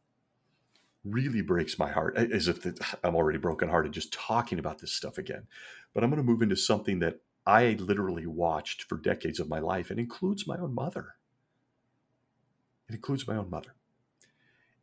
really 1.05 1.41
breaks 1.41 1.77
my 1.77 1.91
heart, 1.91 2.17
as 2.17 2.47
if 2.47 2.65
I'm 3.03 3.15
already 3.15 3.37
brokenhearted 3.37 3.91
just 3.91 4.11
talking 4.11 4.57
about 4.57 4.79
this 4.79 4.91
stuff 4.91 5.17
again. 5.17 5.47
But 5.93 6.03
I'm 6.03 6.09
going 6.09 6.21
to 6.21 6.29
move 6.29 6.41
into 6.41 6.55
something 6.55 6.99
that 6.99 7.19
I 7.45 7.75
literally 7.79 8.25
watched 8.25 8.83
for 8.83 8.97
decades 8.97 9.39
of 9.39 9.49
my 9.49 9.59
life 9.59 9.89
and 9.89 9.99
includes 9.99 10.47
my 10.47 10.57
own 10.57 10.73
mother. 10.73 11.15
It 12.89 12.95
includes 12.95 13.27
my 13.27 13.35
own 13.35 13.49
mother. 13.49 13.75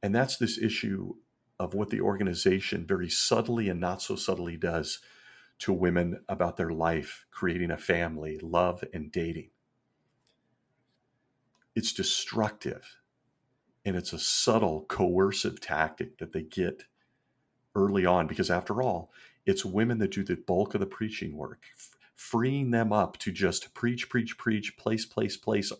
And 0.02 0.14
that's 0.14 0.36
this 0.36 0.58
issue 0.58 1.14
of 1.58 1.74
what 1.74 1.90
the 1.90 2.00
organization 2.00 2.86
very 2.86 3.10
subtly 3.10 3.68
and 3.68 3.80
not 3.80 4.02
so 4.02 4.16
subtly 4.16 4.56
does 4.56 5.00
to 5.58 5.72
women 5.72 6.22
about 6.28 6.56
their 6.56 6.70
life, 6.70 7.26
creating 7.30 7.70
a 7.70 7.76
family, 7.76 8.38
love, 8.38 8.82
and 8.94 9.12
dating. 9.12 9.50
It's 11.76 11.92
destructive 11.92 12.96
and 13.84 13.96
it's 13.96 14.12
a 14.12 14.18
subtle 14.18 14.84
coercive 14.88 15.60
tactic 15.60 16.18
that 16.18 16.32
they 16.32 16.42
get 16.42 16.84
early 17.74 18.04
on 18.04 18.26
because, 18.26 18.50
after 18.50 18.82
all, 18.82 19.12
it's 19.46 19.64
women 19.64 19.98
that 19.98 20.12
do 20.12 20.24
the 20.24 20.36
bulk 20.36 20.74
of 20.74 20.80
the 20.80 20.86
preaching 20.86 21.36
work, 21.36 21.64
freeing 22.20 22.70
them 22.70 22.92
up 22.92 23.16
to 23.18 23.32
just 23.32 23.72
preach, 23.74 24.08
preach, 24.08 24.36
preach, 24.38 24.76
place, 24.76 25.04
place, 25.04 25.36
place 25.36 25.72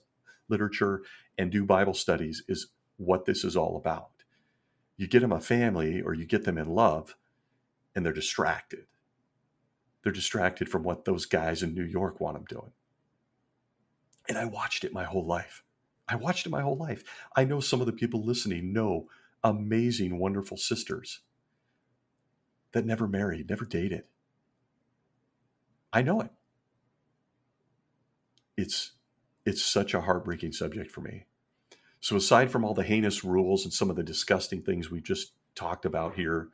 literature, 0.49 1.03
and 1.39 1.51
do 1.51 1.65
Bible 1.65 1.95
studies 1.95 2.43
is 2.49 2.69
what 2.97 3.25
this 3.25 3.45
is 3.45 3.57
all 3.57 3.77
about. 3.77 4.11
You 4.97 5.07
get 5.07 5.21
them 5.21 5.33
a 5.33 5.41
family 5.41 6.03
or 6.03 6.15
you 6.15 6.27
get 6.27 6.45
them 6.45 6.59
in 6.59 6.69
love, 6.69 7.17
and 7.95 8.05
they're 8.05 8.13
distracted 8.13 8.87
they're 10.03 10.13
distracted 10.13 10.69
from 10.69 10.83
what 10.83 11.05
those 11.05 11.27
guys 11.27 11.63
in 11.63 11.75
New 11.75 11.85
York 11.85 12.21
want 12.21 12.37
them 12.37 12.45
doing. 12.49 12.73
And 14.29 14.39
I 14.39 14.45
watched 14.47 14.85
it 14.85 14.93
my 14.93 15.05
whole 15.05 15.27
life. 15.27 15.63
I 16.09 16.17
watched 16.17 16.47
it 16.47 16.51
my 16.51 16.63
whole 16.63 16.77
life. 16.77 17.05
I 17.37 17.45
know 17.45 17.61
some 17.61 17.81
of 17.81 17.87
the 17.87 17.93
people 17.93 18.25
listening 18.25 18.73
know 18.73 19.09
amazing, 19.45 20.19
wonderful 20.19 20.57
sisters 20.57 21.21
that 22.73 22.87
never 22.87 23.07
married, 23.07 23.49
never 23.49 23.65
dated. 23.65 24.05
I 25.93 26.03
know 26.03 26.21
it. 26.21 26.31
It's 28.57 28.93
it's 29.45 29.63
such 29.63 29.95
a 29.95 30.03
heartbreaking 30.03 30.53
subject 30.53 30.91
for 30.91 31.01
me. 31.01 31.27
So 32.01 32.17
aside 32.17 32.51
from 32.51 32.65
all 32.65 32.75
the 32.75 32.83
heinous 32.83 33.25
rules 33.25 33.65
and 33.65 33.73
some 33.73 33.91
of 33.91 33.97
the 33.97 34.03
disgusting 34.03 34.63
things 34.63 34.91
we've 34.91 35.03
just 35.03 35.33
talked 35.55 35.85
about 35.85 36.15
here, 36.15 36.49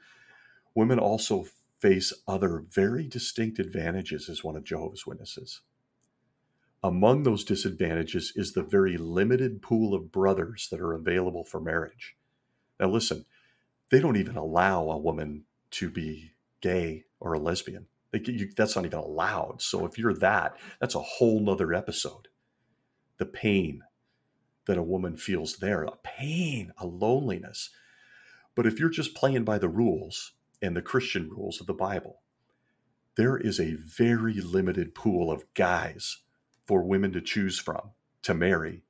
women 0.74 0.98
also 0.98 1.46
face 1.80 2.12
other 2.26 2.64
very 2.70 3.06
distinct 3.06 3.58
advantages 3.58 4.28
as 4.28 4.42
one 4.42 4.56
of 4.56 4.64
Jehovah's 4.64 5.06
Witnesses. 5.06 5.60
Among 6.82 7.22
those 7.22 7.44
disadvantages 7.44 8.32
is 8.36 8.52
the 8.52 8.62
very 8.62 8.96
limited 8.96 9.62
pool 9.62 9.94
of 9.94 10.12
brothers 10.12 10.68
that 10.70 10.80
are 10.80 10.92
available 10.92 11.44
for 11.44 11.60
marriage. 11.60 12.16
Now, 12.78 12.88
listen, 12.88 13.24
they 13.90 14.00
don't 14.00 14.16
even 14.16 14.36
allow 14.36 14.90
a 14.90 14.98
woman 14.98 15.44
to 15.72 15.90
be 15.90 16.32
gay 16.60 17.04
or 17.18 17.32
a 17.32 17.38
lesbian. 17.38 17.86
You, 18.24 18.50
that's 18.56 18.76
not 18.76 18.86
even 18.86 18.98
allowed. 18.98 19.62
So 19.62 19.84
if 19.86 19.98
you're 19.98 20.14
that, 20.14 20.56
that's 20.80 20.94
a 20.94 21.00
whole 21.00 21.40
nother 21.40 21.72
episode. 21.74 22.28
The 23.18 23.26
pain 23.26 23.82
that 24.66 24.78
a 24.78 24.82
woman 24.82 25.16
feels 25.16 25.56
there, 25.56 25.84
a 25.84 25.96
pain, 26.02 26.72
a 26.78 26.86
loneliness. 26.86 27.70
But 28.54 28.66
if 28.66 28.78
you're 28.78 28.90
just 28.90 29.14
playing 29.14 29.44
by 29.44 29.58
the 29.58 29.68
rules 29.68 30.32
and 30.60 30.76
the 30.76 30.82
Christian 30.82 31.28
rules 31.30 31.60
of 31.60 31.66
the 31.66 31.74
Bible, 31.74 32.20
there 33.16 33.36
is 33.36 33.58
a 33.58 33.74
very 33.74 34.34
limited 34.34 34.94
pool 34.94 35.30
of 35.30 35.44
guys 35.54 36.18
for 36.66 36.82
women 36.82 37.12
to 37.12 37.20
choose 37.20 37.58
from 37.58 37.92
to 38.22 38.34
marry 38.34 38.82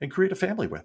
and 0.00 0.10
create 0.10 0.32
a 0.32 0.36
family 0.36 0.66
with. 0.66 0.84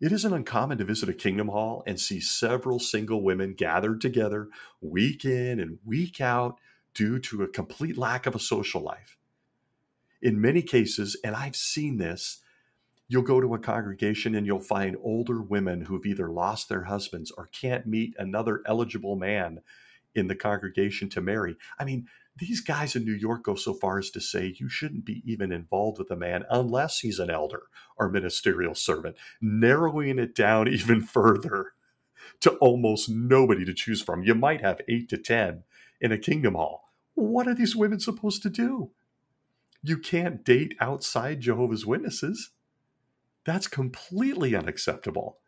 It 0.00 0.12
isn't 0.12 0.32
uncommon 0.32 0.78
to 0.78 0.84
visit 0.84 1.08
a 1.08 1.14
kingdom 1.14 1.48
hall 1.48 1.82
and 1.86 1.98
see 1.98 2.20
several 2.20 2.78
single 2.78 3.22
women 3.22 3.54
gathered 3.54 4.00
together 4.00 4.48
week 4.80 5.24
in 5.24 5.58
and 5.58 5.78
week 5.84 6.20
out 6.20 6.60
due 6.94 7.18
to 7.18 7.42
a 7.42 7.48
complete 7.48 7.96
lack 7.96 8.26
of 8.26 8.34
a 8.34 8.40
social 8.40 8.80
life. 8.80 9.16
In 10.20 10.40
many 10.40 10.62
cases, 10.62 11.16
and 11.24 11.36
I've 11.36 11.56
seen 11.56 11.98
this, 11.98 12.40
you'll 13.08 13.22
go 13.22 13.40
to 13.40 13.54
a 13.54 13.58
congregation 13.58 14.34
and 14.34 14.46
you'll 14.46 14.60
find 14.60 14.96
older 15.02 15.40
women 15.40 15.82
who've 15.82 16.04
either 16.06 16.30
lost 16.30 16.68
their 16.68 16.84
husbands 16.84 17.30
or 17.36 17.46
can't 17.46 17.86
meet 17.86 18.14
another 18.18 18.62
eligible 18.66 19.16
man 19.16 19.60
in 20.14 20.26
the 20.26 20.34
congregation 20.34 21.08
to 21.10 21.20
marry. 21.20 21.56
I 21.78 21.84
mean, 21.84 22.06
these 22.36 22.60
guys 22.60 22.94
in 22.94 23.04
New 23.04 23.14
York 23.14 23.44
go 23.44 23.54
so 23.54 23.74
far 23.74 23.98
as 23.98 24.10
to 24.10 24.20
say 24.20 24.54
you 24.58 24.68
shouldn't 24.68 25.04
be 25.04 25.22
even 25.24 25.50
involved 25.52 25.98
with 25.98 26.10
a 26.10 26.16
man 26.16 26.44
unless 26.50 27.00
he's 27.00 27.18
an 27.18 27.30
elder 27.30 27.62
or 27.96 28.08
ministerial 28.08 28.74
servant, 28.74 29.16
narrowing 29.40 30.18
it 30.18 30.34
down 30.34 30.68
even 30.72 31.00
further 31.00 31.72
to 32.40 32.50
almost 32.56 33.08
nobody 33.08 33.64
to 33.64 33.74
choose 33.74 34.02
from. 34.02 34.22
You 34.22 34.34
might 34.34 34.60
have 34.60 34.80
eight 34.88 35.08
to 35.08 35.18
10 35.18 35.64
in 36.00 36.12
a 36.12 36.18
kingdom 36.18 36.54
hall. 36.54 36.90
What 37.14 37.48
are 37.48 37.54
these 37.54 37.76
women 37.76 38.00
supposed 38.00 38.42
to 38.42 38.50
do? 38.50 38.90
You 39.82 39.98
can't 39.98 40.44
date 40.44 40.74
outside 40.80 41.40
Jehovah's 41.40 41.86
Witnesses. 41.86 42.50
That's 43.44 43.66
completely 43.68 44.54
unacceptable. 44.54 45.38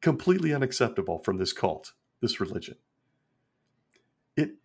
Completely 0.00 0.52
unacceptable 0.52 1.18
from 1.20 1.36
this 1.36 1.52
cult, 1.52 1.92
this 2.20 2.40
religion. 2.40 2.76
It 4.36 4.56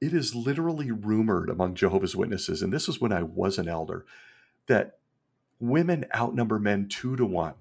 it 0.00 0.12
is 0.12 0.34
literally 0.34 0.90
rumored 0.90 1.48
among 1.48 1.76
Jehovah's 1.76 2.16
Witnesses, 2.16 2.62
and 2.62 2.72
this 2.72 2.88
is 2.88 3.00
when 3.00 3.12
I 3.12 3.22
was 3.22 3.58
an 3.58 3.68
elder, 3.68 4.04
that 4.66 4.98
women 5.60 6.04
outnumber 6.14 6.58
men 6.58 6.88
two 6.88 7.14
to 7.16 7.24
one, 7.24 7.54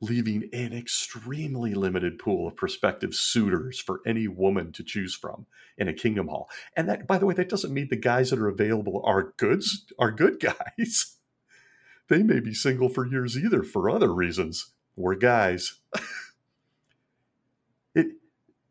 leaving 0.00 0.48
an 0.52 0.72
extremely 0.72 1.74
limited 1.74 2.18
pool 2.18 2.48
of 2.48 2.56
prospective 2.56 3.14
suitors 3.14 3.78
for 3.78 4.00
any 4.06 4.26
woman 4.26 4.72
to 4.72 4.82
choose 4.82 5.14
from 5.14 5.46
in 5.76 5.88
a 5.88 5.92
kingdom 5.92 6.28
hall. 6.28 6.48
And 6.76 6.88
that, 6.88 7.06
by 7.06 7.18
the 7.18 7.26
way, 7.26 7.34
that 7.34 7.48
doesn't 7.48 7.72
mean 7.72 7.88
the 7.90 7.96
guys 7.96 8.30
that 8.30 8.38
are 8.38 8.48
available 8.48 9.02
are 9.04 9.34
goods 9.36 9.86
are 9.98 10.10
good 10.10 10.40
guys. 10.78 11.16
they 12.08 12.22
may 12.22 12.40
be 12.40 12.54
single 12.54 12.88
for 12.88 13.06
years 13.06 13.36
either 13.36 13.62
for 13.62 13.90
other 13.90 14.12
reasons. 14.12 14.72
We're 14.96 15.16
guys. 15.16 15.80
it 17.94 18.06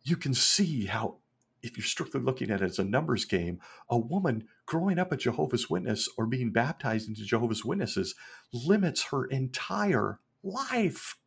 you 0.03 0.17
can 0.17 0.33
see 0.33 0.85
how 0.85 1.17
if 1.61 1.77
you're 1.77 1.85
strictly 1.85 2.21
looking 2.21 2.51
at 2.51 2.61
it 2.61 2.65
as 2.65 2.79
a 2.79 2.83
numbers 2.83 3.25
game, 3.25 3.59
a 3.89 3.97
woman 3.97 4.47
growing 4.65 4.97
up 4.97 5.11
a 5.11 5.17
Jehovah's 5.17 5.69
Witness 5.69 6.07
or 6.17 6.25
being 6.25 6.51
baptized 6.51 7.09
into 7.09 7.23
Jehovah's 7.23 7.65
Witnesses 7.65 8.15
limits 8.53 9.05
her 9.05 9.25
entire 9.25 10.19
life. 10.43 11.17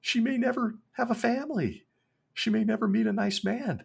She 0.00 0.20
may 0.20 0.36
never 0.36 0.76
have 0.92 1.10
a 1.10 1.14
family. 1.14 1.84
She 2.34 2.50
may 2.50 2.64
never 2.64 2.86
meet 2.86 3.06
a 3.06 3.12
nice 3.12 3.42
man. 3.42 3.84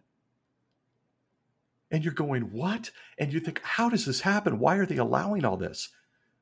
And 1.89 2.03
you're 2.03 2.13
going, 2.13 2.51
what? 2.53 2.91
And 3.17 3.33
you 3.33 3.39
think, 3.39 3.61
how 3.63 3.89
does 3.89 4.05
this 4.05 4.21
happen? 4.21 4.59
Why 4.59 4.77
are 4.77 4.85
they 4.85 4.97
allowing 4.97 5.43
all 5.43 5.57
this? 5.57 5.89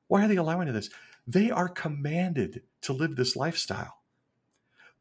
Why 0.08 0.26
are 0.26 0.28
they 0.28 0.36
allowing 0.36 0.72
this? 0.72 0.90
They 1.26 1.52
are 1.52 1.70
commanded 1.70 2.64
to 2.82 2.94
live 2.94 3.16
this 3.16 3.36
lifestyle. 3.36 4.00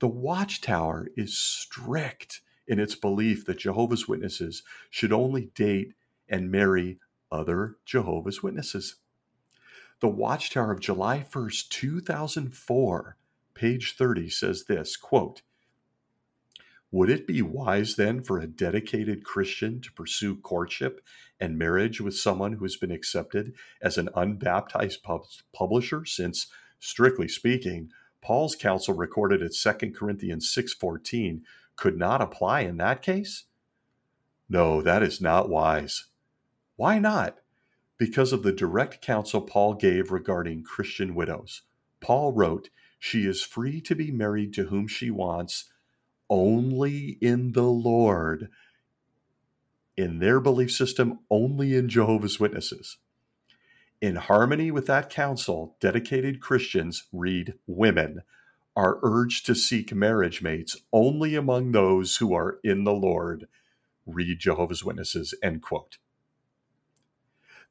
The 0.01 0.09
watchtower 0.09 1.09
is 1.17 1.37
strict 1.37 2.41
in 2.67 2.79
its 2.79 2.95
belief 2.95 3.47
that 3.47 3.59
Jehovah's 3.59 4.07
Witnesses 4.07 4.63
should 4.91 5.13
only 5.13 5.51
date 5.55 5.95
and 6.29 6.51
marry 6.51 6.99
other 7.33 7.77
Jehovah's 7.85 8.43
Witnesses. 8.43 8.97
The 10.01 10.09
Watchtower 10.09 10.71
of 10.71 10.79
July 10.79 11.27
1st, 11.29 11.71
2004, 11.71 13.17
page 13.55 13.97
30 13.97 14.31
says 14.31 14.65
this 14.65 14.97
quote, 14.97 15.43
Would 16.93 17.11
it 17.11 17.27
be 17.27 17.43
wise 17.43 17.97
then 17.97 18.23
for 18.23 18.39
a 18.39 18.47
dedicated 18.47 19.25
Christian 19.25 19.81
to 19.81 19.93
pursue 19.93 20.37
courtship 20.37 21.01
and 21.41 21.59
marriage 21.59 22.01
with 22.01 22.17
someone 22.17 22.53
who 22.53 22.65
has 22.65 22.77
been 22.77 22.93
accepted 22.93 23.55
as 23.83 23.99
an 23.99 24.09
unbaptized 24.15 25.03
pub- 25.03 25.27
publisher 25.53 26.05
since 26.05 26.47
strictly 26.79 27.27
speaking 27.27 27.91
Paul's 28.23 28.55
counsel 28.55 28.95
recorded 28.95 29.43
at 29.43 29.53
2 29.53 29.95
Corinthians 29.97 30.49
6:14 30.55 31.43
could 31.75 31.97
not 31.97 32.23
apply 32.23 32.61
in 32.61 32.77
that 32.77 33.03
case? 33.03 33.47
No, 34.49 34.81
that 34.81 35.03
is 35.03 35.21
not 35.21 35.49
wise. 35.49 36.07
Why 36.77 37.01
not? 37.01 37.41
Because 37.99 38.33
of 38.33 38.45
the 38.45 38.53
direct 38.53 39.03
counsel 39.03 39.41
Paul 39.41 39.75
gave 39.75 40.13
regarding 40.13 40.63
Christian 40.63 41.15
widows. 41.15 41.63
Paul 42.01 42.33
wrote, 42.33 42.71
She 42.99 43.27
is 43.27 43.43
free 43.43 43.81
to 43.83 43.95
be 43.95 44.13
married 44.13 44.55
to 44.55 44.65
whom 44.65 44.87
she 44.87 45.11
wants, 45.11 45.65
only 46.31 47.19
in 47.21 47.53
the 47.53 47.63
Lord. 47.63 48.51
In 49.97 50.21
their 50.21 50.39
belief 50.39 50.71
system, 50.71 51.19
only 51.29 51.75
in 51.75 51.89
Jehovah's 51.89 52.39
Witnesses. 52.39 52.99
In 54.01 54.15
harmony 54.15 54.71
with 54.71 54.87
that 54.87 55.11
counsel, 55.11 55.77
dedicated 55.81 56.41
Christians 56.41 57.09
read 57.13 57.55
women 57.67 58.23
are 58.77 59.01
urged 59.03 59.45
to 59.47 59.57
seek 59.57 59.93
marriage 59.93 60.41
mates 60.41 60.77
only 60.93 61.35
among 61.35 61.73
those 61.73 62.19
who 62.19 62.33
are 62.33 62.61
in 62.63 62.85
the 62.85 62.93
Lord. 62.93 63.49
Read 64.07 64.39
Jehovah's 64.39 64.85
Witnesses, 64.85 65.35
end 65.43 65.63
quote. 65.63 65.99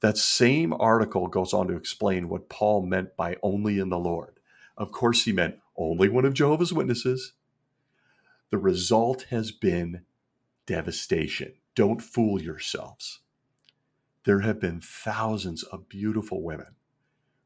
That 0.01 0.17
same 0.17 0.73
article 0.73 1.27
goes 1.27 1.53
on 1.53 1.67
to 1.67 1.75
explain 1.75 2.29
what 2.29 2.49
Paul 2.49 2.85
meant 2.85 3.15
by 3.17 3.37
only 3.41 3.79
in 3.79 3.89
the 3.89 3.97
Lord. 3.97 4.39
Of 4.77 4.91
course, 4.91 5.25
he 5.25 5.31
meant 5.31 5.59
only 5.75 6.07
one 6.07 6.25
of 6.25 6.35
Jehovah's 6.35 6.73
Witnesses. 6.73 7.33
The 8.51 8.59
result 8.59 9.23
has 9.29 9.51
been 9.51 10.03
devastation. 10.67 11.53
Don't 11.75 12.01
fool 12.01 12.41
yourselves. 12.41 13.21
There 14.23 14.41
have 14.41 14.59
been 14.59 14.81
thousands 14.81 15.63
of 15.63 15.89
beautiful 15.89 16.43
women 16.43 16.75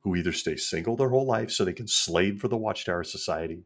who 0.02 0.16
either 0.16 0.34
stay 0.34 0.56
single 0.58 0.96
their 0.96 1.10
whole 1.10 1.26
life 1.26 1.52
so 1.52 1.64
they 1.64 1.74
can 1.74 1.88
slave 1.88 2.42
for 2.42 2.48
the 2.48 2.58
Watchtower 2.58 3.04
Society, 3.04 3.66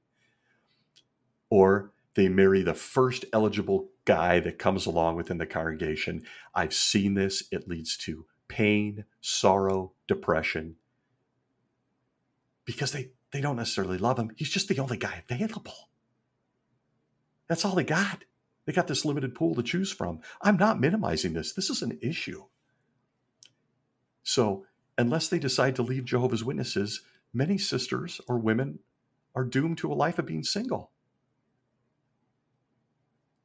or 1.50 1.92
they 2.16 2.28
marry 2.28 2.62
the 2.62 2.74
first 2.74 3.26
eligible 3.34 3.90
guy 4.06 4.40
that 4.42 4.60
comes 4.60 4.86
along 4.86 5.16
within 5.16 5.38
the 5.38 5.46
congregation. 5.46 6.24
I've 6.54 6.74
seen 6.74 7.14
this. 7.14 7.44
It 7.52 7.68
leads 7.68 7.98
to 8.00 8.26
pain, 8.48 9.06
sorrow, 9.22 9.94
depression, 10.08 10.76
because 12.66 12.92
they, 12.92 13.12
they 13.32 13.42
don't 13.42 13.56
necessarily 13.56 13.98
love 13.98 14.18
him. 14.18 14.32
He's 14.36 14.50
just 14.50 14.68
the 14.68 14.80
only 14.80 14.98
guy 14.98 15.24
available. 15.30 15.90
That's 17.48 17.64
all 17.66 17.76
they 17.76 17.84
got. 17.84 18.24
They 18.66 18.74
got 18.74 18.88
this 18.88 19.06
limited 19.06 19.36
pool 19.36 19.56
to 19.56 19.64
choose 19.64 19.92
from. 19.92 20.22
I'm 20.42 20.58
not 20.58 20.80
minimizing 20.80 21.34
this. 21.34 21.54
This 21.54 21.70
is 21.70 21.82
an 21.82 22.00
issue. 22.02 22.46
So 24.24 24.66
unless 24.98 25.28
they 25.28 25.40
decide 25.40 25.76
to 25.76 25.84
leave 25.84 26.06
Jehovah's 26.06 26.44
Witnesses, 26.44 27.02
many 27.34 27.58
sisters 27.58 28.20
or 28.28 28.40
women 28.40 28.80
are 29.36 29.44
doomed 29.44 29.78
to 29.80 29.92
a 29.92 29.94
life 29.94 30.18
of 30.18 30.26
being 30.26 30.44
single. 30.44 30.92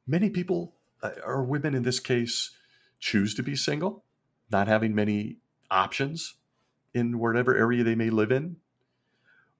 Many 0.07 0.29
people, 0.29 0.73
uh, 1.03 1.11
or 1.23 1.43
women 1.43 1.75
in 1.75 1.83
this 1.83 1.99
case, 1.99 2.51
choose 2.99 3.35
to 3.35 3.43
be 3.43 3.55
single, 3.55 4.03
not 4.51 4.67
having 4.67 4.93
many 4.95 5.37
options 5.69 6.35
in 6.93 7.19
whatever 7.19 7.55
area 7.55 7.83
they 7.83 7.95
may 7.95 8.09
live 8.09 8.31
in. 8.31 8.57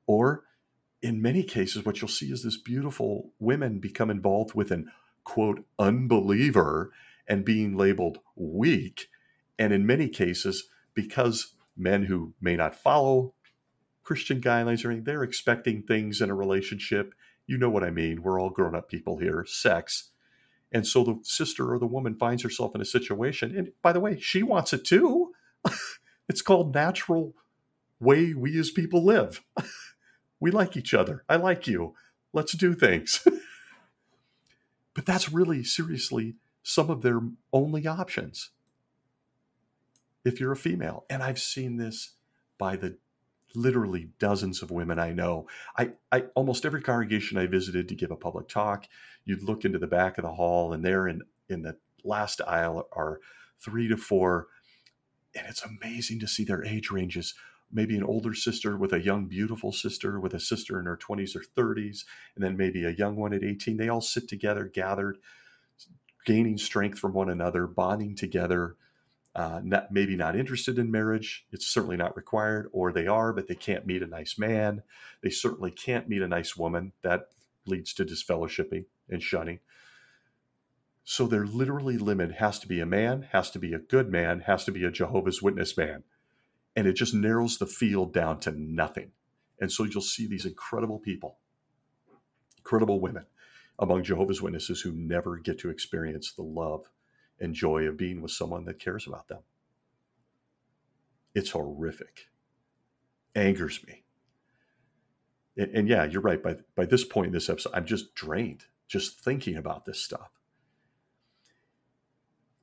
Or 0.06 0.44
in 1.02 1.22
many 1.22 1.44
cases, 1.44 1.86
what 1.86 2.02
you'll 2.02 2.10
see 2.10 2.32
is 2.32 2.44
this 2.44 2.58
beautiful 2.58 3.32
women 3.40 3.80
become 3.80 4.10
involved 4.10 4.54
with 4.54 4.72
an 4.72 4.92
quote 5.24 5.66
unbeliever 5.80 6.92
and 7.28 7.46
being 7.46 7.78
labeled 7.78 8.20
weak. 8.36 9.08
And 9.58 9.72
in 9.74 9.86
many 9.86 10.10
cases, 10.10 10.68
because 10.94 11.54
men 11.78 12.06
who 12.06 12.34
may 12.42 12.56
not 12.56 12.76
follow 12.76 13.34
Christian 14.04 14.42
guidelines 14.42 14.84
or 14.84 14.90
anything, 14.90 15.06
they're 15.06 15.24
expecting 15.24 15.84
things 15.84 16.22
in 16.22 16.30
a 16.30 16.36
relationship. 16.36 17.14
You 17.48 17.58
know 17.58 17.70
what 17.70 17.84
I 17.84 17.92
mean. 17.92 18.22
We're 18.22 18.40
all 18.42 18.50
grown 18.50 18.76
up 18.76 18.90
people 18.90 19.18
here, 19.18 19.46
sex. 19.48 20.11
And 20.72 20.88
so 20.88 21.04
the 21.04 21.20
sister 21.24 21.74
or 21.74 21.80
the 21.80 21.88
woman 21.88 22.16
finds 22.16 22.44
herself 22.44 22.74
in 22.76 22.82
a 22.82 22.86
situation. 22.86 23.56
And 23.58 23.72
by 23.82 23.92
the 23.92 24.00
way, 24.00 24.20
she 24.20 24.44
wants 24.44 24.74
it 24.74 24.86
too. 24.86 25.34
It's 26.32 26.42
called 26.42 26.74
natural 26.74 27.36
way 28.00 28.34
we 28.34 28.58
as 28.58 28.72
people 28.72 29.04
live. 29.04 29.44
we 30.40 30.50
like 30.50 30.78
each 30.78 30.94
other. 30.94 31.26
I 31.28 31.36
like 31.36 31.68
you. 31.68 31.94
Let's 32.32 32.54
do 32.54 32.74
things. 32.74 33.28
but 34.94 35.06
that's 35.06 35.30
really 35.30 35.62
seriously 35.62 36.36
some 36.64 36.90
of 36.90 37.02
their 37.02 37.20
only 37.52 37.86
options 37.86 38.52
if 40.24 40.40
you're 40.40 40.54
a 40.54 40.56
female. 40.56 41.04
And 41.10 41.22
I've 41.22 41.38
seen 41.38 41.76
this 41.76 42.14
by 42.58 42.78
the 42.78 42.98
literally 43.56 44.10
dozens 44.20 44.62
of 44.62 44.72
women 44.72 45.00
I 45.00 45.14
know. 45.14 45.48
I, 45.78 45.92
I 46.12 46.26
almost 46.36 46.66
every 46.66 46.82
congregation 46.82 47.38
I 47.38 47.48
visited 47.48 47.88
to 47.90 47.96
give 47.96 48.12
a 48.12 48.16
public 48.16 48.48
talk, 48.48 48.88
you'd 49.26 49.44
look 49.44 49.66
into 49.66 49.80
the 49.80 49.88
back 49.88 50.18
of 50.18 50.24
the 50.24 50.34
hall, 50.34 50.74
and 50.74 50.84
there 50.84 51.08
in 51.08 51.22
in 51.50 51.64
the 51.64 51.78
last 52.04 52.42
aisle 52.48 52.88
are 52.94 53.20
three 53.60 53.88
to 53.88 53.98
four, 53.98 54.48
and 55.36 55.46
it's 55.48 55.64
amazing 55.64 56.20
to 56.20 56.28
see 56.28 56.44
their 56.44 56.64
age 56.66 56.92
ranges. 56.92 57.34
Maybe 57.74 57.96
an 57.96 58.04
older 58.04 58.34
sister 58.34 58.78
with 58.78 58.92
a 58.92 59.02
young, 59.02 59.28
beautiful 59.28 59.72
sister 59.72 60.20
with 60.20 60.34
a 60.34 60.40
sister 60.42 60.78
in 60.78 60.86
her 60.86 60.98
20s 60.98 61.36
or 61.38 61.44
30s, 61.58 62.04
and 62.36 62.44
then 62.44 62.58
maybe 62.58 62.84
a 62.84 62.92
young 62.92 63.16
one 63.16 63.34
at 63.34 63.44
18. 63.44 63.78
They 63.78 63.88
all 63.88 64.02
sit 64.02 64.28
together, 64.28 64.66
gathered, 64.66 65.20
gaining 66.26 66.58
strength 66.58 67.00
from 67.00 67.14
one 67.14 67.30
another, 67.30 67.68
bonding 67.68 68.16
together, 68.16 68.76
uh, 69.34 69.62
not, 69.64 69.92
maybe 69.92 70.16
not 70.16 70.36
interested 70.36 70.78
in 70.78 70.92
marriage. 70.92 71.46
It's 71.52 71.68
certainly 71.68 71.98
not 71.98 72.18
required, 72.18 72.70
or 72.74 72.92
they 72.92 73.08
are, 73.08 73.32
but 73.32 73.48
they 73.48 73.56
can't 73.56 73.86
meet 73.86 74.04
a 74.04 74.08
nice 74.08 74.38
man. 74.38 74.84
They 75.24 75.30
certainly 75.30 75.72
can't 75.72 76.10
meet 76.10 76.22
a 76.22 76.28
nice 76.28 76.58
woman. 76.58 76.92
That 77.02 77.30
leads 77.66 77.94
to 77.94 78.06
disfellowshipping 78.06 78.86
and 79.10 79.24
shunning. 79.24 79.60
So 81.04 81.28
they're 81.28 81.46
literally 81.46 81.98
limited. 81.98 82.36
Has 82.36 82.60
to 82.60 82.68
be 82.68 82.80
a 82.80 82.86
man, 82.86 83.28
has 83.32 83.50
to 83.52 83.60
be 83.60 83.74
a 83.74 83.80
good 83.80 84.10
man, 84.10 84.42
has 84.42 84.66
to 84.66 84.72
be 84.72 84.84
a 84.84 84.92
Jehovah's 84.92 85.42
Witness 85.42 85.78
man. 85.78 86.04
And 86.76 86.88
it 86.88 86.94
just 86.94 87.14
narrows 87.14 87.58
the 87.58 87.66
field 87.66 88.14
down 88.14 88.40
to 88.42 88.52
nothing. 88.52 89.12
And 89.60 89.72
so 89.72 89.84
you'll 89.84 90.02
see 90.02 90.28
these 90.28 90.46
incredible 90.46 91.00
people, 91.00 91.38
incredible 92.58 93.00
women 93.00 93.26
among 93.80 94.04
Jehovah's 94.04 94.42
Witnesses 94.42 94.82
who 94.82 94.92
never 94.92 95.38
get 95.38 95.60
to 95.60 95.70
experience 95.70 96.34
the 96.34 96.44
love 96.44 96.90
and 97.42 97.54
joy 97.54 97.84
of 97.84 97.98
being 97.98 98.22
with 98.22 98.32
someone 98.32 98.66
that 98.66 98.80
cares 98.80 99.08
about 99.08 99.28
them. 99.28 99.42
It's 101.34 101.52
horrific. 101.52 102.28
Angers 103.36 103.86
me. 103.88 104.04
And, 105.58 105.76
and, 105.76 105.88
yeah, 105.88 106.06
you're 106.06 106.22
right. 106.22 106.42
By, 106.42 106.58
by 106.76 106.86
this 106.86 107.04
point 107.04 107.28
in 107.28 107.34
this 107.34 107.50
episode, 107.50 107.74
I'm 107.74 107.86
just 107.86 108.16
drained 108.16 108.66
just 108.88 109.20
thinking 109.20 109.56
about 109.56 109.86
this 109.86 110.04
stuff. 110.04 110.32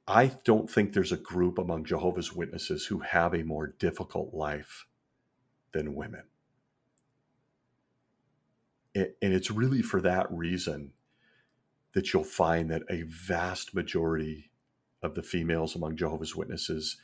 I 0.06 0.32
don't 0.44 0.70
think 0.70 0.92
there's 0.92 1.12
a 1.12 1.16
group 1.16 1.58
among 1.58 1.84
Jehovah's 1.84 2.34
Witnesses 2.34 2.86
who 2.86 3.00
have 3.00 3.34
a 3.34 3.44
more 3.44 3.66
difficult 3.66 4.34
life 4.34 4.86
than 5.72 5.94
women. 5.94 6.24
And 8.94 9.14
it's 9.20 9.50
really 9.50 9.82
for 9.82 10.00
that 10.00 10.26
reason 10.30 10.92
that 11.92 12.12
you'll 12.12 12.24
find 12.24 12.70
that 12.70 12.82
a 12.90 13.02
vast 13.02 13.74
majority 13.74 14.47
of 15.02 15.14
the 15.14 15.22
females 15.22 15.74
among 15.74 15.96
Jehovah's 15.96 16.34
Witnesses, 16.34 16.96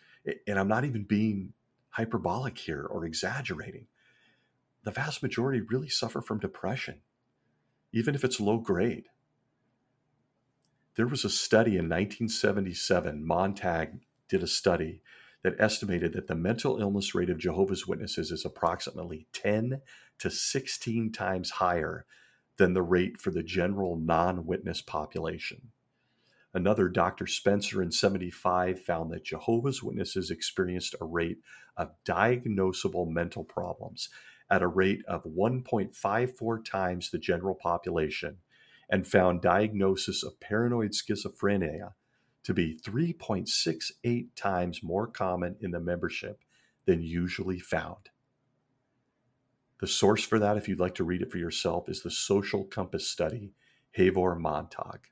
and 0.46 0.58
I'm 0.58 0.68
not 0.68 0.84
even 0.84 1.04
being 1.04 1.52
hyperbolic 1.90 2.58
here 2.58 2.86
or 2.90 3.04
exaggerating, 3.04 3.86
the 4.82 4.90
vast 4.90 5.22
majority 5.22 5.60
really 5.60 5.88
suffer 5.88 6.20
from 6.20 6.40
depression, 6.40 7.00
even 7.92 8.14
if 8.14 8.24
it's 8.24 8.40
low 8.40 8.58
grade. 8.58 9.06
There 10.96 11.06
was 11.06 11.24
a 11.24 11.30
study 11.30 11.72
in 11.72 11.88
1977, 11.88 13.26
Montag 13.26 14.00
did 14.28 14.42
a 14.42 14.48
study 14.48 15.02
that 15.42 15.60
estimated 15.60 16.14
that 16.14 16.26
the 16.26 16.34
mental 16.34 16.80
illness 16.80 17.14
rate 17.14 17.30
of 17.30 17.38
Jehovah's 17.38 17.86
Witnesses 17.86 18.30
is 18.30 18.44
approximately 18.44 19.26
10 19.32 19.82
to 20.18 20.30
16 20.30 21.12
times 21.12 21.50
higher 21.50 22.06
than 22.56 22.72
the 22.72 22.82
rate 22.82 23.20
for 23.20 23.30
the 23.30 23.42
general 23.42 23.96
non 23.96 24.46
witness 24.46 24.80
population. 24.80 25.70
Another, 26.54 26.88
Dr. 26.88 27.26
Spencer 27.26 27.82
in 27.82 27.90
75, 27.90 28.80
found 28.80 29.10
that 29.10 29.24
Jehovah's 29.24 29.82
Witnesses 29.82 30.30
experienced 30.30 30.94
a 31.00 31.04
rate 31.04 31.38
of 31.76 31.90
diagnosable 32.06 33.10
mental 33.10 33.42
problems 33.42 34.08
at 34.48 34.62
a 34.62 34.68
rate 34.68 35.02
of 35.08 35.24
1.54 35.24 36.64
times 36.64 37.10
the 37.10 37.18
general 37.18 37.56
population 37.56 38.38
and 38.88 39.06
found 39.06 39.42
diagnosis 39.42 40.22
of 40.22 40.38
paranoid 40.38 40.92
schizophrenia 40.92 41.92
to 42.44 42.54
be 42.54 42.78
3.68 42.78 44.28
times 44.36 44.82
more 44.82 45.08
common 45.08 45.56
in 45.60 45.72
the 45.72 45.80
membership 45.80 46.40
than 46.86 47.02
usually 47.02 47.58
found. 47.58 48.10
The 49.80 49.86
source 49.88 50.22
for 50.24 50.38
that, 50.38 50.56
if 50.56 50.68
you'd 50.68 50.78
like 50.78 50.94
to 50.96 51.04
read 51.04 51.22
it 51.22 51.32
for 51.32 51.38
yourself, 51.38 51.88
is 51.88 52.02
the 52.02 52.10
Social 52.10 52.64
Compass 52.64 53.08
Study, 53.08 53.54
Havor 53.98 54.38
Montag. 54.38 55.08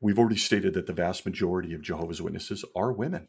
We've 0.00 0.18
already 0.18 0.36
stated 0.36 0.74
that 0.74 0.86
the 0.86 0.92
vast 0.92 1.26
majority 1.26 1.74
of 1.74 1.82
Jehovah's 1.82 2.22
Witnesses 2.22 2.64
are 2.74 2.92
women. 2.92 3.28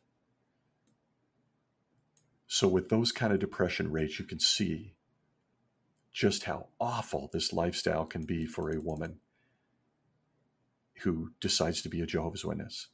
So, 2.48 2.68
with 2.68 2.90
those 2.90 3.12
kind 3.12 3.34
of 3.34 3.40
depression 3.40 3.92
rates, 3.92 4.20
you 4.20 4.26
can 4.26 4.40
see 4.40 4.94
just 6.14 6.44
how 6.44 6.68
awful 6.80 7.30
this 7.32 7.54
lifestyle 7.54 8.06
can 8.06 8.24
be 8.24 8.46
for 8.46 8.70
a 8.70 8.80
woman 8.80 9.20
who 11.02 11.32
decides 11.40 11.82
to 11.82 11.90
be 11.90 12.02
a 12.02 12.06
Jehovah's 12.06 12.46
Witness. 12.46 12.88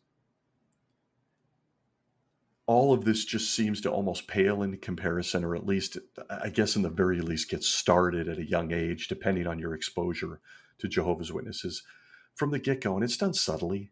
All 2.66 2.94
of 2.94 3.06
this 3.06 3.26
just 3.26 3.54
seems 3.54 3.80
to 3.82 3.92
almost 3.92 4.28
pale 4.28 4.62
in 4.62 4.78
comparison, 4.78 5.44
or 5.44 5.56
at 5.56 5.66
least, 5.66 5.98
I 6.30 6.50
guess, 6.50 6.76
in 6.76 6.82
the 6.82 6.90
very 6.90 7.22
least, 7.22 7.50
get 7.50 7.64
started 7.64 8.28
at 8.28 8.40
a 8.40 8.50
young 8.50 8.72
age, 8.72 9.08
depending 9.08 9.48
on 9.48 9.60
your 9.60 9.74
exposure 9.74 10.42
to 10.80 10.88
Jehovah's 10.88 11.32
Witnesses 11.32 11.84
from 12.38 12.52
the 12.52 12.60
get 12.60 12.82
go, 12.82 12.94
and 12.94 13.04
it's 13.04 13.18
done 13.18 13.34
subtly. 13.34 13.90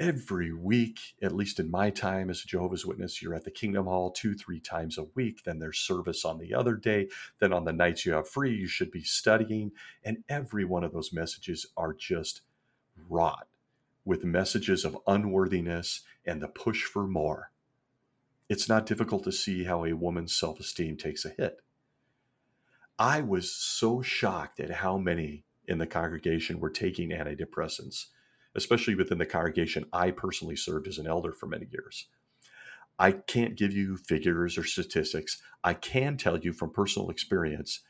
Every 0.00 0.52
week, 0.52 0.98
at 1.22 1.36
least 1.36 1.60
in 1.60 1.70
my 1.70 1.88
time 1.88 2.28
as 2.28 2.42
a 2.42 2.48
Jehovah's 2.48 2.84
Witness, 2.84 3.22
you're 3.22 3.34
at 3.34 3.44
the 3.44 3.52
Kingdom 3.52 3.86
Hall 3.86 4.10
two, 4.10 4.34
three 4.34 4.58
times 4.58 4.98
a 4.98 5.06
week. 5.14 5.44
Then 5.44 5.60
there's 5.60 5.78
service 5.78 6.24
on 6.24 6.38
the 6.38 6.52
other 6.52 6.74
day. 6.74 7.06
Then 7.38 7.52
on 7.52 7.64
the 7.64 7.72
nights 7.72 8.04
you 8.04 8.12
have 8.14 8.28
free, 8.28 8.52
you 8.52 8.66
should 8.66 8.90
be 8.90 9.04
studying. 9.04 9.70
And 10.02 10.24
every 10.28 10.64
one 10.64 10.82
of 10.82 10.92
those 10.92 11.12
messages 11.12 11.64
are 11.76 11.94
just 11.94 12.40
wrought 13.08 13.46
with 14.04 14.24
messages 14.24 14.84
of 14.84 14.98
unworthiness 15.06 16.00
and 16.26 16.42
the 16.42 16.48
push 16.48 16.82
for 16.82 17.06
more. 17.06 17.52
It's 18.48 18.68
not 18.68 18.84
difficult 18.84 19.22
to 19.24 19.32
see 19.32 19.62
how 19.62 19.84
a 19.84 19.92
woman's 19.92 20.36
self 20.36 20.58
esteem 20.58 20.96
takes 20.96 21.24
a 21.24 21.28
hit. 21.28 21.60
I 22.98 23.20
was 23.20 23.52
so 23.52 24.02
shocked 24.02 24.58
at 24.58 24.70
how 24.72 24.98
many 24.98 25.44
in 25.66 25.78
the 25.78 25.86
congregation 25.86 26.60
were 26.60 26.70
taking 26.70 27.10
antidepressants, 27.10 28.06
especially 28.54 28.94
within 28.94 29.18
the 29.18 29.26
congregation 29.26 29.86
I 29.92 30.10
personally 30.10 30.56
served 30.56 30.86
as 30.88 30.98
an 30.98 31.06
elder 31.06 31.32
for 31.32 31.46
many 31.46 31.66
years. 31.70 32.06
I 32.98 33.12
can't 33.12 33.56
give 33.56 33.72
you 33.72 33.96
figures 33.96 34.56
or 34.56 34.64
statistics. 34.64 35.42
I 35.64 35.74
can 35.74 36.16
tell 36.16 36.38
you 36.38 36.52
from 36.52 36.70
personal 36.70 37.10
experience 37.10 37.80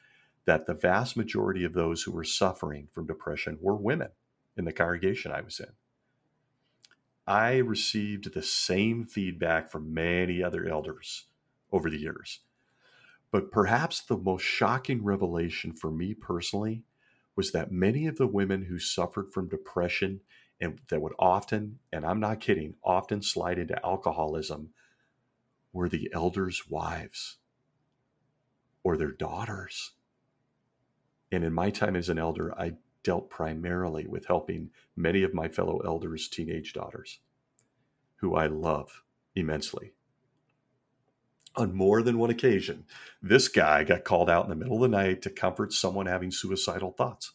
that 0.46 0.66
the 0.66 0.74
vast 0.74 1.16
majority 1.16 1.64
of 1.64 1.74
those 1.74 2.02
who 2.02 2.12
were 2.12 2.24
suffering 2.24 2.88
from 2.92 3.06
depression 3.06 3.58
were 3.60 3.76
women 3.76 4.08
in 4.56 4.64
the 4.64 4.72
congregation 4.72 5.32
I 5.32 5.40
was 5.40 5.60
in. 5.60 5.72
I 7.26 7.56
received 7.56 8.32
the 8.32 8.42
same 8.42 9.06
feedback 9.06 9.70
from 9.70 9.94
many 9.94 10.42
other 10.42 10.68
elders 10.68 11.26
over 11.72 11.88
the 11.88 11.98
years. 11.98 12.40
But 13.30 13.50
perhaps 13.50 14.02
the 14.02 14.16
most 14.16 14.42
shocking 14.42 15.02
revelation 15.02 15.72
for 15.72 15.90
me 15.90 16.14
personally 16.14 16.84
was 17.36 17.52
that 17.52 17.72
many 17.72 18.06
of 18.06 18.16
the 18.16 18.26
women 18.26 18.64
who 18.64 18.78
suffered 18.78 19.32
from 19.32 19.48
depression 19.48 20.20
and 20.60 20.80
that 20.88 21.00
would 21.00 21.14
often, 21.18 21.80
and 21.92 22.06
I'm 22.06 22.20
not 22.20 22.40
kidding, 22.40 22.74
often 22.84 23.22
slide 23.22 23.58
into 23.58 23.84
alcoholism 23.84 24.70
were 25.72 25.88
the 25.88 26.10
elders' 26.12 26.68
wives 26.68 27.38
or 28.84 28.96
their 28.96 29.10
daughters. 29.10 29.92
And 31.32 31.42
in 31.42 31.52
my 31.52 31.70
time 31.70 31.96
as 31.96 32.08
an 32.08 32.18
elder, 32.18 32.56
I 32.58 32.74
dealt 33.02 33.28
primarily 33.28 34.06
with 34.06 34.26
helping 34.26 34.70
many 34.96 35.24
of 35.24 35.34
my 35.34 35.48
fellow 35.48 35.80
elders' 35.84 36.28
teenage 36.28 36.72
daughters, 36.72 37.18
who 38.16 38.36
I 38.36 38.46
love 38.46 39.02
immensely 39.34 39.94
on 41.56 41.74
more 41.74 42.02
than 42.02 42.18
one 42.18 42.30
occasion, 42.30 42.84
this 43.22 43.48
guy 43.48 43.84
got 43.84 44.04
called 44.04 44.28
out 44.28 44.44
in 44.44 44.50
the 44.50 44.56
middle 44.56 44.76
of 44.76 44.90
the 44.90 44.96
night 44.96 45.22
to 45.22 45.30
comfort 45.30 45.72
someone 45.72 46.06
having 46.06 46.30
suicidal 46.30 46.92
thoughts. 46.92 47.32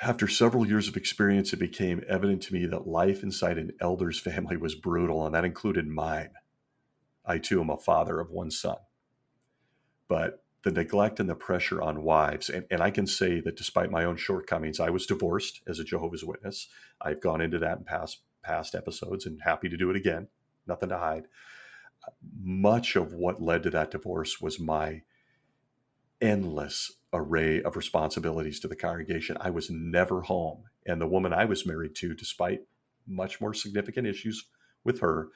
After 0.00 0.28
several 0.28 0.66
years 0.66 0.86
of 0.86 0.96
experience, 0.96 1.52
it 1.52 1.58
became 1.58 2.04
evident 2.08 2.42
to 2.42 2.54
me 2.54 2.66
that 2.66 2.86
life 2.86 3.22
inside 3.22 3.58
an 3.58 3.72
elder's 3.80 4.20
family 4.20 4.56
was 4.56 4.74
brutal, 4.74 5.26
and 5.26 5.34
that 5.34 5.44
included 5.44 5.86
mine. 5.88 6.30
I 7.24 7.38
too 7.38 7.60
am 7.60 7.70
a 7.70 7.76
father 7.76 8.20
of 8.20 8.30
one 8.30 8.50
son. 8.50 8.76
But 10.06 10.44
the 10.62 10.70
neglect 10.70 11.20
and 11.20 11.28
the 11.28 11.34
pressure 11.34 11.82
on 11.82 12.02
wives, 12.02 12.48
and, 12.48 12.64
and 12.70 12.80
I 12.80 12.90
can 12.90 13.06
say 13.06 13.40
that 13.40 13.56
despite 13.56 13.90
my 13.90 14.04
own 14.04 14.16
shortcomings, 14.16 14.80
I 14.80 14.90
was 14.90 15.06
divorced 15.06 15.60
as 15.66 15.78
a 15.78 15.84
Jehovah's 15.84 16.24
Witness. 16.24 16.68
I've 17.00 17.20
gone 17.20 17.40
into 17.40 17.58
that 17.58 17.78
in 17.78 17.84
past 17.84 18.20
past 18.42 18.74
episodes 18.74 19.26
and 19.26 19.40
happy 19.42 19.68
to 19.68 19.76
do 19.76 19.90
it 19.90 19.96
again. 19.96 20.28
Nothing 20.68 20.90
to 20.90 20.98
hide. 20.98 21.24
Much 22.40 22.96
of 22.96 23.12
what 23.12 23.42
led 23.42 23.62
to 23.64 23.70
that 23.70 23.90
divorce 23.90 24.40
was 24.40 24.60
my 24.60 25.02
endless 26.20 26.92
array 27.12 27.62
of 27.62 27.76
responsibilities 27.76 28.60
to 28.60 28.68
the 28.68 28.76
congregation. 28.76 29.36
I 29.40 29.50
was 29.50 29.70
never 29.70 30.22
home. 30.22 30.64
And 30.86 31.00
the 31.00 31.06
woman 31.06 31.32
I 31.32 31.44
was 31.44 31.66
married 31.66 31.94
to, 31.96 32.14
despite 32.14 32.62
much 33.06 33.40
more 33.40 33.54
significant 33.54 34.06
issues 34.06 34.46
with 34.84 35.00
her, 35.00 35.28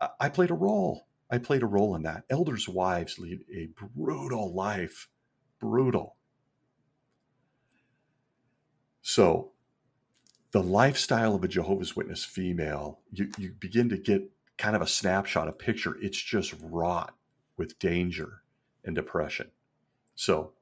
I, 0.00 0.08
I 0.20 0.28
played 0.28 0.50
a 0.50 0.54
role. 0.54 1.06
I 1.30 1.38
played 1.38 1.62
a 1.62 1.66
role 1.66 1.94
in 1.96 2.02
that. 2.02 2.24
Elders' 2.30 2.68
wives 2.68 3.18
lead 3.18 3.40
a 3.52 3.68
brutal 3.94 4.54
life, 4.54 5.08
brutal. 5.58 6.16
So, 9.02 9.52
the 10.56 10.62
lifestyle 10.62 11.34
of 11.34 11.44
a 11.44 11.48
Jehovah's 11.48 11.94
Witness 11.94 12.24
female, 12.24 13.00
you, 13.12 13.30
you 13.36 13.52
begin 13.60 13.90
to 13.90 13.98
get 13.98 14.30
kind 14.56 14.74
of 14.74 14.80
a 14.80 14.86
snapshot, 14.86 15.48
a 15.48 15.52
picture. 15.52 15.98
It's 16.00 16.16
just 16.16 16.54
wrought 16.62 17.14
with 17.58 17.78
danger 17.78 18.40
and 18.82 18.94
depression. 18.94 19.50
So, 20.14 20.52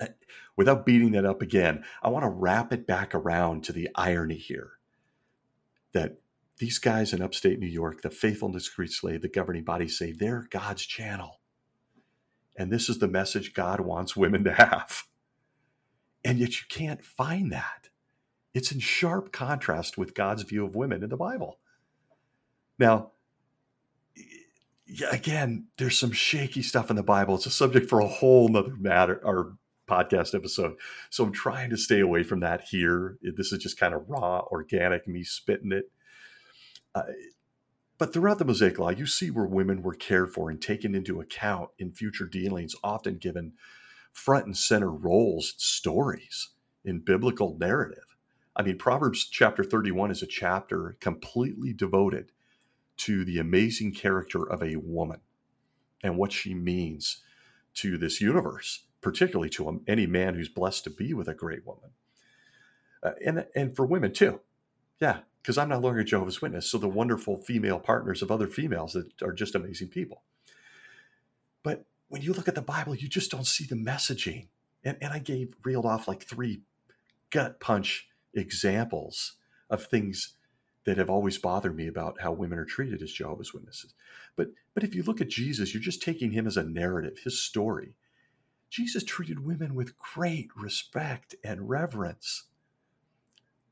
eh, 0.00 0.08
without 0.56 0.86
beating 0.86 1.12
that 1.12 1.26
up 1.26 1.42
again, 1.42 1.84
I 2.02 2.08
want 2.08 2.24
to 2.24 2.30
wrap 2.30 2.72
it 2.72 2.86
back 2.86 3.14
around 3.14 3.64
to 3.64 3.74
the 3.74 3.90
irony 3.96 4.38
here 4.38 4.78
that 5.92 6.16
these 6.56 6.78
guys 6.78 7.12
in 7.12 7.20
upstate 7.20 7.60
New 7.60 7.66
York, 7.66 8.00
the 8.00 8.08
faithful 8.08 8.48
and 8.48 8.54
discreet 8.54 8.92
slave, 8.92 9.20
the 9.20 9.28
governing 9.28 9.64
body 9.64 9.88
say 9.88 10.10
they're 10.10 10.48
God's 10.48 10.86
channel. 10.86 11.40
And 12.56 12.72
this 12.72 12.88
is 12.88 12.98
the 12.98 13.08
message 13.08 13.52
God 13.52 13.78
wants 13.78 14.16
women 14.16 14.42
to 14.44 14.54
have. 14.54 15.02
And 16.24 16.38
yet 16.38 16.58
you 16.58 16.66
can't 16.70 17.04
find 17.04 17.52
that. 17.52 17.90
It's 18.56 18.72
in 18.72 18.80
sharp 18.80 19.32
contrast 19.32 19.98
with 19.98 20.14
God's 20.14 20.42
view 20.42 20.64
of 20.64 20.74
women 20.74 21.02
in 21.02 21.10
the 21.10 21.16
Bible. 21.18 21.58
Now, 22.78 23.10
again, 25.10 25.66
there's 25.76 25.98
some 25.98 26.12
shaky 26.12 26.62
stuff 26.62 26.88
in 26.88 26.96
the 26.96 27.02
Bible. 27.02 27.34
It's 27.34 27.44
a 27.44 27.50
subject 27.50 27.90
for 27.90 28.00
a 28.00 28.08
whole 28.08 28.48
nother 28.48 28.74
matter 28.76 29.20
or 29.22 29.58
podcast 29.86 30.34
episode. 30.34 30.76
So 31.10 31.22
I'm 31.22 31.32
trying 31.32 31.68
to 31.68 31.76
stay 31.76 32.00
away 32.00 32.22
from 32.22 32.40
that 32.40 32.62
here. 32.62 33.18
This 33.20 33.52
is 33.52 33.58
just 33.58 33.78
kind 33.78 33.92
of 33.92 34.08
raw, 34.08 34.40
organic, 34.50 35.06
me 35.06 35.22
spitting 35.22 35.72
it. 35.72 35.90
Uh, 36.94 37.02
but 37.98 38.14
throughout 38.14 38.38
the 38.38 38.46
Mosaic 38.46 38.78
Law, 38.78 38.88
you 38.88 39.04
see 39.04 39.30
where 39.30 39.44
women 39.44 39.82
were 39.82 39.92
cared 39.92 40.32
for 40.32 40.48
and 40.48 40.62
taken 40.62 40.94
into 40.94 41.20
account 41.20 41.72
in 41.78 41.92
future 41.92 42.26
dealings, 42.26 42.74
often 42.82 43.18
given 43.18 43.52
front 44.14 44.46
and 44.46 44.56
center 44.56 44.90
roles, 44.90 45.52
stories 45.58 46.52
in 46.86 47.00
biblical 47.00 47.58
narrative. 47.60 48.05
I 48.56 48.62
mean, 48.62 48.78
Proverbs 48.78 49.26
chapter 49.26 49.62
31 49.62 50.10
is 50.10 50.22
a 50.22 50.26
chapter 50.26 50.96
completely 50.98 51.74
devoted 51.74 52.32
to 52.98 53.24
the 53.24 53.38
amazing 53.38 53.92
character 53.92 54.42
of 54.48 54.62
a 54.62 54.76
woman 54.76 55.20
and 56.02 56.16
what 56.16 56.32
she 56.32 56.54
means 56.54 57.22
to 57.74 57.98
this 57.98 58.20
universe, 58.22 58.84
particularly 59.02 59.50
to 59.50 59.82
any 59.86 60.06
man 60.06 60.34
who's 60.34 60.48
blessed 60.48 60.84
to 60.84 60.90
be 60.90 61.12
with 61.12 61.28
a 61.28 61.34
great 61.34 61.66
woman. 61.66 61.90
Uh, 63.02 63.12
and, 63.24 63.46
and 63.54 63.76
for 63.76 63.84
women 63.84 64.12
too. 64.12 64.40
Yeah, 65.00 65.18
because 65.42 65.58
I'm 65.58 65.68
no 65.68 65.78
longer 65.78 66.00
a 66.00 66.04
Jehovah's 66.04 66.40
Witness. 66.40 66.70
So 66.70 66.78
the 66.78 66.88
wonderful 66.88 67.36
female 67.36 67.78
partners 67.78 68.22
of 68.22 68.30
other 68.30 68.46
females 68.46 68.94
that 68.94 69.22
are 69.22 69.34
just 69.34 69.54
amazing 69.54 69.88
people. 69.88 70.22
But 71.62 71.84
when 72.08 72.22
you 72.22 72.32
look 72.32 72.48
at 72.48 72.54
the 72.54 72.62
Bible, 72.62 72.94
you 72.94 73.08
just 73.08 73.30
don't 73.30 73.46
see 73.46 73.66
the 73.66 73.74
messaging. 73.74 74.46
And, 74.82 74.96
and 75.02 75.12
I 75.12 75.18
gave 75.18 75.54
reeled 75.62 75.84
off 75.84 76.08
like 76.08 76.22
three 76.22 76.62
gut 77.30 77.60
punch 77.60 78.08
examples 78.36 79.36
of 79.68 79.84
things 79.84 80.34
that 80.84 80.98
have 80.98 81.10
always 81.10 81.36
bothered 81.36 81.76
me 81.76 81.88
about 81.88 82.20
how 82.20 82.32
women 82.32 82.58
are 82.58 82.64
treated 82.64 83.02
as 83.02 83.10
Jehovah's 83.10 83.52
Witnesses. 83.52 83.94
But 84.36 84.50
but 84.72 84.84
if 84.84 84.94
you 84.94 85.02
look 85.02 85.20
at 85.20 85.28
Jesus, 85.28 85.74
you're 85.74 85.82
just 85.82 86.02
taking 86.02 86.30
him 86.30 86.46
as 86.46 86.56
a 86.56 86.62
narrative, 86.62 87.18
his 87.24 87.42
story. 87.42 87.94
Jesus 88.70 89.04
treated 89.04 89.44
women 89.44 89.74
with 89.74 89.98
great 89.98 90.48
respect 90.56 91.34
and 91.44 91.68
reverence. 91.68 92.44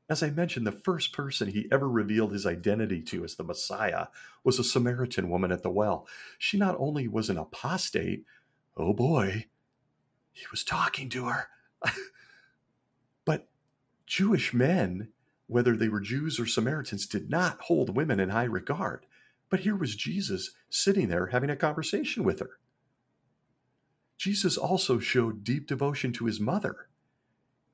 As 0.09 0.21
I 0.21 0.29
mentioned, 0.29 0.67
the 0.67 0.71
first 0.71 1.13
person 1.13 1.49
he 1.49 1.67
ever 1.71 1.89
revealed 1.89 2.31
his 2.31 2.45
identity 2.45 3.01
to 3.03 3.23
as 3.23 3.35
the 3.35 3.43
Messiah 3.43 4.07
was 4.43 4.59
a 4.59 4.63
Samaritan 4.63 5.29
woman 5.29 5.51
at 5.51 5.63
the 5.63 5.69
well. 5.69 6.07
She 6.37 6.57
not 6.57 6.75
only 6.77 7.07
was 7.07 7.29
an 7.29 7.37
apostate, 7.37 8.23
oh 8.77 8.93
boy, 8.93 9.45
he 10.31 10.45
was 10.51 10.63
talking 10.63 11.09
to 11.09 11.25
her. 11.25 11.47
Jewish 14.05 14.53
men 14.53 15.09
whether 15.47 15.75
they 15.75 15.89
were 15.89 15.99
Jews 15.99 16.39
or 16.39 16.45
Samaritans, 16.45 17.05
did 17.05 17.29
not 17.29 17.61
hold 17.61 17.95
women 17.95 18.19
in 18.19 18.29
high 18.29 18.45
regard. 18.45 19.05
But 19.49 19.61
here 19.61 19.75
was 19.75 19.95
Jesus 19.95 20.51
sitting 20.69 21.07
there 21.07 21.27
having 21.27 21.49
a 21.49 21.55
conversation 21.55 22.23
with 22.23 22.39
her. 22.39 22.59
Jesus 24.17 24.57
also 24.57 24.97
showed 24.99 25.43
deep 25.43 25.67
devotion 25.67 26.11
to 26.13 26.25
his 26.25 26.39
mother. 26.39 26.87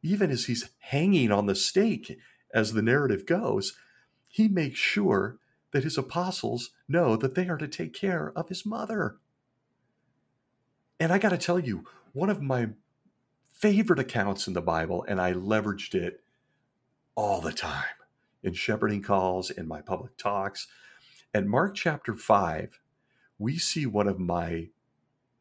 Even 0.01 0.32
as 0.32 0.45
he's 0.45 0.71
hanging 0.79 1.32
on 1.32 1.45
the 1.45 1.55
stake, 1.55 2.17
as 2.53 2.73
the 2.73 2.82
narrative 2.82 3.25
goes, 3.25 3.77
he 4.27 4.47
makes 4.47 4.79
sure 4.79 5.38
that 5.71 5.84
his 5.84 5.97
apostles 5.97 6.71
know 6.88 7.15
that 7.15 7.36
they 7.36 7.47
are 7.47 7.57
to 7.57 7.67
take 7.67 7.93
care 7.93 8.34
of 8.36 8.49
his 8.49 8.65
mother. 8.65 9.17
And 10.99 11.13
I 11.13 11.19
got 11.19 11.29
to 11.29 11.38
tell 11.38 11.59
you, 11.59 11.86
one 12.11 12.29
of 12.29 12.41
my 12.41 12.69
favorite 13.62 13.99
accounts 13.99 14.47
in 14.47 14.53
the 14.53 14.62
Bible, 14.62 15.05
and 15.07 15.22
I 15.22 15.34
leveraged 15.34 15.93
it 15.93 16.24
all 17.16 17.41
the 17.41 17.53
time 17.53 17.86
in 18.43 18.53
shepherding 18.53 19.03
calls, 19.03 19.51
in 19.51 19.68
my 19.68 19.82
public 19.82 20.18
talks. 20.18 20.68
And 21.34 21.49
Mark 21.49 21.76
chapter 21.76 22.16
5, 22.16 22.80
we 23.38 23.57
see 23.59 23.86
one 23.86 24.07
of 24.07 24.20
my, 24.20 24.70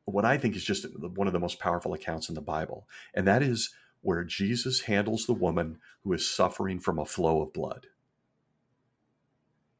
what 0.05 0.27
I 0.27 0.37
think 0.37 0.55
is 0.55 0.65
just 0.65 0.87
one 0.99 1.27
of 1.27 1.33
the 1.33 1.41
most 1.41 1.59
powerful 1.59 1.95
accounts 1.95 2.29
in 2.29 2.35
the 2.35 2.43
Bible. 2.43 2.87
And 3.15 3.27
that 3.27 3.43
is 3.43 3.75
where 4.03 4.23
Jesus 4.23 4.83
handles 4.83 5.25
the 5.25 5.33
woman 5.33 5.79
who 6.05 6.13
is 6.13 6.29
suffering 6.29 6.79
from 6.79 6.99
a 6.99 7.07
flow 7.07 7.41
of 7.41 7.55
blood. 7.55 7.87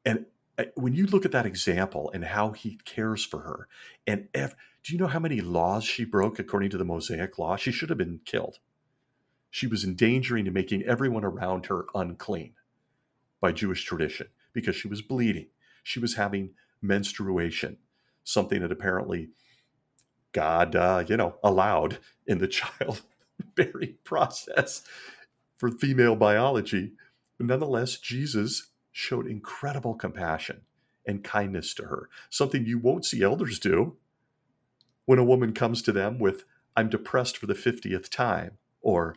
And 0.05 0.27
uh, 0.57 0.65
when 0.77 0.95
you 0.95 1.07
look 1.07 1.27
at 1.27 1.33
that 1.33 1.47
example 1.47 2.11
and 2.15 2.25
how 2.25 2.53
he 2.53 2.79
cares 2.87 3.25
for 3.25 3.41
her, 3.41 3.69
and 4.07 4.29
if, 4.35 4.55
do 4.83 4.93
you 4.93 4.99
know 4.99 5.07
how 5.07 5.19
many 5.19 5.41
laws 5.41 5.85
she 5.85 6.05
broke 6.05 6.39
according 6.39 6.71
to 6.71 6.79
the 6.79 6.85
Mosaic 6.85 7.39
law? 7.39 7.57
She 7.57 7.73
should 7.73 7.91
have 7.91 7.99
been 7.99 8.21
killed. 8.25 8.59
She 9.51 9.67
was 9.67 9.85
endangering 9.85 10.47
and 10.47 10.55
making 10.55 10.85
everyone 10.85 11.25
around 11.25 11.67
her 11.67 11.87
unclean 11.95 12.55
by 13.41 13.53
Jewish 13.53 13.85
tradition 13.85 14.29
because 14.53 14.77
she 14.77 14.89
was 14.89 15.03
bleeding. 15.03 15.47
She 15.83 15.99
was 16.01 16.15
having 16.15 16.51
menstruation, 16.81 17.77
something 18.25 18.61
that 18.61 18.73
apparently 18.73 19.31
God, 20.33 20.77
uh, 20.77 21.05
you 21.07 21.17
know, 21.17 21.37
allowed 21.43 21.99
in 22.27 22.39
the 22.39 22.49
childbearing 23.57 23.97
process 24.05 24.83
for 25.59 25.71
female 25.71 26.17
biology. 26.17 26.93
But 27.37 27.49
nonetheless, 27.49 27.97
Jesus 27.97 28.69
showed 28.93 29.27
incredible 29.27 29.95
compassion 29.95 30.63
and 31.07 31.25
kindness 31.25 31.75
to 31.75 31.85
her, 31.85 32.09
something 32.29 32.67
you 32.67 32.79
won't 32.79 33.05
see 33.05 33.23
elders 33.23 33.59
do 33.59 33.97
when 35.11 35.19
a 35.19 35.25
woman 35.25 35.53
comes 35.53 35.83
to 35.83 35.91
them 35.91 36.21
with, 36.21 36.45
I'm 36.77 36.89
depressed 36.89 37.37
for 37.37 37.47
the 37.47 37.55
50th 37.55 38.09
time, 38.11 38.59
or 38.81 39.17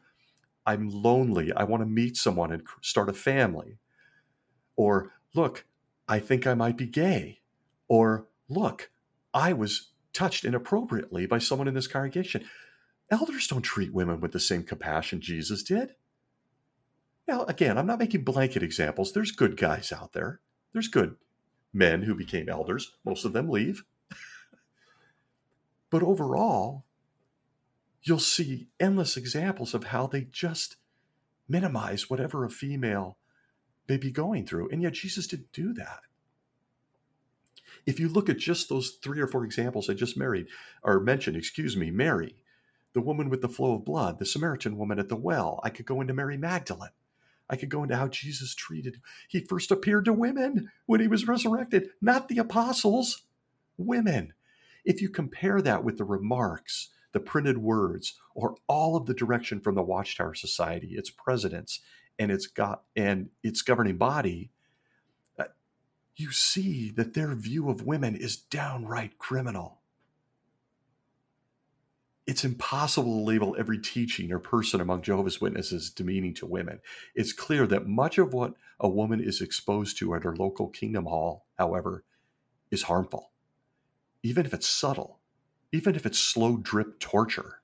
I'm 0.66 0.90
lonely. 0.90 1.54
I 1.54 1.66
want 1.66 1.82
to 1.82 1.86
meet 1.86 2.18
someone 2.18 2.52
and 2.52 2.64
start 2.82 3.10
a 3.10 3.14
family. 3.14 3.78
Or, 4.76 5.12
look, 5.36 5.66
I 6.08 6.18
think 6.18 6.48
I 6.48 6.56
might 6.56 6.78
be 6.78 6.88
gay. 6.88 7.42
Or, 7.88 8.26
look, 8.50 8.90
I 9.36 9.54
was 9.54 9.92
touched 10.14 10.46
inappropriately 10.46 11.28
by 11.28 11.38
someone 11.38 11.68
in 11.68 11.76
this 11.76 11.86
congregation. 11.86 12.44
Elders 13.12 13.46
don't 13.46 13.62
treat 13.62 13.94
women 13.94 14.20
with 14.20 14.32
the 14.32 14.40
same 14.40 14.64
compassion 14.64 15.22
Jesus 15.22 15.62
did. 15.62 15.94
Now, 17.28 17.44
again, 17.44 17.78
I'm 17.78 17.86
not 17.86 18.00
making 18.00 18.24
blanket 18.24 18.64
examples. 18.64 19.14
There's 19.14 19.30
good 19.30 19.58
guys 19.58 19.92
out 19.92 20.14
there, 20.14 20.40
there's 20.74 20.88
good 20.88 21.18
men 21.72 22.02
who 22.02 22.16
became 22.16 22.50
elders. 22.50 22.94
Most 23.06 23.26
of 23.26 23.34
them 23.34 23.48
leave. 23.48 23.84
But 25.94 26.02
overall, 26.02 26.86
you'll 28.02 28.18
see 28.18 28.68
endless 28.80 29.16
examples 29.16 29.76
of 29.76 29.84
how 29.84 30.08
they 30.08 30.22
just 30.22 30.78
minimize 31.48 32.10
whatever 32.10 32.44
a 32.44 32.50
female 32.50 33.20
may 33.88 33.98
be 33.98 34.10
going 34.10 34.48
through. 34.48 34.70
And 34.72 34.82
yet 34.82 34.94
Jesus 34.94 35.28
didn't 35.28 35.52
do 35.52 35.72
that. 35.74 36.00
If 37.86 38.00
you 38.00 38.10
look 38.10 38.28
at 38.28 38.40
just 38.40 38.70
those 38.70 38.98
three 39.04 39.20
or 39.20 39.28
four 39.28 39.46
examples 39.46 39.88
I 39.88 39.94
just 39.94 40.18
married 40.18 40.48
or 40.82 41.00
mentioned, 41.00 41.38
excuse 41.38 41.78
me, 41.78 41.92
Mary, 41.92 42.38
the 42.94 43.02
woman 43.02 43.30
with 43.30 43.44
the 43.44 43.48
flow 43.48 43.76
of 43.76 43.86
blood, 43.86 44.18
the 44.18 44.26
Samaritan 44.26 44.80
woman 44.80 44.98
at 44.98 45.10
the 45.10 45.16
well, 45.16 45.60
I 45.64 45.70
could 45.70 45.86
go 45.86 46.02
into 46.02 46.16
Mary 46.16 46.38
Magdalene. 46.38 46.90
I 47.52 47.56
could 47.56 47.70
go 47.70 47.84
into 47.84 47.98
how 47.98 48.08
Jesus 48.08 48.56
treated. 48.56 49.00
He 49.28 49.42
first 49.42 49.70
appeared 49.70 50.06
to 50.06 50.14
women 50.14 50.72
when 50.88 51.02
he 51.02 51.08
was 51.08 51.28
resurrected, 51.28 51.92
not 52.02 52.30
the 52.30 52.40
apostles, 52.40 53.26
women. 53.78 54.34
If 54.86 55.02
you 55.02 55.10
compare 55.10 55.62
that 55.62 55.84
with 55.84 55.98
the 55.98 56.04
remarks 56.04 56.90
the 57.14 57.20
printed 57.20 57.60
words, 57.60 58.16
or 58.36 58.58
all 58.68 58.96
of 58.96 59.06
the 59.06 59.14
direction 59.14 59.60
from 59.60 59.76
the 59.76 59.84
Watchtower 59.84 60.34
Society, 60.34 60.96
its 60.96 61.10
presidents, 61.10 61.80
and 62.20 62.32
its 62.32 62.48
got 62.48 62.84
and 62.96 63.30
its 63.42 63.62
governing 63.62 63.98
body, 63.98 64.52
uh, 65.40 65.46
you 66.16 66.32
see 66.32 66.92
that 66.92 67.14
their 67.14 67.34
view 67.36 67.70
of 67.70 67.86
women 67.86 68.16
is 68.16 68.36
downright 68.36 69.18
criminal. 69.18 69.80
It's 72.26 72.46
impossible 72.46 73.20
to 73.20 73.26
label 73.26 73.56
every 73.60 73.80
teaching 73.80 74.32
or 74.32 74.40
person 74.40 74.80
among 74.80 75.02
Jehovah's 75.02 75.42
Witnesses 75.42 75.92
demeaning 75.92 76.34
to 76.36 76.46
women. 76.46 76.80
It's 77.16 77.34
clear 77.34 77.68
that 77.68 77.86
much 77.86 78.18
of 78.18 78.34
what 78.34 78.54
a 78.80 78.88
woman 78.88 79.20
is 79.20 79.42
exposed 79.42 79.98
to 79.98 80.16
at 80.16 80.24
her 80.24 80.36
local 80.36 80.70
kingdom 80.70 81.06
hall, 81.06 81.46
however, 81.58 82.06
is 82.72 82.84
harmful, 82.84 83.33
even 84.24 84.46
if 84.46 84.54
it's 84.54 84.68
subtle, 84.68 85.20
even 85.72 85.96
if 85.96 86.06
it's 86.06 86.20
slow 86.20 86.58
drip 86.58 87.00
torture. 87.00 87.62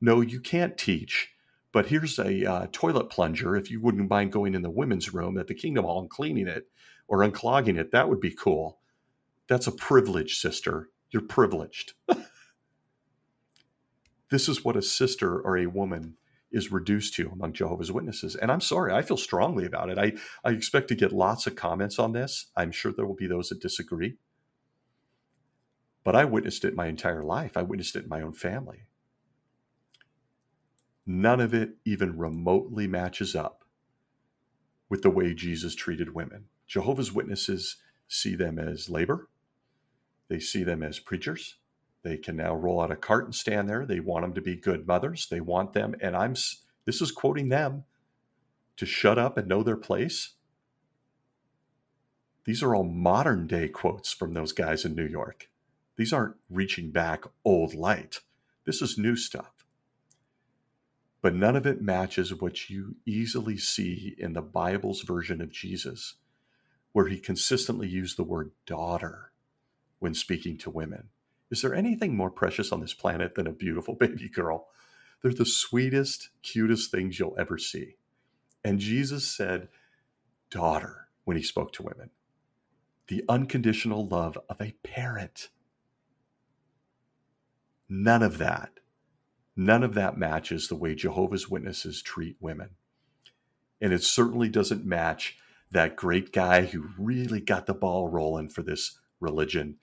No, 0.00 0.20
you 0.20 0.40
can't 0.40 0.78
teach 0.78 1.34
but 1.72 1.86
here's 1.86 2.18
a 2.18 2.50
uh, 2.50 2.66
toilet 2.72 3.10
plunger. 3.10 3.54
If 3.54 3.70
you 3.70 3.80
wouldn't 3.80 4.08
mind 4.08 4.32
going 4.32 4.54
in 4.54 4.62
the 4.62 4.70
women's 4.70 5.12
room 5.12 5.38
at 5.38 5.46
the 5.46 5.54
Kingdom 5.54 5.84
Hall 5.84 6.00
and 6.00 6.10
cleaning 6.10 6.48
it 6.48 6.68
or 7.06 7.18
unclogging 7.18 7.78
it, 7.78 7.92
that 7.92 8.08
would 8.08 8.20
be 8.20 8.30
cool. 8.30 8.78
That's 9.48 9.66
a 9.66 9.72
privilege, 9.72 10.38
sister. 10.38 10.88
You're 11.10 11.22
privileged. 11.22 11.92
this 14.30 14.48
is 14.48 14.64
what 14.64 14.76
a 14.76 14.82
sister 14.82 15.40
or 15.40 15.58
a 15.58 15.66
woman 15.66 16.16
is 16.50 16.72
reduced 16.72 17.14
to 17.14 17.28
among 17.28 17.52
Jehovah's 17.52 17.92
Witnesses. 17.92 18.34
And 18.34 18.50
I'm 18.50 18.62
sorry, 18.62 18.92
I 18.92 19.02
feel 19.02 19.18
strongly 19.18 19.66
about 19.66 19.90
it. 19.90 19.98
I, 19.98 20.14
I 20.42 20.52
expect 20.52 20.88
to 20.88 20.94
get 20.94 21.12
lots 21.12 21.46
of 21.46 21.56
comments 21.56 21.98
on 21.98 22.12
this. 22.12 22.46
I'm 22.56 22.72
sure 22.72 22.92
there 22.92 23.06
will 23.06 23.14
be 23.14 23.26
those 23.26 23.50
that 23.50 23.60
disagree. 23.60 24.16
But 26.04 26.16
I 26.16 26.24
witnessed 26.24 26.64
it 26.64 26.74
my 26.74 26.86
entire 26.86 27.22
life. 27.22 27.56
I 27.56 27.62
witnessed 27.62 27.96
it 27.96 28.04
in 28.04 28.08
my 28.08 28.22
own 28.22 28.32
family 28.32 28.84
none 31.08 31.40
of 31.40 31.54
it 31.54 31.70
even 31.86 32.18
remotely 32.18 32.86
matches 32.86 33.34
up 33.34 33.64
with 34.90 35.02
the 35.02 35.10
way 35.10 35.32
Jesus 35.34 35.74
treated 35.74 36.14
women. 36.14 36.44
Jehovah's 36.66 37.12
Witnesses 37.12 37.76
see 38.06 38.34
them 38.34 38.58
as 38.58 38.90
labor, 38.90 39.28
they 40.28 40.38
see 40.38 40.62
them 40.62 40.82
as 40.82 40.98
preachers. 40.98 41.56
They 42.02 42.18
can 42.18 42.36
now 42.36 42.54
roll 42.54 42.80
out 42.80 42.92
a 42.92 42.96
cart 42.96 43.24
and 43.24 43.34
stand 43.34 43.68
there. 43.68 43.84
They 43.84 43.98
want 44.00 44.22
them 44.22 44.34
to 44.34 44.40
be 44.40 44.54
good 44.54 44.86
mothers. 44.86 45.26
They 45.28 45.40
want 45.40 45.72
them, 45.72 45.96
and 46.00 46.14
I'm 46.14 46.34
this 46.84 47.00
is 47.00 47.10
quoting 47.10 47.48
them, 47.48 47.84
to 48.76 48.86
shut 48.86 49.18
up 49.18 49.36
and 49.36 49.48
know 49.48 49.62
their 49.62 49.76
place. 49.76 50.34
These 52.44 52.62
are 52.62 52.74
all 52.74 52.84
modern 52.84 53.46
day 53.46 53.68
quotes 53.68 54.12
from 54.12 54.32
those 54.32 54.52
guys 54.52 54.84
in 54.84 54.94
New 54.94 55.06
York. 55.06 55.47
These 55.98 56.14
aren't 56.14 56.36
reaching 56.48 56.92
back 56.92 57.24
old 57.44 57.74
light. 57.74 58.20
This 58.64 58.80
is 58.80 58.96
new 58.96 59.16
stuff 59.16 59.58
but 61.20 61.34
none 61.34 61.56
of 61.56 61.66
it 61.66 61.82
matches 61.82 62.40
what 62.40 62.70
you 62.70 62.96
easily 63.04 63.56
see 63.56 64.14
in 64.18 64.34
the 64.34 64.42
Bible's 64.42 65.02
version 65.02 65.40
of 65.40 65.50
Jesus, 65.50 66.14
where 66.92 67.08
he 67.08 67.18
consistently 67.18 67.88
used 67.88 68.16
the 68.16 68.24
word 68.24 68.52
daughter 68.66 69.32
when 69.98 70.14
speaking 70.14 70.56
to 70.58 70.70
women. 70.70 71.08
Is 71.50 71.62
there 71.62 71.74
anything 71.74 72.16
more 72.16 72.30
precious 72.30 72.70
on 72.70 72.80
this 72.80 72.94
planet 72.94 73.34
than 73.34 73.46
a 73.46 73.52
beautiful 73.52 73.94
baby 74.00 74.28
girl? 74.28 74.68
They're 75.22 75.32
the 75.32 75.44
sweetest, 75.44 76.30
cutest 76.42 76.92
things 76.92 77.18
you'll 77.18 77.38
ever 77.38 77.58
see. 77.58 77.96
And 78.62 78.78
Jesus 78.78 79.28
said, 79.28 79.68
daughter, 80.50 81.08
when 81.24 81.36
he 81.36 81.42
spoke 81.42 81.72
to 81.72 81.82
women. 81.82 82.10
The 83.08 83.24
unconditional 83.28 84.06
love 84.06 84.38
of 84.48 84.60
a 84.60 84.74
parent. 84.84 85.48
None 87.88 88.22
of 88.22 88.38
that 88.38 88.78
None 89.60 89.82
of 89.82 89.94
that 89.94 90.16
matches 90.16 90.68
the 90.68 90.76
way 90.76 90.94
Jehovah's 90.94 91.50
Witnesses 91.50 92.00
treat 92.00 92.36
women. 92.38 92.76
And 93.80 93.92
it 93.92 94.04
certainly 94.04 94.48
doesn't 94.48 94.86
match 94.86 95.36
that 95.68 95.96
great 95.96 96.32
guy 96.32 96.66
who 96.66 96.90
really 96.96 97.40
got 97.40 97.66
the 97.66 97.74
ball 97.74 98.08
rolling 98.08 98.50
for 98.50 98.62
this 98.62 99.00
religion, 99.18 99.78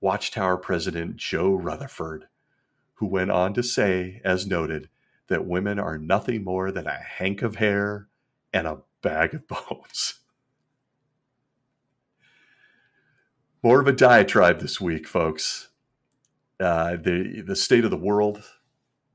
Watchtower 0.00 0.56
President 0.56 1.16
Joe 1.16 1.54
Rutherford, 1.54 2.26
who 2.94 3.06
went 3.06 3.30
on 3.30 3.54
to 3.54 3.62
say, 3.62 4.20
as 4.24 4.48
noted, 4.48 4.88
that 5.28 5.46
women 5.46 5.78
are 5.78 5.96
nothing 5.96 6.42
more 6.42 6.72
than 6.72 6.88
a 6.88 6.98
hank 6.98 7.42
of 7.42 7.56
hair 7.56 8.08
and 8.52 8.66
a 8.66 8.78
bag 9.00 9.32
of 9.32 9.46
bones. 9.68 10.14
More 13.62 13.80
of 13.80 13.86
a 13.86 13.92
diatribe 13.92 14.58
this 14.58 14.80
week, 14.80 15.06
folks. 15.06 15.67
Uh, 16.60 16.96
the 16.96 17.42
the 17.46 17.56
state 17.56 17.84
of 17.84 17.90
the 17.90 17.96
world, 17.96 18.42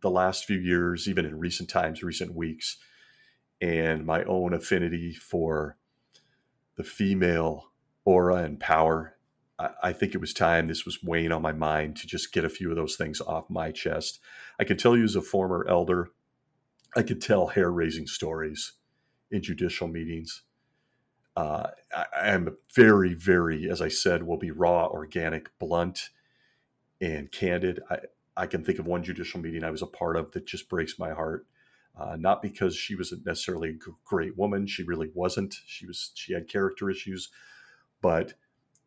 the 0.02 0.10
last 0.10 0.46
few 0.46 0.58
years, 0.58 1.08
even 1.10 1.26
in 1.26 1.38
recent 1.38 1.70
times, 1.70 2.04
recent 2.04 2.34
weeks, 2.34 2.78
and 3.62 4.06
my 4.06 4.24
own 4.24 4.54
affinity 4.54 5.14
for 5.14 5.78
the 6.76 6.84
female 6.84 7.72
aura 8.06 8.38
and 8.38 8.60
power. 8.60 9.18
I, 9.60 9.70
I 9.84 9.94
think 9.94 10.14
it 10.14 10.22
was 10.22 10.34
time 10.34 10.68
this 10.68 10.86
was 10.86 11.04
weighing 11.04 11.32
on 11.32 11.42
my 11.42 11.52
mind 11.52 11.98
to 11.98 12.08
just 12.08 12.34
get 12.34 12.46
a 12.46 12.50
few 12.50 12.70
of 12.70 12.76
those 12.76 12.96
things 12.96 13.22
off 13.22 13.50
my 13.50 13.72
chest. 13.72 14.20
I 14.60 14.64
can 14.64 14.78
tell 14.78 14.96
you 14.96 15.04
as 15.04 15.16
a 15.16 15.22
former 15.22 15.66
elder, 15.68 16.10
I 16.96 17.04
could 17.04 17.22
tell 17.22 17.48
hair 17.48 17.72
raising 17.72 18.08
stories 18.08 18.74
in 19.32 19.42
judicial 19.42 19.88
meetings. 19.88 20.44
Uh, 21.36 21.68
I, 21.96 22.30
am 22.30 22.56
very, 22.76 23.16
very, 23.16 23.70
as 23.70 23.82
I 23.82 23.88
said, 23.88 24.24
will 24.24 24.38
be 24.38 24.52
raw, 24.52 24.86
organic, 24.88 25.50
blunt, 25.58 26.12
and 27.02 27.32
candid. 27.32 27.82
I, 27.90 28.00
I 28.36 28.48
can 28.48 28.64
think 28.64 28.80
of 28.80 28.88
one 28.88 29.04
judicial 29.04 29.40
meeting 29.40 29.64
I 29.64 29.72
was 29.72 29.82
a 29.82 29.88
part 29.88 30.18
of 30.18 30.32
that 30.32 30.46
just 30.46 30.70
breaks 30.70 30.98
my 30.98 31.12
heart. 31.14 31.46
Uh, 31.96 32.16
not 32.18 32.42
because 32.42 32.76
she 32.76 32.96
was 32.96 33.14
necessarily 33.24 33.70
a 33.70 33.92
great 34.04 34.36
woman, 34.36 34.66
she 34.66 34.82
really 34.82 35.12
wasn't. 35.14 35.56
She 35.68 35.86
was 35.86 36.12
she 36.16 36.34
had 36.34 36.48
character 36.48 36.90
issues, 36.90 37.30
but 38.02 38.34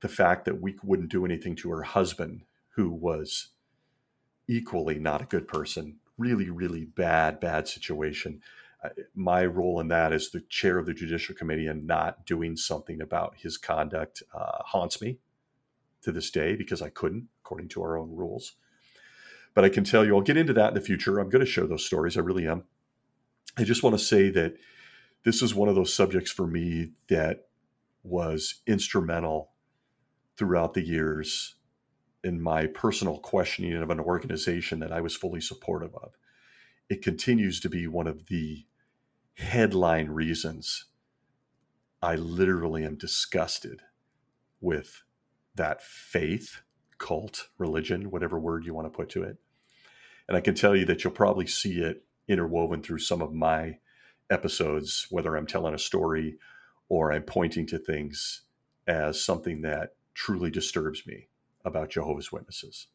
the 0.00 0.08
fact 0.08 0.44
that 0.44 0.60
we 0.60 0.76
wouldn't 0.82 1.10
do 1.10 1.24
anything 1.24 1.54
to 1.56 1.70
her 1.70 1.82
husband, 1.82 2.42
who 2.70 2.90
was 2.90 3.50
equally 4.48 4.98
not 4.98 5.22
a 5.22 5.26
good 5.26 5.48
person, 5.48 5.98
really, 6.18 6.50
really 6.50 6.84
bad, 6.84 7.40
bad 7.40 7.68
situation. 7.68 8.40
Uh, 8.82 8.90
my 9.14 9.44
role 9.44 9.80
in 9.80 9.88
that 9.88 10.12
as 10.12 10.30
the 10.30 10.40
chair 10.48 10.78
of 10.78 10.86
the 10.86 10.94
judicial 10.94 11.34
committee 11.34 11.66
and 11.66 11.86
not 11.86 12.26
doing 12.26 12.56
something 12.56 13.00
about 13.00 13.34
his 13.36 13.56
conduct 13.56 14.22
uh, 14.34 14.62
haunts 14.64 15.00
me 15.00 15.18
to 16.02 16.12
this 16.12 16.30
day 16.30 16.54
because 16.54 16.82
I 16.82 16.90
couldn't, 16.90 17.28
according 17.46 17.68
to 17.68 17.80
our 17.82 17.96
own 17.96 18.10
rules. 18.10 18.56
But 19.54 19.64
I 19.64 19.68
can 19.68 19.84
tell 19.84 20.04
you, 20.04 20.16
I'll 20.16 20.20
get 20.20 20.36
into 20.36 20.52
that 20.54 20.68
in 20.70 20.74
the 20.74 20.80
future. 20.80 21.18
I'm 21.18 21.30
going 21.30 21.44
to 21.44 21.50
share 21.50 21.66
those 21.66 21.86
stories. 21.86 22.16
I 22.16 22.20
really 22.20 22.46
am. 22.46 22.64
I 23.56 23.62
just 23.62 23.84
want 23.84 23.96
to 23.96 24.04
say 24.04 24.30
that 24.30 24.56
this 25.24 25.42
is 25.42 25.54
one 25.54 25.68
of 25.68 25.76
those 25.76 25.94
subjects 25.94 26.32
for 26.32 26.46
me 26.46 26.90
that 27.08 27.46
was 28.02 28.62
instrumental 28.66 29.52
throughout 30.36 30.74
the 30.74 30.84
years 30.84 31.54
in 32.24 32.40
my 32.40 32.66
personal 32.66 33.18
questioning 33.18 33.74
of 33.74 33.90
an 33.90 34.00
organization 34.00 34.80
that 34.80 34.92
I 34.92 35.00
was 35.00 35.14
fully 35.14 35.40
supportive 35.40 35.94
of. 35.94 36.12
It 36.88 37.00
continues 37.00 37.60
to 37.60 37.68
be 37.68 37.86
one 37.86 38.08
of 38.08 38.26
the 38.26 38.66
headline 39.34 40.08
reasons 40.08 40.86
I 42.02 42.16
literally 42.16 42.84
am 42.84 42.96
disgusted 42.96 43.82
with 44.60 45.02
that 45.54 45.82
faith, 45.82 46.62
cult, 47.06 47.48
religion, 47.56 48.10
whatever 48.10 48.38
word 48.38 48.64
you 48.64 48.74
want 48.74 48.86
to 48.86 48.96
put 48.96 49.08
to 49.10 49.22
it. 49.22 49.36
And 50.26 50.36
I 50.36 50.40
can 50.40 50.54
tell 50.54 50.74
you 50.74 50.84
that 50.86 51.04
you'll 51.04 51.12
probably 51.12 51.46
see 51.46 51.80
it 51.80 52.04
interwoven 52.26 52.82
through 52.82 52.98
some 52.98 53.22
of 53.22 53.32
my 53.32 53.78
episodes, 54.28 55.06
whether 55.10 55.36
I'm 55.36 55.46
telling 55.46 55.74
a 55.74 55.78
story 55.78 56.38
or 56.88 57.12
I'm 57.12 57.22
pointing 57.22 57.66
to 57.68 57.78
things 57.78 58.42
as 58.88 59.22
something 59.22 59.62
that 59.62 59.94
truly 60.14 60.50
disturbs 60.50 61.06
me 61.06 61.28
about 61.64 61.90
Jehovah's 61.90 62.32
Witnesses. 62.32 62.88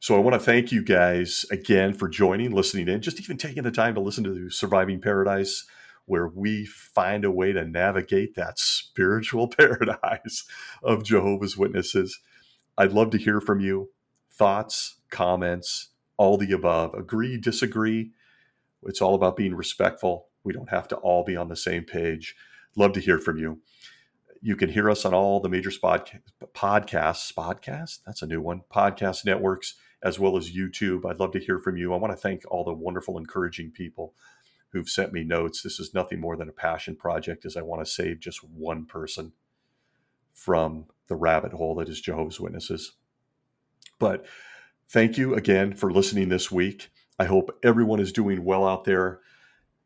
So 0.00 0.14
I 0.14 0.20
want 0.20 0.34
to 0.34 0.40
thank 0.40 0.72
you 0.72 0.82
guys 0.82 1.44
again 1.50 1.92
for 1.92 2.08
joining, 2.08 2.52
listening 2.52 2.88
in, 2.88 3.02
just 3.02 3.20
even 3.20 3.36
taking 3.36 3.62
the 3.62 3.70
time 3.70 3.94
to 3.94 4.00
listen 4.00 4.24
to 4.24 4.50
Surviving 4.50 5.00
Paradise, 5.00 5.66
where 6.06 6.28
we 6.28 6.64
find 6.64 7.24
a 7.24 7.30
way 7.30 7.52
to 7.52 7.64
navigate 7.64 8.36
that 8.36 8.58
spiritual 8.58 9.48
paradise 9.58 10.44
of 10.82 11.04
Jehovah's 11.04 11.56
Witnesses. 11.56 12.20
I'd 12.78 12.92
love 12.92 13.10
to 13.10 13.18
hear 13.18 13.40
from 13.40 13.60
you. 13.60 13.90
Thoughts, 14.30 15.00
comments, 15.10 15.90
all 16.16 16.36
the 16.36 16.52
above. 16.52 16.94
Agree, 16.94 17.38
disagree. 17.38 18.12
It's 18.82 19.00
all 19.00 19.14
about 19.14 19.36
being 19.36 19.54
respectful. 19.54 20.28
We 20.44 20.52
don't 20.52 20.70
have 20.70 20.86
to 20.88 20.96
all 20.96 21.24
be 21.24 21.36
on 21.36 21.48
the 21.48 21.56
same 21.56 21.84
page. 21.84 22.36
Love 22.76 22.92
to 22.92 23.00
hear 23.00 23.18
from 23.18 23.38
you. 23.38 23.60
You 24.42 24.54
can 24.54 24.68
hear 24.68 24.90
us 24.90 25.04
on 25.04 25.14
all 25.14 25.40
the 25.40 25.48
major 25.48 25.70
spot, 25.70 26.12
podcasts. 26.54 27.32
Podcast? 27.32 28.00
That's 28.06 28.22
a 28.22 28.26
new 28.26 28.40
one. 28.40 28.62
Podcast 28.72 29.24
networks, 29.24 29.74
as 30.02 30.18
well 30.18 30.36
as 30.36 30.54
YouTube. 30.54 31.08
I'd 31.08 31.18
love 31.18 31.32
to 31.32 31.40
hear 31.40 31.58
from 31.58 31.76
you. 31.76 31.92
I 31.92 31.96
want 31.96 32.12
to 32.12 32.18
thank 32.18 32.42
all 32.48 32.64
the 32.64 32.74
wonderful, 32.74 33.18
encouraging 33.18 33.70
people 33.70 34.14
who've 34.70 34.88
sent 34.88 35.12
me 35.12 35.24
notes. 35.24 35.62
This 35.62 35.80
is 35.80 35.94
nothing 35.94 36.20
more 36.20 36.36
than 36.36 36.48
a 36.48 36.52
passion 36.52 36.96
project, 36.96 37.46
as 37.46 37.56
I 37.56 37.62
want 37.62 37.84
to 37.84 37.90
save 37.90 38.20
just 38.20 38.44
one 38.44 38.84
person 38.84 39.32
from 40.34 40.86
the 41.08 41.16
rabbit 41.16 41.52
hole 41.52 41.76
that 41.76 41.88
is 41.88 42.00
Jehovah's 42.00 42.40
Witnesses. 42.40 42.92
But 43.98 44.26
Thank 44.88 45.18
you 45.18 45.34
again 45.34 45.74
for 45.74 45.90
listening 45.90 46.28
this 46.28 46.52
week. 46.52 46.90
I 47.18 47.24
hope 47.24 47.58
everyone 47.64 47.98
is 47.98 48.12
doing 48.12 48.44
well 48.44 48.64
out 48.64 48.84
there. 48.84 49.20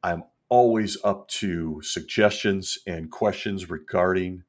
I'm 0.02 0.24
always 0.50 0.98
up 1.02 1.26
to 1.28 1.80
suggestions 1.82 2.78
and 2.86 3.10
questions 3.10 3.70
regarding 3.70 4.44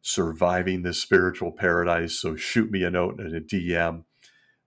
surviving 0.00 0.82
this 0.82 1.02
spiritual 1.02 1.52
paradise. 1.52 2.18
So 2.18 2.34
shoot 2.34 2.70
me 2.70 2.82
a 2.82 2.90
note 2.90 3.20
and 3.20 3.34
a 3.34 3.40
DM. 3.42 4.04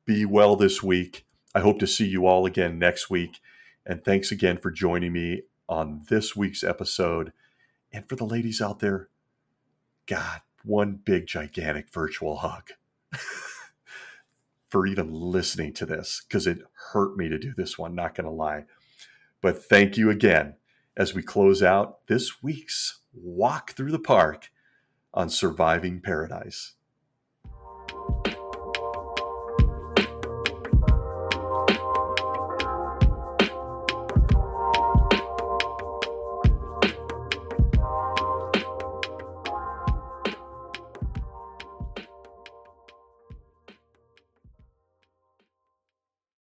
Be 0.06 0.24
well 0.24 0.56
this 0.56 0.84
week. 0.84 1.26
I 1.56 1.62
hope 1.62 1.80
to 1.80 1.88
see 1.88 2.06
you 2.06 2.28
all 2.28 2.46
again 2.46 2.78
next 2.78 3.10
week. 3.10 3.40
And 3.88 4.06
thanks 4.06 4.32
again 4.32 4.60
for 4.60 4.70
joining 4.70 5.14
me 5.14 5.44
on 5.68 6.04
this 6.10 6.36
week's 6.36 6.64
episode. 6.64 7.34
And 7.92 8.08
for 8.08 8.16
the 8.16 8.26
ladies 8.26 8.62
out 8.62 8.80
there, 8.80 9.10
God, 10.06 10.42
one 10.64 11.00
big, 11.04 11.28
gigantic 11.28 11.90
virtual 11.90 12.38
hug 12.38 12.72
for 14.70 14.88
even 14.88 15.12
listening 15.12 15.74
to 15.74 15.86
this 15.86 16.24
because 16.28 16.48
it 16.48 16.60
hurt 16.92 17.18
me 17.18 17.30
to 17.30 17.38
do 17.38 17.54
this 17.56 17.78
one, 17.78 17.96
not 17.96 18.16
going 18.16 18.26
to 18.26 18.32
lie. 18.32 18.66
But 19.42 19.64
thank 19.64 19.98
you 19.98 20.10
again 20.10 20.56
as 20.96 21.14
we 21.14 21.22
close 21.22 21.62
out 21.62 22.08
this 22.08 22.42
week's 22.42 23.00
walk 23.14 23.72
through 23.72 23.92
the 23.92 24.00
park 24.00 24.52
on 25.14 25.30
surviving 25.30 26.02
paradise. 26.02 26.74